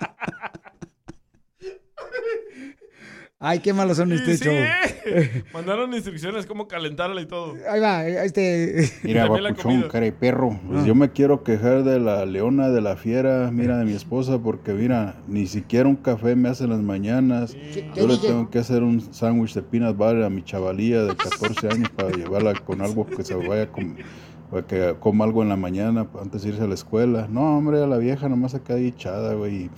Ay, 3.38 3.58
qué 3.58 3.74
malos 3.74 3.98
son 3.98 4.12
este 4.12 4.38
Sí, 4.38 4.44
show. 4.44 4.52
¿eh? 5.04 5.44
Mandaron 5.52 5.92
instrucciones 5.92 6.46
cómo 6.46 6.66
calentarla 6.68 7.20
y 7.20 7.26
todo. 7.26 7.54
Ahí 7.70 7.80
va, 7.80 8.06
este. 8.06 8.90
Mira, 9.02 9.28
papuchón, 9.28 9.82
cara 9.90 10.06
y 10.06 10.10
perro. 10.10 10.58
Pues 10.66 10.82
Ah. 10.82 10.86
yo 10.86 10.94
me 10.94 11.10
quiero 11.10 11.44
quejar 11.44 11.84
de 11.84 12.00
la 12.00 12.24
leona, 12.24 12.70
de 12.70 12.80
la 12.80 12.96
fiera, 12.96 13.50
mira, 13.52 13.76
de 13.76 13.84
mi 13.84 13.92
esposa, 13.92 14.38
porque 14.38 14.72
mira, 14.72 15.16
ni 15.28 15.46
siquiera 15.46 15.86
un 15.86 15.96
café 15.96 16.34
me 16.34 16.48
hace 16.48 16.64
en 16.64 16.70
las 16.70 16.80
mañanas. 16.80 17.52
qué 17.52 17.90
Yo 17.94 18.06
le 18.08 18.16
tengo 18.16 18.48
que 18.48 18.58
hacer 18.58 18.82
un 18.82 19.02
sándwich 19.12 19.52
de 19.52 19.60
peanut 19.62 19.98
butter 19.98 20.22
a 20.24 20.30
mi 20.30 20.42
chavalía 20.42 21.02
de 21.02 21.14
14 21.14 21.68
años 21.70 21.90
para 21.90 22.10
llevarla 22.16 22.54
con 22.54 22.80
algo 22.80 23.04
que 23.06 23.22
se 23.22 23.34
vaya 23.34 23.70
con 23.70 23.96
para 24.50 24.64
que 24.64 24.94
coma 25.00 25.24
algo 25.24 25.42
en 25.42 25.48
la 25.48 25.56
mañana 25.56 26.06
antes 26.22 26.42
de 26.44 26.50
irse 26.50 26.62
a 26.62 26.68
la 26.68 26.74
escuela. 26.74 27.26
No, 27.28 27.58
hombre, 27.58 27.82
a 27.82 27.86
la 27.88 27.98
vieja 27.98 28.28
nomás 28.28 28.52
se 28.52 28.62
queda 28.62 28.76
ahí 28.76 28.86
echada, 28.86 29.34
güey. 29.34 29.68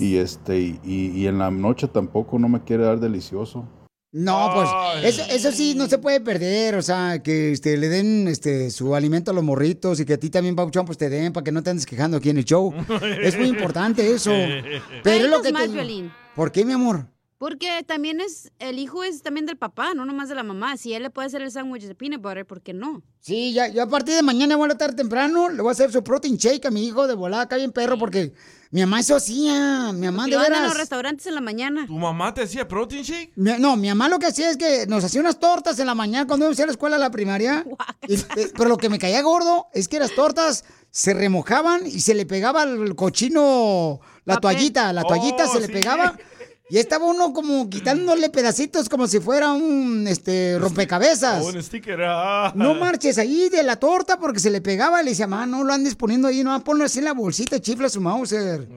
Y, 0.00 0.16
este, 0.16 0.58
y, 0.58 0.80
y- 0.84 1.26
en 1.26 1.38
la 1.38 1.50
noche 1.50 1.88
tampoco 1.88 2.38
no 2.38 2.48
me 2.48 2.62
quiere 2.64 2.84
dar 2.84 2.98
delicioso. 3.00 3.68
No, 4.12 4.50
pues 4.52 4.68
eso, 5.04 5.22
eso 5.30 5.52
sí 5.52 5.74
no 5.76 5.86
se 5.86 5.98
puede 5.98 6.20
perder, 6.20 6.74
o 6.74 6.82
sea, 6.82 7.22
que 7.22 7.52
este, 7.52 7.76
le 7.76 7.88
den 7.88 8.26
este, 8.26 8.70
su 8.72 8.96
alimento 8.96 9.30
a 9.30 9.34
los 9.34 9.44
morritos 9.44 10.00
y 10.00 10.04
que 10.04 10.14
a 10.14 10.18
ti 10.18 10.30
también, 10.30 10.56
Pauchón, 10.56 10.84
pues 10.84 10.98
te 10.98 11.08
den 11.08 11.32
para 11.32 11.44
que 11.44 11.52
no 11.52 11.62
te 11.62 11.70
andes 11.70 11.86
quejando 11.86 12.16
aquí 12.16 12.28
en 12.30 12.38
el 12.38 12.44
show. 12.44 12.74
es 13.22 13.38
muy 13.38 13.46
importante 13.46 14.10
eso. 14.12 14.32
Pero 15.04 15.26
es 15.26 15.30
lo 15.30 15.40
que 15.42 15.52
mal, 15.52 15.70
te... 15.72 16.10
¿Por 16.34 16.50
qué, 16.50 16.64
mi 16.64 16.72
amor? 16.72 17.06
Porque 17.40 17.82
también 17.86 18.20
es, 18.20 18.52
el 18.58 18.78
hijo 18.78 19.02
es 19.02 19.22
también 19.22 19.46
del 19.46 19.56
papá, 19.56 19.94
no 19.94 20.04
nomás 20.04 20.28
de 20.28 20.34
la 20.34 20.42
mamá. 20.42 20.76
Si 20.76 20.92
él 20.92 21.02
le 21.04 21.08
puede 21.08 21.28
hacer 21.28 21.40
el 21.40 21.50
sándwich 21.50 21.84
de 21.84 21.94
peanut 21.94 22.20
butter, 22.20 22.44
¿por 22.44 22.60
qué 22.60 22.74
no? 22.74 23.00
Sí, 23.20 23.54
ya, 23.54 23.66
yo 23.68 23.82
a 23.82 23.88
partir 23.88 24.14
de 24.14 24.22
mañana 24.22 24.56
voy 24.56 24.68
a 24.68 24.72
estar 24.72 24.94
temprano, 24.94 25.48
le 25.48 25.62
voy 25.62 25.70
a 25.70 25.72
hacer 25.72 25.90
su 25.90 26.04
protein 26.04 26.36
shake 26.36 26.66
a 26.66 26.70
mi 26.70 26.84
hijo 26.86 27.06
de 27.06 27.14
volada 27.14 27.44
acá 27.44 27.56
bien 27.56 27.72
perro, 27.72 27.96
porque 27.96 28.34
mi 28.70 28.82
mamá 28.82 29.00
eso 29.00 29.16
hacía, 29.16 29.90
mi 29.94 30.04
mamá 30.04 30.24
Porque 30.24 30.30
de 30.32 30.36
van 30.36 30.46
a 30.52 30.56
los 30.56 30.60
veras. 30.64 30.76
restaurantes 30.76 31.26
en 31.28 31.34
la 31.34 31.40
mañana. 31.40 31.86
¿Tu 31.86 31.94
mamá 31.94 32.34
te 32.34 32.42
hacía 32.42 32.68
protein 32.68 33.02
shake? 33.04 33.32
Mi- 33.36 33.52
no, 33.58 33.74
mi 33.74 33.88
mamá 33.88 34.10
lo 34.10 34.18
que 34.18 34.26
hacía 34.26 34.50
es 34.50 34.58
que 34.58 34.86
nos 34.86 35.02
hacía 35.02 35.22
unas 35.22 35.38
tortas 35.40 35.78
en 35.78 35.86
la 35.86 35.94
mañana 35.94 36.26
cuando 36.26 36.44
íbamos 36.44 36.60
a 36.60 36.66
la 36.66 36.72
escuela 36.72 36.96
a 36.96 36.98
la 36.98 37.10
primaria. 37.10 37.64
Y- 38.06 38.16
eh, 38.16 38.52
pero 38.54 38.68
lo 38.68 38.76
que 38.76 38.90
me 38.90 38.98
caía 38.98 39.22
gordo 39.22 39.68
es 39.72 39.88
que 39.88 39.98
las 39.98 40.14
tortas 40.14 40.62
se 40.90 41.14
remojaban 41.14 41.86
y 41.86 42.00
se 42.00 42.12
le 42.12 42.26
pegaba 42.26 42.60
al 42.62 42.94
cochino 42.96 44.00
la 44.26 44.36
toallita, 44.36 44.92
la 44.92 45.04
toallita 45.04 45.44
Oh, 45.48 45.52
se 45.54 45.60
le 45.60 45.66
sí. 45.68 45.72
pegaba. 45.72 46.18
Y 46.70 46.78
estaba 46.78 47.04
uno 47.06 47.32
como 47.32 47.68
quitándole 47.68 48.30
pedacitos 48.30 48.88
como 48.88 49.06
si 49.08 49.18
fuera 49.20 49.52
un 49.52 50.06
este 50.08 50.56
rompecabezas. 50.58 51.42
Oh, 51.44 51.48
un 51.54 51.62
sticker. 51.62 52.00
ah. 52.06 52.52
No 52.54 52.74
marches 52.74 53.18
ahí 53.18 53.48
de 53.48 53.62
la 53.62 53.76
torta 53.76 54.18
porque 54.18 54.38
se 54.38 54.50
le 54.50 54.60
pegaba. 54.60 55.02
Le 55.02 55.10
decía, 55.10 55.26
mamá, 55.26 55.46
no 55.46 55.64
lo 55.64 55.72
andes 55.72 55.96
poniendo 55.96 56.28
ahí, 56.28 56.44
no, 56.44 56.62
ponlo 56.62 56.84
así 56.84 57.00
en 57.00 57.06
la 57.06 57.12
bolsita, 57.12 57.58
chifla 57.60 57.88
su 57.88 58.00
Mauser. 58.00 58.68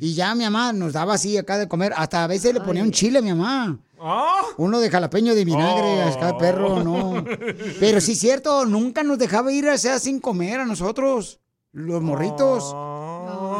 Y 0.00 0.14
ya 0.14 0.34
mi 0.34 0.44
mamá 0.44 0.72
nos 0.72 0.92
daba 0.92 1.14
así 1.14 1.36
acá 1.36 1.58
de 1.58 1.66
comer. 1.68 1.92
Hasta 1.96 2.24
a 2.24 2.26
veces 2.26 2.54
le 2.54 2.60
ponía 2.60 2.82
un 2.82 2.92
chile 2.92 3.18
a 3.18 3.22
mi 3.22 3.30
mamá. 3.34 3.78
Ah. 4.00 4.40
Uno 4.56 4.80
de 4.80 4.88
jalapeño 4.88 5.34
de 5.34 5.44
vinagre, 5.44 6.04
Oh. 6.04 6.08
acá 6.16 6.26
de 6.28 6.34
perro, 6.38 6.82
no. 6.82 7.22
Pero 7.80 8.00
sí 8.00 8.12
es 8.12 8.18
cierto, 8.18 8.64
nunca 8.64 9.02
nos 9.02 9.18
dejaba 9.18 9.52
ir 9.52 9.68
o 9.68 9.76
sea, 9.76 9.98
sin 9.98 10.20
comer 10.20 10.60
a 10.60 10.64
nosotros, 10.64 11.38
los 11.72 12.00
morritos. 12.00 12.74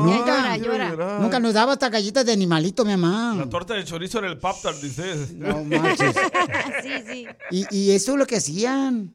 Nunca, 0.04 0.56
llora, 0.56 0.90
llora. 0.90 1.18
nunca 1.20 1.38
nos 1.40 1.54
daba 1.54 1.72
hasta 1.72 1.88
galletas 1.88 2.24
de 2.26 2.32
animalito, 2.32 2.84
mi 2.84 2.96
mamá. 2.96 3.34
La 3.36 3.48
torta 3.48 3.74
de 3.74 3.84
chorizo 3.84 4.18
era 4.18 4.28
el 4.28 4.38
pop 4.38 4.56
tart, 4.62 4.78
dices. 4.78 5.32
No 5.32 5.62
manches. 5.64 6.14
sí, 6.82 6.90
sí. 7.06 7.26
Y, 7.50 7.66
y 7.76 7.90
eso 7.92 8.12
es 8.12 8.18
lo 8.18 8.26
que 8.26 8.36
hacían. 8.36 9.14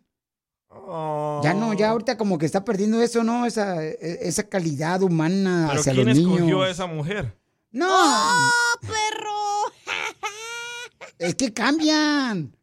Ya 1.43 1.53
no, 1.53 1.73
ya 1.73 1.89
ahorita 1.89 2.17
como 2.17 2.37
que 2.37 2.45
está 2.45 2.63
perdiendo 2.63 3.01
eso, 3.01 3.23
¿no? 3.23 3.45
Esa, 3.45 3.83
e- 3.83 4.19
esa 4.21 4.43
calidad 4.43 5.01
humana 5.01 5.67
¿Pero 5.69 5.79
hacia 5.79 5.93
quién 5.93 6.07
los 6.07 6.17
escogió 6.17 6.39
niños. 6.45 6.63
a 6.63 6.69
esa 6.69 6.85
mujer? 6.85 7.35
No. 7.71 7.87
¡Oh, 7.89 8.79
perro! 8.81 9.73
Es 11.17 11.35
que 11.35 11.53
cambian. 11.53 12.55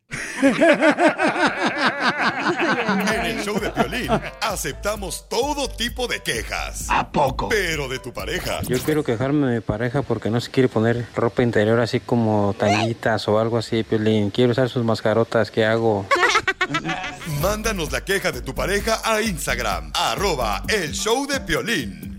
En 3.13 3.27
el 3.27 3.45
show 3.45 3.59
de 3.59 3.71
Piolín 3.71 4.09
aceptamos 4.41 5.29
todo 5.29 5.69
tipo 5.69 6.07
de 6.09 6.21
quejas. 6.21 6.87
¿A 6.89 7.11
poco? 7.11 7.49
Pero 7.49 7.89
de 7.89 7.99
tu 7.99 8.13
pareja. 8.13 8.61
Yo 8.63 8.79
quiero 8.79 9.05
quejarme 9.05 9.47
de 9.49 9.55
mi 9.57 9.61
pareja 9.61 10.03
porque 10.03 10.31
no 10.31 10.41
se 10.41 10.51
quiere 10.51 10.69
poner 10.69 11.07
ropa 11.15 11.43
interior 11.43 11.81
así 11.81 12.01
como 12.01 12.55
tallitas 12.59 13.27
o 13.29 13.39
algo 13.39 13.59
así, 13.59 13.83
Piolín. 13.83 14.31
Quiero 14.31 14.53
usar 14.53 14.69
sus 14.69 14.85
mascarotas, 14.85 15.51
¿qué 15.51 15.65
hago? 15.65 16.07
Mándanos 17.41 17.93
la 17.93 18.05
queja 18.05 18.33
de 18.33 18.41
tu 18.41 18.55
pareja 18.55 19.01
a 19.05 19.21
Instagram, 19.21 19.93
arroba 19.95 20.63
el 20.69 20.93
show 20.93 21.27
de 21.27 21.41
Piolín. 21.41 22.12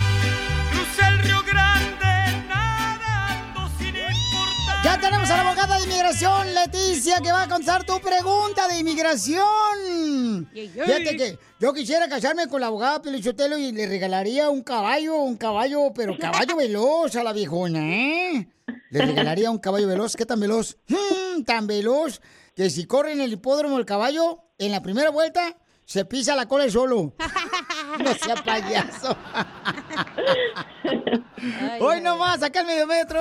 A 5.05 5.09
la 5.09 5.41
abogada 5.41 5.77
de 5.77 5.83
inmigración, 5.83 6.53
Leticia, 6.53 7.19
que 7.19 7.29
va 7.29 7.43
a 7.43 7.47
contestar 7.49 7.83
tu 7.83 7.99
pregunta 7.99 8.69
de 8.69 8.79
inmigración. 8.79 10.49
Fíjate 10.53 11.17
que 11.17 11.37
yo 11.59 11.73
quisiera 11.73 12.07
casarme 12.07 12.47
con 12.47 12.61
la 12.61 12.67
abogada 12.67 13.01
Pelichotelo 13.01 13.57
y 13.57 13.73
le 13.73 13.85
regalaría 13.85 14.49
un 14.49 14.61
caballo, 14.63 15.17
un 15.17 15.35
caballo, 15.35 15.91
pero 15.93 16.17
caballo 16.17 16.55
veloz 16.55 17.15
a 17.17 17.23
la 17.23 17.33
viejona, 17.33 17.81
¿eh? 17.81 18.47
Le 18.91 19.05
regalaría 19.05 19.51
un 19.51 19.57
caballo 19.57 19.87
veloz. 19.87 20.15
¿Qué 20.15 20.25
tan 20.25 20.39
veloz? 20.39 20.77
Mm, 20.87 21.43
tan 21.43 21.67
veloz 21.67 22.21
que 22.55 22.69
si 22.69 22.85
corre 22.85 23.11
en 23.11 23.19
el 23.19 23.33
hipódromo 23.33 23.79
el 23.79 23.85
caballo, 23.85 24.39
en 24.57 24.71
la 24.71 24.81
primera 24.81 25.09
vuelta 25.09 25.57
se 25.85 26.05
pisa 26.05 26.33
la 26.35 26.47
cola 26.47 26.63
el 26.63 26.71
solo. 26.71 27.13
No 28.03 28.13
sea 28.13 28.35
payaso. 28.35 29.15
Hoy 31.79 32.01
nomás, 32.01 32.41
acá 32.43 32.61
el 32.61 32.67
medio 32.67 32.87
metro. 32.87 33.19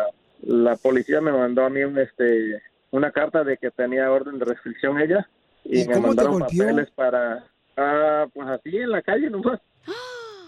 la 0.43 0.77
policía 0.77 1.21
me 1.21 1.33
mandó 1.33 1.65
a 1.65 1.71
mí 1.71 1.83
un, 1.83 1.99
este, 1.99 2.61
una 2.95 3.11
carta 3.11 3.43
de 3.43 3.57
que 3.57 3.73
tenía 3.73 4.11
orden 4.11 4.39
de 4.39 4.45
restricción 4.45 5.01
ella 5.01 5.29
y, 5.65 5.83
¿Y 5.83 5.89
me 5.89 5.99
mandaron 5.99 6.39
papeles 6.39 6.89
para, 6.95 7.45
ah, 7.77 8.27
pues 8.33 8.49
así 8.49 8.77
en 8.77 8.91
la 8.91 9.03
calle 9.03 9.31
nomás. 9.31 9.61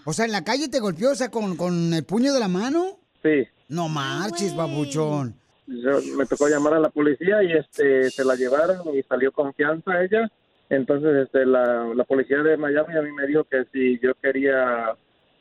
O 0.09 0.12
sea, 0.12 0.24
en 0.24 0.31
la 0.31 0.44
calle 0.44 0.68
te 0.68 0.78
golpeó, 0.78 1.10
o 1.10 1.14
sea, 1.16 1.32
con, 1.32 1.56
con 1.56 1.93
el 1.93 2.05
puño 2.05 2.32
de 2.32 2.39
la 2.39 2.47
mano. 2.47 3.01
Sí. 3.24 3.44
No 3.68 3.89
marches, 3.89 4.55
babuchón. 4.55 5.35
Yo, 5.66 5.98
me 6.16 6.27
tocó 6.27 6.47
llamar 6.47 6.74
a 6.74 6.78
la 6.78 6.90
policía 6.90 7.43
y 7.43 7.51
este 7.51 8.09
se 8.10 8.24
la 8.24 8.36
llevaron 8.36 8.82
y 8.94 9.02
salió 9.02 9.32
confianza 9.32 10.01
ella. 10.05 10.31
Entonces 10.70 11.27
este 11.27 11.44
la, 11.44 11.93
la 11.93 12.05
policía 12.05 12.40
de 12.44 12.56
Miami 12.56 12.97
a 12.97 13.02
mí 13.02 13.10
me 13.10 13.27
dijo 13.27 13.43
que 13.43 13.64
si 13.73 13.98
yo 13.98 14.14
quería, 14.23 14.94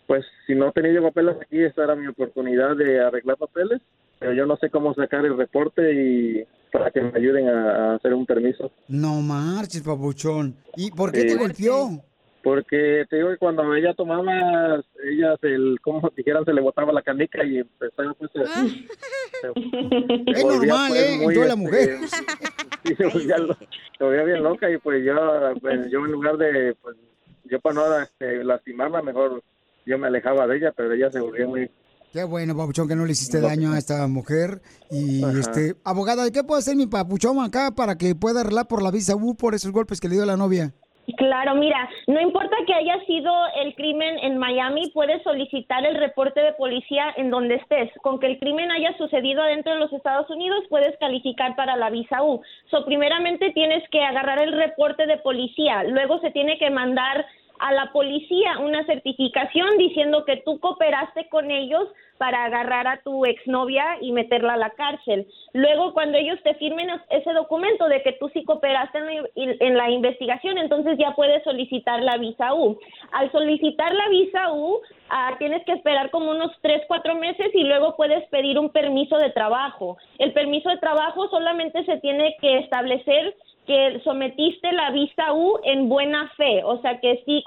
pues 0.08 0.26
si 0.48 0.56
no 0.56 0.72
tenía 0.72 0.94
yo 0.94 1.04
papeles 1.04 1.38
aquí, 1.40 1.62
esta 1.62 1.84
era 1.84 1.96
mi 1.96 2.08
oportunidad 2.08 2.76
de 2.76 3.02
arreglar 3.02 3.38
papeles. 3.38 3.84
Pero 4.18 4.34
yo 4.34 4.48
no 4.48 4.58
sé 4.58 4.72
cómo 4.72 4.96
sacar 4.96 5.28
el 5.28 5.38
reporte 5.38 5.94
y 5.94 6.48
para 6.78 6.92
que 6.92 7.02
me 7.02 7.12
ayuden 7.18 7.48
a, 7.48 7.92
a 7.92 7.96
hacer 7.96 8.14
un 8.14 8.26
permiso. 8.26 8.72
No 8.90 9.22
marches, 9.22 9.82
papuchón. 9.82 10.56
¿Y 10.76 10.92
por 10.92 11.12
qué 11.12 11.22
Sí. 11.22 11.28
te 11.28 11.36
golpeó? 11.36 12.04
Porque 12.44 13.06
te 13.10 13.16
digo 13.16 13.30
que 13.30 13.38
cuando 13.38 13.74
ella 13.74 13.94
tomaba, 13.96 14.84
ella, 15.04 15.36
se, 15.42 15.48
el, 15.48 15.78
como 15.82 16.12
dijeran, 16.16 16.46
se 16.46 16.54
le 16.54 16.62
botaba 16.62 16.92
la 16.94 17.02
canica 17.02 17.44
y 17.44 17.58
empezaba 17.60 18.14
pues 18.14 18.30
a- 18.36 18.46
se- 18.46 20.32
Es 20.32 20.46
normal, 20.46 20.90
pues, 20.90 21.02
¿eh? 21.02 21.24
En 21.24 21.34
toda 21.34 21.46
la 21.48 21.54
este, 21.54 21.56
mujer. 21.56 21.98
sí, 22.86 22.96
se 22.96 23.06
volvía, 23.08 23.38
lo- 23.38 23.58
se 23.98 24.04
volvía 24.04 24.24
bien 24.24 24.44
loca 24.44 24.70
y 24.70 24.78
pues 24.78 25.04
yo, 25.04 25.16
pues, 25.62 25.90
yo 25.90 26.06
en 26.06 26.12
lugar 26.12 26.38
de, 26.38 26.76
pues, 26.82 26.98
yo 27.46 27.60
para 27.62 27.76
no 27.76 28.00
este, 28.02 28.44
lastimarla, 28.44 29.02
mejor 29.02 29.42
yo 29.88 29.98
me 29.98 30.08
alejaba 30.08 30.46
de 30.48 30.58
ella, 30.58 30.74
pero 30.76 30.92
ella 30.94 31.10
se 31.12 31.20
volvía 31.22 31.48
muy... 31.48 31.70
Qué 32.16 32.24
bueno, 32.24 32.56
papuchón, 32.56 32.88
que 32.88 32.96
no 32.96 33.06
le 33.06 33.12
hiciste 33.12 33.42
daño 33.42 33.74
a 33.74 33.78
esta 33.78 34.08
mujer. 34.08 34.62
Y, 34.90 35.22
Ajá. 35.22 35.38
este, 35.38 35.76
abogada, 35.84 36.32
¿qué 36.32 36.46
puede 36.46 36.60
hacer 36.60 36.78
mi 36.78 36.88
papuchón 36.88 37.44
acá 37.44 37.72
para 37.76 37.98
que 37.98 38.16
pueda 38.16 38.40
arreglar 38.40 38.70
por 38.70 38.82
la 38.82 38.90
visa 38.90 39.18
U 39.18 39.36
por 39.36 39.54
esos 39.54 39.74
golpes 39.74 40.00
que 40.00 40.08
le 40.08 40.14
dio 40.14 40.24
a 40.24 40.26
la 40.26 40.38
novia? 40.38 40.72
Claro, 41.18 41.56
mira, 41.56 41.90
no 42.08 42.22
importa 42.22 42.56
que 42.66 42.74
haya 42.74 43.04
sido 43.06 43.34
el 43.62 43.76
crimen 43.76 44.18
en 44.20 44.38
Miami, 44.38 44.90
puedes 44.94 45.22
solicitar 45.24 45.86
el 45.86 45.96
reporte 45.96 46.40
de 46.40 46.54
policía 46.54 47.14
en 47.18 47.32
donde 47.32 47.56
estés. 47.56 47.92
Con 48.02 48.18
que 48.22 48.28
el 48.28 48.40
crimen 48.40 48.72
haya 48.72 48.98
sucedido 48.98 49.42
adentro 49.44 49.74
de 49.74 49.82
los 49.82 49.92
Estados 49.92 50.30
Unidos, 50.30 50.64
puedes 50.70 50.98
calificar 51.00 51.58
para 51.58 51.76
la 51.76 51.90
visa 51.90 52.24
U. 52.24 52.42
So, 52.72 52.86
primeramente 52.86 53.52
tienes 53.52 53.84
que 53.92 54.02
agarrar 54.02 54.42
el 54.42 54.54
reporte 54.54 55.06
de 55.06 55.18
policía, 55.18 55.84
luego 55.84 56.22
se 56.22 56.32
tiene 56.32 56.58
que 56.60 56.70
mandar 56.70 57.26
a 57.60 57.72
la 57.74 57.92
policía 57.92 58.60
una 58.60 58.86
certificación 58.86 59.78
diciendo 59.78 60.26
que 60.26 60.38
tú 60.38 60.60
cooperaste 60.60 61.28
con 61.30 61.52
ellos 61.52 61.88
para 62.18 62.46
agarrar 62.46 62.88
a 62.88 63.02
tu 63.04 63.26
exnovia 63.26 63.98
y 64.00 64.14
meterla 64.14 64.54
a 64.54 64.58
la 64.58 64.70
cárcel. 64.70 65.28
Luego, 65.54 65.94
cuando 65.94 66.18
ellos 66.18 66.40
te 66.44 66.54
firmen 66.56 66.90
es- 66.90 67.02
ese 67.10 67.34
documento 67.34 67.88
de 67.90 68.02
que 68.04 68.14
tú 68.14 68.30
sí 68.30 68.44
cooperaste 68.46 69.00
en 69.00 69.06
la, 69.06 69.24
en 69.36 69.78
la 69.78 69.90
investigación, 69.90 70.58
entonces 70.58 70.98
ya 70.98 71.12
puedes 71.14 71.44
solicitar 71.44 72.02
la 72.02 72.18
visa 72.18 72.54
U. 72.54 72.80
Al 73.12 73.30
solicitar 73.32 73.94
la 73.94 74.08
visa 74.10 74.54
U, 74.54 74.80
ah, 75.10 75.36
tienes 75.40 75.64
que 75.66 75.74
esperar 75.74 76.10
como 76.10 76.32
unos 76.32 76.52
tres, 76.62 76.84
cuatro 76.88 77.16
meses 77.16 77.50
y 77.54 77.64
luego 77.66 77.96
puedes 77.98 78.26
pedir 78.30 78.58
un 78.60 78.70
permiso 78.70 79.18
de 79.18 79.32
trabajo. 79.32 79.98
El 80.18 80.32
permiso 80.32 80.70
de 80.70 80.78
trabajo 80.78 81.28
solamente 81.30 81.84
se 81.84 81.98
tiene 81.98 82.38
que 82.40 82.60
establecer 82.60 83.36
que 83.66 84.00
sometiste 84.04 84.72
la 84.72 84.92
visa 84.92 85.34
U 85.34 85.60
en 85.64 85.90
buena 85.90 86.32
fe, 86.38 86.64
o 86.64 86.82
sea 86.82 87.00
que 87.00 87.24
sí 87.26 87.44